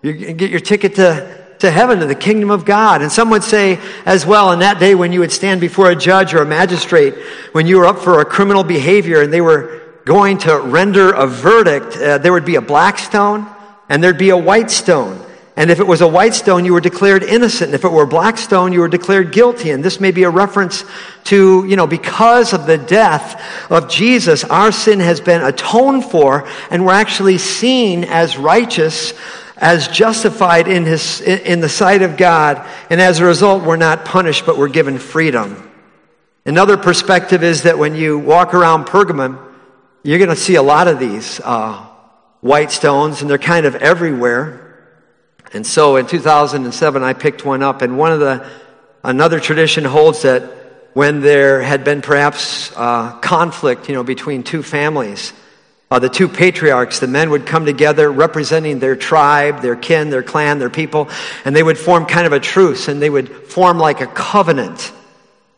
you 0.00 0.32
get 0.32 0.50
your 0.50 0.60
ticket 0.60 0.94
to, 0.94 1.54
to 1.58 1.70
heaven, 1.70 1.98
to 1.98 2.06
the 2.06 2.14
kingdom 2.14 2.50
of 2.50 2.64
God. 2.64 3.02
And 3.02 3.12
some 3.12 3.28
would 3.30 3.44
say 3.44 3.78
as 4.06 4.24
well, 4.24 4.50
in 4.52 4.60
that 4.60 4.80
day 4.80 4.94
when 4.94 5.12
you 5.12 5.20
would 5.20 5.30
stand 5.30 5.60
before 5.60 5.90
a 5.90 5.96
judge 5.96 6.32
or 6.32 6.40
a 6.40 6.46
magistrate, 6.46 7.14
when 7.52 7.66
you 7.66 7.76
were 7.76 7.84
up 7.84 7.98
for 7.98 8.22
a 8.22 8.24
criminal 8.24 8.64
behavior 8.64 9.20
and 9.20 9.30
they 9.30 9.42
were 9.42 9.82
going 10.06 10.38
to 10.38 10.58
render 10.58 11.12
a 11.12 11.26
verdict, 11.26 11.98
uh, 11.98 12.16
there 12.16 12.32
would 12.32 12.46
be 12.46 12.54
a 12.54 12.62
black 12.62 12.98
stone 12.98 13.46
and 13.90 14.02
there'd 14.02 14.16
be 14.16 14.30
a 14.30 14.36
white 14.38 14.70
stone. 14.70 15.22
And 15.58 15.72
if 15.72 15.80
it 15.80 15.86
was 15.88 16.02
a 16.02 16.06
white 16.06 16.34
stone, 16.34 16.64
you 16.64 16.72
were 16.72 16.80
declared 16.80 17.24
innocent. 17.24 17.70
And 17.70 17.74
if 17.74 17.84
it 17.84 17.90
were 17.90 18.04
a 18.04 18.06
black 18.06 18.38
stone, 18.38 18.72
you 18.72 18.78
were 18.78 18.88
declared 18.88 19.32
guilty. 19.32 19.72
And 19.72 19.82
this 19.82 19.98
may 19.98 20.12
be 20.12 20.22
a 20.22 20.30
reference 20.30 20.84
to, 21.24 21.66
you 21.66 21.74
know, 21.74 21.88
because 21.88 22.52
of 22.52 22.64
the 22.64 22.78
death 22.78 23.42
of 23.68 23.90
Jesus, 23.90 24.44
our 24.44 24.70
sin 24.70 25.00
has 25.00 25.20
been 25.20 25.42
atoned 25.42 26.04
for, 26.04 26.48
and 26.70 26.86
we're 26.86 26.92
actually 26.92 27.38
seen 27.38 28.04
as 28.04 28.36
righteous, 28.36 29.14
as 29.56 29.88
justified 29.88 30.68
in, 30.68 30.84
his, 30.84 31.20
in 31.22 31.58
the 31.58 31.68
sight 31.68 32.02
of 32.02 32.16
God. 32.16 32.64
And 32.88 33.00
as 33.00 33.18
a 33.18 33.24
result, 33.24 33.64
we're 33.64 33.74
not 33.76 34.04
punished, 34.04 34.46
but 34.46 34.58
we're 34.58 34.68
given 34.68 34.96
freedom. 34.96 35.68
Another 36.46 36.76
perspective 36.76 37.42
is 37.42 37.64
that 37.64 37.78
when 37.78 37.96
you 37.96 38.16
walk 38.16 38.54
around 38.54 38.84
Pergamum, 38.84 39.44
you're 40.04 40.18
going 40.18 40.30
to 40.30 40.36
see 40.36 40.54
a 40.54 40.62
lot 40.62 40.86
of 40.86 41.00
these 41.00 41.40
uh, 41.42 41.84
white 42.42 42.70
stones, 42.70 43.22
and 43.22 43.28
they're 43.28 43.38
kind 43.38 43.66
of 43.66 43.74
everywhere. 43.74 44.67
And 45.52 45.66
so 45.66 45.96
in 45.96 46.06
2007, 46.06 47.02
I 47.02 47.12
picked 47.12 47.44
one 47.44 47.62
up, 47.62 47.82
and 47.82 47.96
one 47.96 48.12
of 48.12 48.20
the 48.20 48.48
another 49.02 49.40
tradition 49.40 49.84
holds 49.84 50.22
that 50.22 50.42
when 50.94 51.20
there 51.20 51.62
had 51.62 51.84
been 51.84 52.02
perhaps 52.02 52.72
uh, 52.76 53.12
conflict, 53.20 53.88
you 53.88 53.94
know, 53.94 54.02
between 54.02 54.42
two 54.42 54.62
families, 54.62 55.32
uh, 55.90 55.98
the 55.98 56.08
two 56.08 56.28
patriarchs, 56.28 56.98
the 56.98 57.06
men 57.06 57.30
would 57.30 57.46
come 57.46 57.64
together 57.64 58.10
representing 58.10 58.78
their 58.78 58.96
tribe, 58.96 59.62
their 59.62 59.76
kin, 59.76 60.10
their 60.10 60.22
clan, 60.22 60.58
their 60.58 60.68
people, 60.68 61.08
and 61.44 61.56
they 61.56 61.62
would 61.62 61.78
form 61.78 62.04
kind 62.04 62.26
of 62.26 62.32
a 62.32 62.40
truce, 62.40 62.88
and 62.88 63.00
they 63.00 63.08
would 63.08 63.28
form 63.28 63.78
like 63.78 64.00
a 64.00 64.06
covenant. 64.06 64.92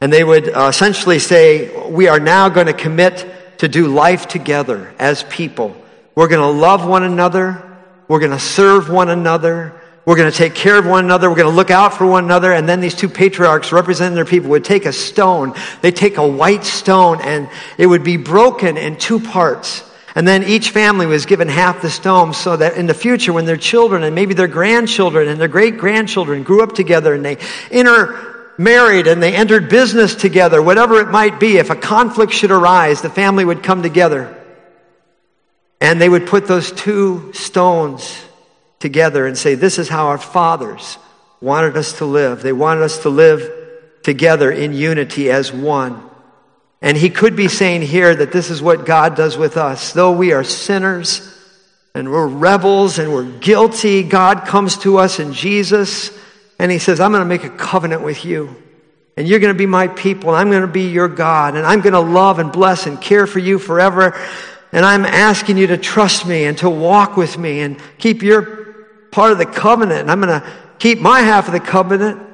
And 0.00 0.12
they 0.12 0.22
would 0.22 0.48
uh, 0.48 0.68
essentially 0.68 1.18
say, 1.18 1.88
We 1.88 2.08
are 2.08 2.20
now 2.20 2.48
going 2.48 2.68
to 2.68 2.72
commit 2.72 3.58
to 3.58 3.68
do 3.68 3.88
life 3.88 4.28
together 4.28 4.94
as 4.98 5.24
people. 5.24 5.76
We're 6.14 6.28
going 6.28 6.40
to 6.40 6.60
love 6.60 6.86
one 6.86 7.02
another. 7.02 7.62
We're 8.08 8.20
going 8.20 8.30
to 8.30 8.38
serve 8.38 8.88
one 8.88 9.08
another. 9.08 9.79
We're 10.06 10.16
going 10.16 10.30
to 10.30 10.36
take 10.36 10.54
care 10.54 10.78
of 10.78 10.86
one 10.86 11.04
another. 11.04 11.28
We're 11.28 11.36
going 11.36 11.50
to 11.50 11.56
look 11.56 11.70
out 11.70 11.94
for 11.94 12.06
one 12.06 12.24
another. 12.24 12.52
And 12.52 12.68
then 12.68 12.80
these 12.80 12.94
two 12.94 13.08
patriarchs 13.08 13.70
representing 13.70 14.14
their 14.14 14.24
people 14.24 14.50
would 14.50 14.64
take 14.64 14.86
a 14.86 14.92
stone. 14.92 15.54
They 15.82 15.90
take 15.90 16.16
a 16.16 16.26
white 16.26 16.64
stone 16.64 17.20
and 17.20 17.50
it 17.76 17.86
would 17.86 18.02
be 18.02 18.16
broken 18.16 18.76
in 18.78 18.96
two 18.96 19.20
parts. 19.20 19.84
And 20.14 20.26
then 20.26 20.42
each 20.42 20.70
family 20.70 21.06
was 21.06 21.26
given 21.26 21.48
half 21.48 21.82
the 21.82 21.90
stone 21.90 22.32
so 22.32 22.56
that 22.56 22.76
in 22.76 22.86
the 22.86 22.94
future, 22.94 23.32
when 23.32 23.44
their 23.44 23.56
children 23.56 24.02
and 24.02 24.14
maybe 24.14 24.34
their 24.34 24.48
grandchildren 24.48 25.28
and 25.28 25.40
their 25.40 25.48
great 25.48 25.76
grandchildren 25.76 26.42
grew 26.42 26.62
up 26.62 26.72
together 26.72 27.14
and 27.14 27.24
they 27.24 27.38
intermarried 27.70 29.06
and 29.06 29.22
they 29.22 29.34
entered 29.34 29.68
business 29.68 30.14
together, 30.14 30.62
whatever 30.62 31.00
it 31.00 31.10
might 31.10 31.38
be, 31.38 31.58
if 31.58 31.70
a 31.70 31.76
conflict 31.76 32.32
should 32.32 32.50
arise, 32.50 33.02
the 33.02 33.10
family 33.10 33.44
would 33.44 33.62
come 33.62 33.82
together 33.82 34.36
and 35.80 36.00
they 36.00 36.08
would 36.08 36.26
put 36.26 36.46
those 36.46 36.72
two 36.72 37.32
stones 37.32 38.20
together 38.80 39.26
and 39.26 39.38
say, 39.38 39.54
This 39.54 39.78
is 39.78 39.88
how 39.88 40.08
our 40.08 40.18
fathers 40.18 40.98
wanted 41.40 41.76
us 41.76 41.98
to 41.98 42.04
live. 42.04 42.42
They 42.42 42.52
wanted 42.52 42.82
us 42.82 42.98
to 43.02 43.08
live 43.08 43.50
together 44.02 44.50
in 44.50 44.72
unity 44.72 45.30
as 45.30 45.52
one. 45.52 46.02
And 46.82 46.96
he 46.96 47.10
could 47.10 47.36
be 47.36 47.48
saying 47.48 47.82
here 47.82 48.14
that 48.14 48.32
this 48.32 48.50
is 48.50 48.62
what 48.62 48.86
God 48.86 49.14
does 49.14 49.36
with 49.36 49.56
us. 49.56 49.92
Though 49.92 50.12
we 50.12 50.32
are 50.32 50.44
sinners 50.44 51.26
and 51.94 52.10
we're 52.10 52.26
rebels 52.26 52.98
and 52.98 53.12
we're 53.12 53.30
guilty, 53.38 54.02
God 54.02 54.46
comes 54.46 54.78
to 54.78 54.96
us 54.98 55.18
in 55.18 55.34
Jesus 55.34 56.10
and 56.58 56.70
he 56.70 56.78
says, 56.78 57.00
I'm 57.00 57.12
going 57.12 57.22
to 57.22 57.26
make 57.26 57.44
a 57.44 57.50
covenant 57.50 58.02
with 58.02 58.24
you. 58.24 58.56
And 59.16 59.28
you're 59.28 59.40
going 59.40 59.52
to 59.52 59.58
be 59.58 59.66
my 59.66 59.88
people. 59.88 60.30
And 60.30 60.38
I'm 60.38 60.50
going 60.50 60.62
to 60.62 60.68
be 60.68 60.88
your 60.88 61.08
God. 61.08 61.54
And 61.54 61.66
I'm 61.66 61.82
going 61.82 61.92
to 61.92 62.00
love 62.00 62.38
and 62.38 62.50
bless 62.50 62.86
and 62.86 63.00
care 63.00 63.26
for 63.26 63.38
you 63.38 63.58
forever. 63.58 64.18
And 64.72 64.86
I'm 64.86 65.04
asking 65.04 65.58
you 65.58 65.66
to 65.68 65.76
trust 65.76 66.26
me 66.26 66.44
and 66.44 66.56
to 66.58 66.70
walk 66.70 67.16
with 67.16 67.36
me 67.36 67.60
and 67.60 67.78
keep 67.98 68.22
your 68.22 68.69
part 69.10 69.32
of 69.32 69.38
the 69.38 69.46
covenant. 69.46 70.00
And 70.00 70.10
I'm 70.10 70.20
going 70.20 70.40
to 70.40 70.52
keep 70.78 71.00
my 71.00 71.20
half 71.20 71.46
of 71.46 71.52
the 71.52 71.60
covenant. 71.60 72.28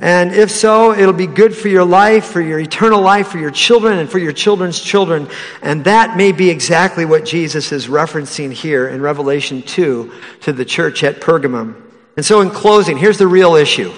And 0.00 0.32
if 0.32 0.50
so, 0.50 0.92
it'll 0.92 1.12
be 1.12 1.26
good 1.26 1.56
for 1.56 1.66
your 1.66 1.84
life, 1.84 2.26
for 2.26 2.40
your 2.40 2.60
eternal 2.60 3.00
life, 3.00 3.28
for 3.28 3.38
your 3.38 3.50
children, 3.50 3.98
and 3.98 4.08
for 4.08 4.18
your 4.18 4.32
children's 4.32 4.80
children. 4.80 5.28
And 5.60 5.84
that 5.84 6.16
may 6.16 6.30
be 6.30 6.50
exactly 6.50 7.04
what 7.04 7.24
Jesus 7.24 7.72
is 7.72 7.88
referencing 7.88 8.52
here 8.52 8.86
in 8.88 9.02
Revelation 9.02 9.62
2 9.62 10.12
to 10.42 10.52
the 10.52 10.64
church 10.64 11.02
at 11.02 11.20
Pergamum. 11.20 11.82
And 12.16 12.24
so, 12.24 12.40
in 12.40 12.50
closing, 12.50 12.96
here's 12.96 13.18
the 13.18 13.26
real 13.26 13.56
issue. 13.56 13.92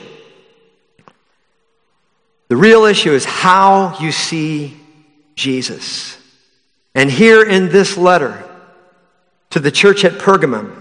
The 2.48 2.56
real 2.56 2.84
issue 2.84 3.12
is 3.12 3.24
how 3.24 3.98
you 4.00 4.10
see 4.10 4.76
Jesus. 5.36 6.18
And 6.94 7.10
here 7.10 7.42
in 7.42 7.68
this 7.68 7.96
letter 7.96 8.42
to 9.50 9.60
the 9.60 9.70
church 9.70 10.04
at 10.04 10.14
Pergamum, 10.14 10.79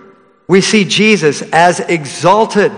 we 0.49 0.59
see 0.59 0.83
Jesus 0.83 1.41
as 1.53 1.79
exalted 1.79 2.73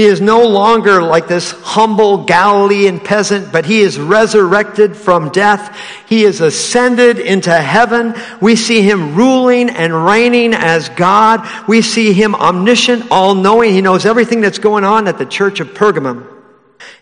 he 0.00 0.06
is 0.06 0.22
no 0.22 0.46
longer 0.46 1.02
like 1.02 1.28
this 1.28 1.50
humble 1.50 2.24
Galilean 2.24 3.00
peasant, 3.00 3.52
but 3.52 3.66
he 3.66 3.80
is 3.80 3.98
resurrected 3.98 4.96
from 4.96 5.28
death. 5.28 5.78
He 6.08 6.24
is 6.24 6.40
ascended 6.40 7.18
into 7.18 7.52
heaven. 7.52 8.14
We 8.40 8.56
see 8.56 8.80
him 8.80 9.14
ruling 9.14 9.68
and 9.68 10.06
reigning 10.06 10.54
as 10.54 10.88
God. 10.88 11.46
We 11.68 11.82
see 11.82 12.14
him 12.14 12.34
omniscient, 12.34 13.08
all 13.10 13.34
knowing. 13.34 13.74
He 13.74 13.82
knows 13.82 14.06
everything 14.06 14.40
that's 14.40 14.58
going 14.58 14.84
on 14.84 15.06
at 15.06 15.18
the 15.18 15.26
church 15.26 15.60
of 15.60 15.74
Pergamum. 15.74 16.26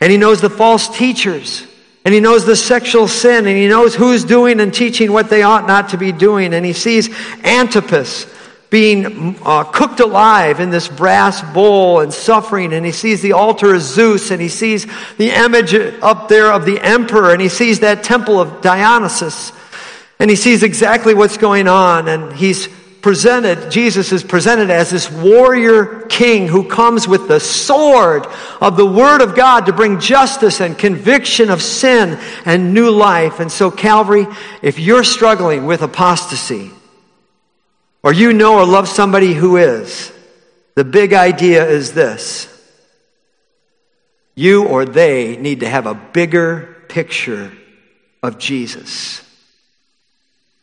And 0.01 0.11
he 0.11 0.19
knows 0.19 0.41
the 0.41 0.51
false 0.51 0.89
teachers. 0.89 1.69
And 2.05 2.13
he 2.13 2.19
knows 2.19 2.45
the 2.45 2.57
sexual 2.57 3.07
sin. 3.07 3.47
And 3.47 3.57
he 3.57 3.69
knows 3.69 3.95
who's 3.95 4.25
doing 4.25 4.59
and 4.59 4.75
teaching 4.75 5.13
what 5.13 5.31
they 5.31 5.45
ought 5.45 5.69
not 5.69 5.91
to 5.91 5.99
be 5.99 6.11
doing. 6.11 6.53
And 6.53 6.67
he 6.67 6.73
sees 6.73 7.09
Antipas 7.45 8.27
being 8.71 9.37
uh, 9.45 9.65
cooked 9.65 10.01
alive 10.01 10.61
in 10.61 10.71
this 10.71 10.89
brass 10.89 11.41
bowl 11.53 12.01
and 12.01 12.13
suffering. 12.13 12.73
And 12.73 12.85
he 12.85 12.93
sees 12.93 13.23
the 13.23 13.33
altar 13.33 13.75
of 13.75 13.81
Zeus 13.81 14.31
and 14.31 14.41
he 14.41 14.49
sees 14.49 14.87
the 15.17 15.31
image 15.31 15.75
up 16.03 16.29
there 16.29 16.53
of 16.53 16.67
the 16.67 16.79
emperor 16.81 17.33
and 17.33 17.41
he 17.41 17.49
sees 17.49 17.81
that 17.81 18.05
temple 18.05 18.39
of 18.41 18.61
Dionysus. 18.61 19.53
And 20.19 20.29
he 20.29 20.37
sees 20.37 20.63
exactly 20.63 21.15
what's 21.15 21.39
going 21.39 21.69
on. 21.69 22.09
And 22.09 22.33
he's 22.33 22.69
presented, 23.01 23.71
Jesus 23.71 24.13
is 24.13 24.23
presented 24.23 24.71
as 24.71 24.91
this 24.91 25.11
warrior 25.11 26.03
king 26.09 26.49
who 26.49 26.69
comes 26.69 27.07
with 27.07 27.29
the 27.29 27.41
sword 27.41 28.27
of 28.61 28.77
the 28.77 28.85
Word 28.85 29.23
of 29.23 29.35
God 29.35 29.67
to 29.67 29.73
bring 29.73 30.01
justice 30.01 30.61
and 30.61 30.77
conviction 30.77 31.49
of 31.49 31.63
sin 31.63 32.19
and 32.45 32.75
new 32.75 32.91
life. 32.91 33.41
And 33.41 33.51
so, 33.51 33.71
Calvary, 33.71 34.27
if 34.61 34.79
you're 34.79 35.05
struggling 35.05 35.65
with 35.65 35.81
apostasy, 35.83 36.73
or 38.03 38.13
you 38.13 38.33
know 38.33 38.59
or 38.59 38.67
love 38.67 38.89
somebody 38.89 39.35
who 39.35 39.57
is, 39.57 40.13
the 40.75 40.85
big 40.85 41.13
idea 41.13 41.69
is 41.69 41.93
this. 41.93 42.47
You 44.35 44.67
or 44.67 44.85
they 44.85 45.37
need 45.37 45.61
to 45.61 45.69
have 45.69 45.87
a 45.87 45.95
bigger 45.95 46.85
picture 46.89 47.53
of 48.23 48.39
Jesus. 48.39 49.23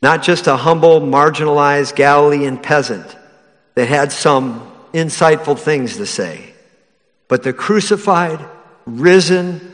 Not 0.02 0.24
just 0.24 0.48
a 0.48 0.56
humble, 0.56 1.02
marginalized 1.02 1.96
Galilean 1.96 2.58
peasant 2.58 3.16
that 3.76 3.88
had 3.88 4.12
some 4.12 4.72
insightful 4.94 5.60
things 5.60 5.98
to 5.98 6.06
say, 6.06 6.54
but 7.28 7.44
the 7.44 7.52
crucified, 7.52 8.40
risen 8.86 9.72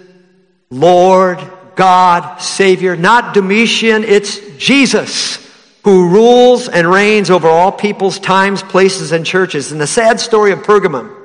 Lord, 0.71 1.39
God, 1.75 2.37
Savior, 2.37 2.95
not 2.95 3.33
Domitian, 3.33 4.05
it's 4.05 4.39
Jesus 4.57 5.40
who 5.83 6.09
rules 6.09 6.69
and 6.69 6.89
reigns 6.89 7.29
over 7.29 7.47
all 7.47 7.71
peoples, 7.71 8.19
times, 8.19 8.61
places, 8.61 9.11
and 9.11 9.25
churches. 9.25 9.71
And 9.71 9.81
the 9.81 9.87
sad 9.87 10.19
story 10.19 10.51
of 10.51 10.59
Pergamum 10.59 11.15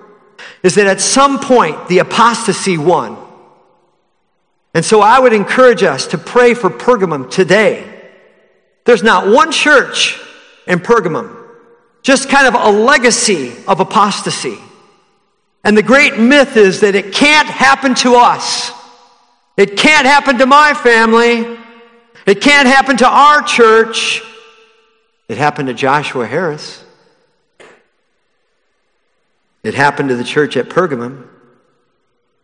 is 0.63 0.77
that 0.77 0.87
at 0.87 1.01
some 1.01 1.39
point 1.39 1.89
the 1.89 1.99
apostasy 1.99 2.79
won. 2.79 3.19
And 4.75 4.85
so 4.85 5.01
I 5.01 5.19
would 5.19 5.33
encourage 5.33 5.83
us 5.83 6.09
to 6.09 6.19
pray 6.19 6.55
for 6.55 6.71
Pergamum 6.71 7.31
today. 7.31 7.93
There's 8.85 9.03
not 9.03 9.27
one 9.27 9.53
church 9.53 10.19
in 10.67 10.81
Pergamum, 10.81 11.35
just 12.03 12.29
kind 12.29 12.47
of 12.47 12.55
a 12.55 12.71
legacy 12.71 13.53
of 13.67 13.81
apostasy. 13.81 14.59
And 15.65 15.77
the 15.77 15.83
great 15.83 16.19
myth 16.19 16.57
is 16.57 16.81
that 16.81 16.95
it 16.95 17.13
can't 17.13 17.49
happen 17.49 17.95
to 17.97 18.15
us. 18.15 18.71
It 19.57 19.77
can't 19.77 20.07
happen 20.07 20.39
to 20.39 20.47
my 20.47 20.75
family. 20.75 21.59
It 22.27 22.41
can't 22.41 22.69
happen 22.69 22.99
to 22.99 23.09
our 23.09 23.43
church. 23.43 24.23
It 25.29 25.39
happened 25.39 25.69
to 25.69 25.75
Joshua 25.75 26.27
Harris. 26.27 26.85
It 29.63 29.75
happened 29.75 30.11
to 30.11 30.17
the 30.17 30.25
church 30.25 30.57
at 30.57 30.69
Pergamum. 30.69 31.27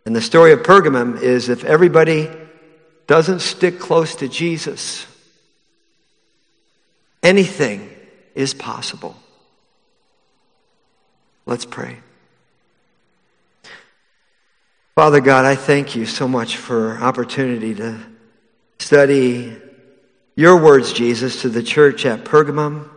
And 0.05 0.17
the 0.17 0.21
story 0.21 0.53
of 0.53 0.61
Pergamum 0.61 1.21
is 1.21 1.49
if 1.49 1.65
everybody 1.65 2.29
doesn't 3.07 3.41
stick 3.41 3.79
close 3.79 4.17
to 4.17 4.29
Jesus, 4.29 5.07
anything 7.23 7.89
is 8.35 8.55
possible. 8.55 9.17
Let's 11.47 11.65
pray. 11.65 11.99
Father 14.95 15.21
God, 15.21 15.45
I 15.45 15.55
thank 15.55 15.97
you 15.97 16.05
so 16.05 16.29
much 16.29 16.57
for 16.57 16.99
opportunity 16.99 17.75
to 17.77 17.99
study 18.79 19.57
your 20.35 20.57
words, 20.57 20.93
Jesus, 20.93 21.43
to 21.43 21.49
the 21.49 21.63
church 21.63 22.07
at 22.07 22.25
Pergamum 22.25 22.89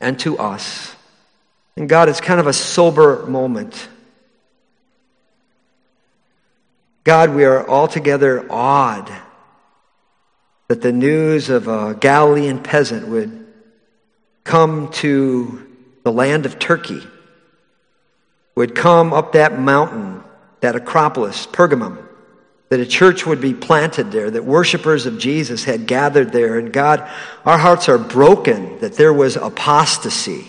and 0.00 0.18
to 0.20 0.38
us. 0.38 0.94
And 1.76 1.88
God, 1.88 2.08
it's 2.08 2.20
kind 2.20 2.40
of 2.40 2.46
a 2.46 2.52
sober 2.52 3.24
moment. 3.26 3.88
God, 7.04 7.34
we 7.34 7.44
are 7.44 7.68
altogether 7.68 8.50
awed 8.50 9.10
that 10.66 10.82
the 10.82 10.92
news 10.92 11.50
of 11.50 11.68
a 11.68 11.94
Galilean 11.94 12.62
peasant 12.62 13.08
would 13.08 13.46
come 14.44 14.90
to 14.90 15.66
the 16.02 16.12
land 16.12 16.46
of 16.46 16.58
Turkey, 16.58 17.02
would 18.54 18.74
come 18.74 19.12
up 19.12 19.32
that 19.32 19.58
mountain, 19.58 20.22
that 20.60 20.74
Acropolis, 20.74 21.46
Pergamum, 21.46 22.07
that 22.68 22.80
a 22.80 22.86
church 22.86 23.24
would 23.26 23.40
be 23.40 23.54
planted 23.54 24.12
there, 24.12 24.30
that 24.30 24.44
worshipers 24.44 25.06
of 25.06 25.18
Jesus 25.18 25.64
had 25.64 25.86
gathered 25.86 26.32
there. 26.32 26.58
And 26.58 26.72
God, 26.72 27.08
our 27.44 27.58
hearts 27.58 27.88
are 27.88 27.98
broken 27.98 28.78
that 28.80 28.94
there 28.94 29.12
was 29.12 29.36
apostasy. 29.36 30.46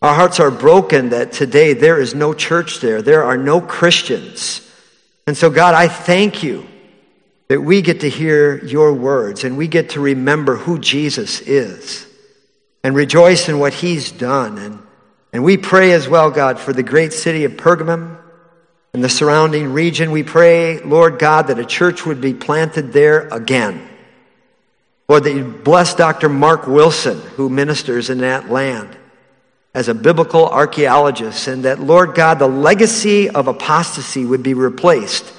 Our 0.00 0.14
hearts 0.14 0.40
are 0.40 0.50
broken 0.50 1.10
that 1.10 1.32
today 1.32 1.74
there 1.74 2.00
is 2.00 2.14
no 2.14 2.32
church 2.32 2.80
there, 2.80 3.02
there 3.02 3.24
are 3.24 3.36
no 3.36 3.60
Christians. 3.60 4.62
And 5.26 5.36
so, 5.36 5.50
God, 5.50 5.74
I 5.74 5.88
thank 5.88 6.42
you 6.42 6.66
that 7.48 7.60
we 7.60 7.82
get 7.82 8.00
to 8.00 8.10
hear 8.10 8.64
your 8.64 8.92
words 8.94 9.44
and 9.44 9.56
we 9.56 9.68
get 9.68 9.90
to 9.90 10.00
remember 10.00 10.56
who 10.56 10.78
Jesus 10.78 11.40
is 11.40 12.06
and 12.82 12.94
rejoice 12.94 13.48
in 13.48 13.58
what 13.58 13.74
he's 13.74 14.10
done. 14.10 14.58
And, 14.58 14.78
and 15.32 15.44
we 15.44 15.56
pray 15.56 15.92
as 15.92 16.08
well, 16.08 16.30
God, 16.30 16.58
for 16.58 16.72
the 16.72 16.82
great 16.82 17.12
city 17.12 17.44
of 17.44 17.52
Pergamum 17.52 18.18
and 18.96 19.04
the 19.04 19.10
surrounding 19.10 19.74
region. 19.74 20.10
We 20.10 20.22
pray, 20.22 20.80
Lord 20.80 21.18
God, 21.18 21.48
that 21.48 21.58
a 21.58 21.66
church 21.66 22.06
would 22.06 22.18
be 22.18 22.32
planted 22.32 22.94
there 22.94 23.28
again. 23.28 23.86
Lord, 25.06 25.24
that 25.24 25.34
you 25.34 25.44
bless 25.44 25.94
Dr. 25.94 26.30
Mark 26.30 26.66
Wilson, 26.66 27.20
who 27.36 27.50
ministers 27.50 28.08
in 28.08 28.18
that 28.18 28.48
land 28.48 28.96
as 29.74 29.88
a 29.88 29.94
biblical 29.94 30.48
archaeologist, 30.48 31.46
and 31.46 31.66
that, 31.66 31.78
Lord 31.78 32.14
God, 32.14 32.38
the 32.38 32.48
legacy 32.48 33.28
of 33.28 33.48
apostasy 33.48 34.24
would 34.24 34.42
be 34.42 34.54
replaced 34.54 35.30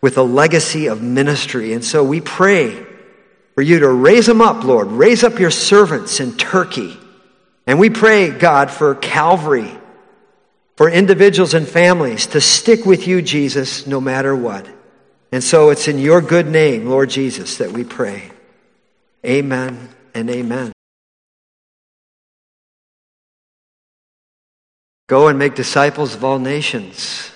with 0.00 0.16
a 0.16 0.22
legacy 0.22 0.86
of 0.86 1.02
ministry. 1.02 1.74
And 1.74 1.84
so 1.84 2.02
we 2.02 2.22
pray 2.22 2.86
for 3.54 3.60
you 3.60 3.80
to 3.80 3.88
raise 3.90 4.24
them 4.24 4.40
up, 4.40 4.64
Lord. 4.64 4.86
Raise 4.86 5.22
up 5.24 5.38
your 5.38 5.50
servants 5.50 6.20
in 6.20 6.38
Turkey. 6.38 6.96
And 7.66 7.78
we 7.78 7.90
pray, 7.90 8.30
God, 8.30 8.70
for 8.70 8.94
Calvary, 8.94 9.77
for 10.78 10.88
individuals 10.88 11.54
and 11.54 11.66
families 11.66 12.28
to 12.28 12.40
stick 12.40 12.86
with 12.86 13.08
you, 13.08 13.20
Jesus, 13.20 13.88
no 13.88 14.00
matter 14.00 14.36
what. 14.36 14.64
And 15.32 15.42
so 15.42 15.70
it's 15.70 15.88
in 15.88 15.98
your 15.98 16.20
good 16.20 16.46
name, 16.46 16.86
Lord 16.86 17.10
Jesus, 17.10 17.58
that 17.58 17.72
we 17.72 17.82
pray. 17.82 18.30
Amen 19.26 19.88
and 20.14 20.30
amen. 20.30 20.70
Go 25.08 25.26
and 25.26 25.36
make 25.36 25.56
disciples 25.56 26.14
of 26.14 26.22
all 26.22 26.38
nations, 26.38 27.28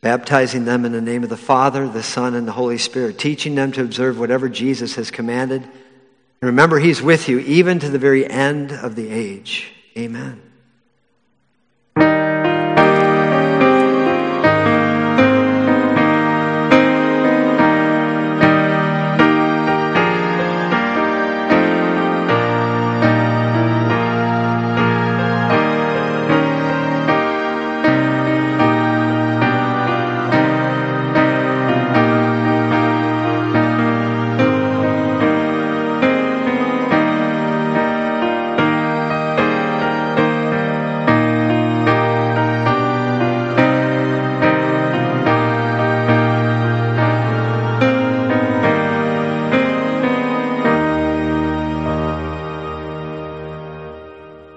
baptizing 0.00 0.64
them 0.64 0.84
in 0.84 0.90
the 0.90 1.00
name 1.00 1.22
of 1.22 1.30
the 1.30 1.36
Father, 1.36 1.88
the 1.88 2.02
Son, 2.02 2.34
and 2.34 2.48
the 2.48 2.52
Holy 2.52 2.78
Spirit, 2.78 3.20
teaching 3.20 3.54
them 3.54 3.70
to 3.70 3.82
observe 3.82 4.18
whatever 4.18 4.48
Jesus 4.48 4.96
has 4.96 5.12
commanded. 5.12 5.62
And 5.62 6.42
remember, 6.42 6.80
He's 6.80 7.00
with 7.00 7.28
you 7.28 7.38
even 7.38 7.78
to 7.78 7.88
the 7.88 8.00
very 8.00 8.28
end 8.28 8.72
of 8.72 8.96
the 8.96 9.10
age. 9.10 9.72
Amen. 9.96 10.45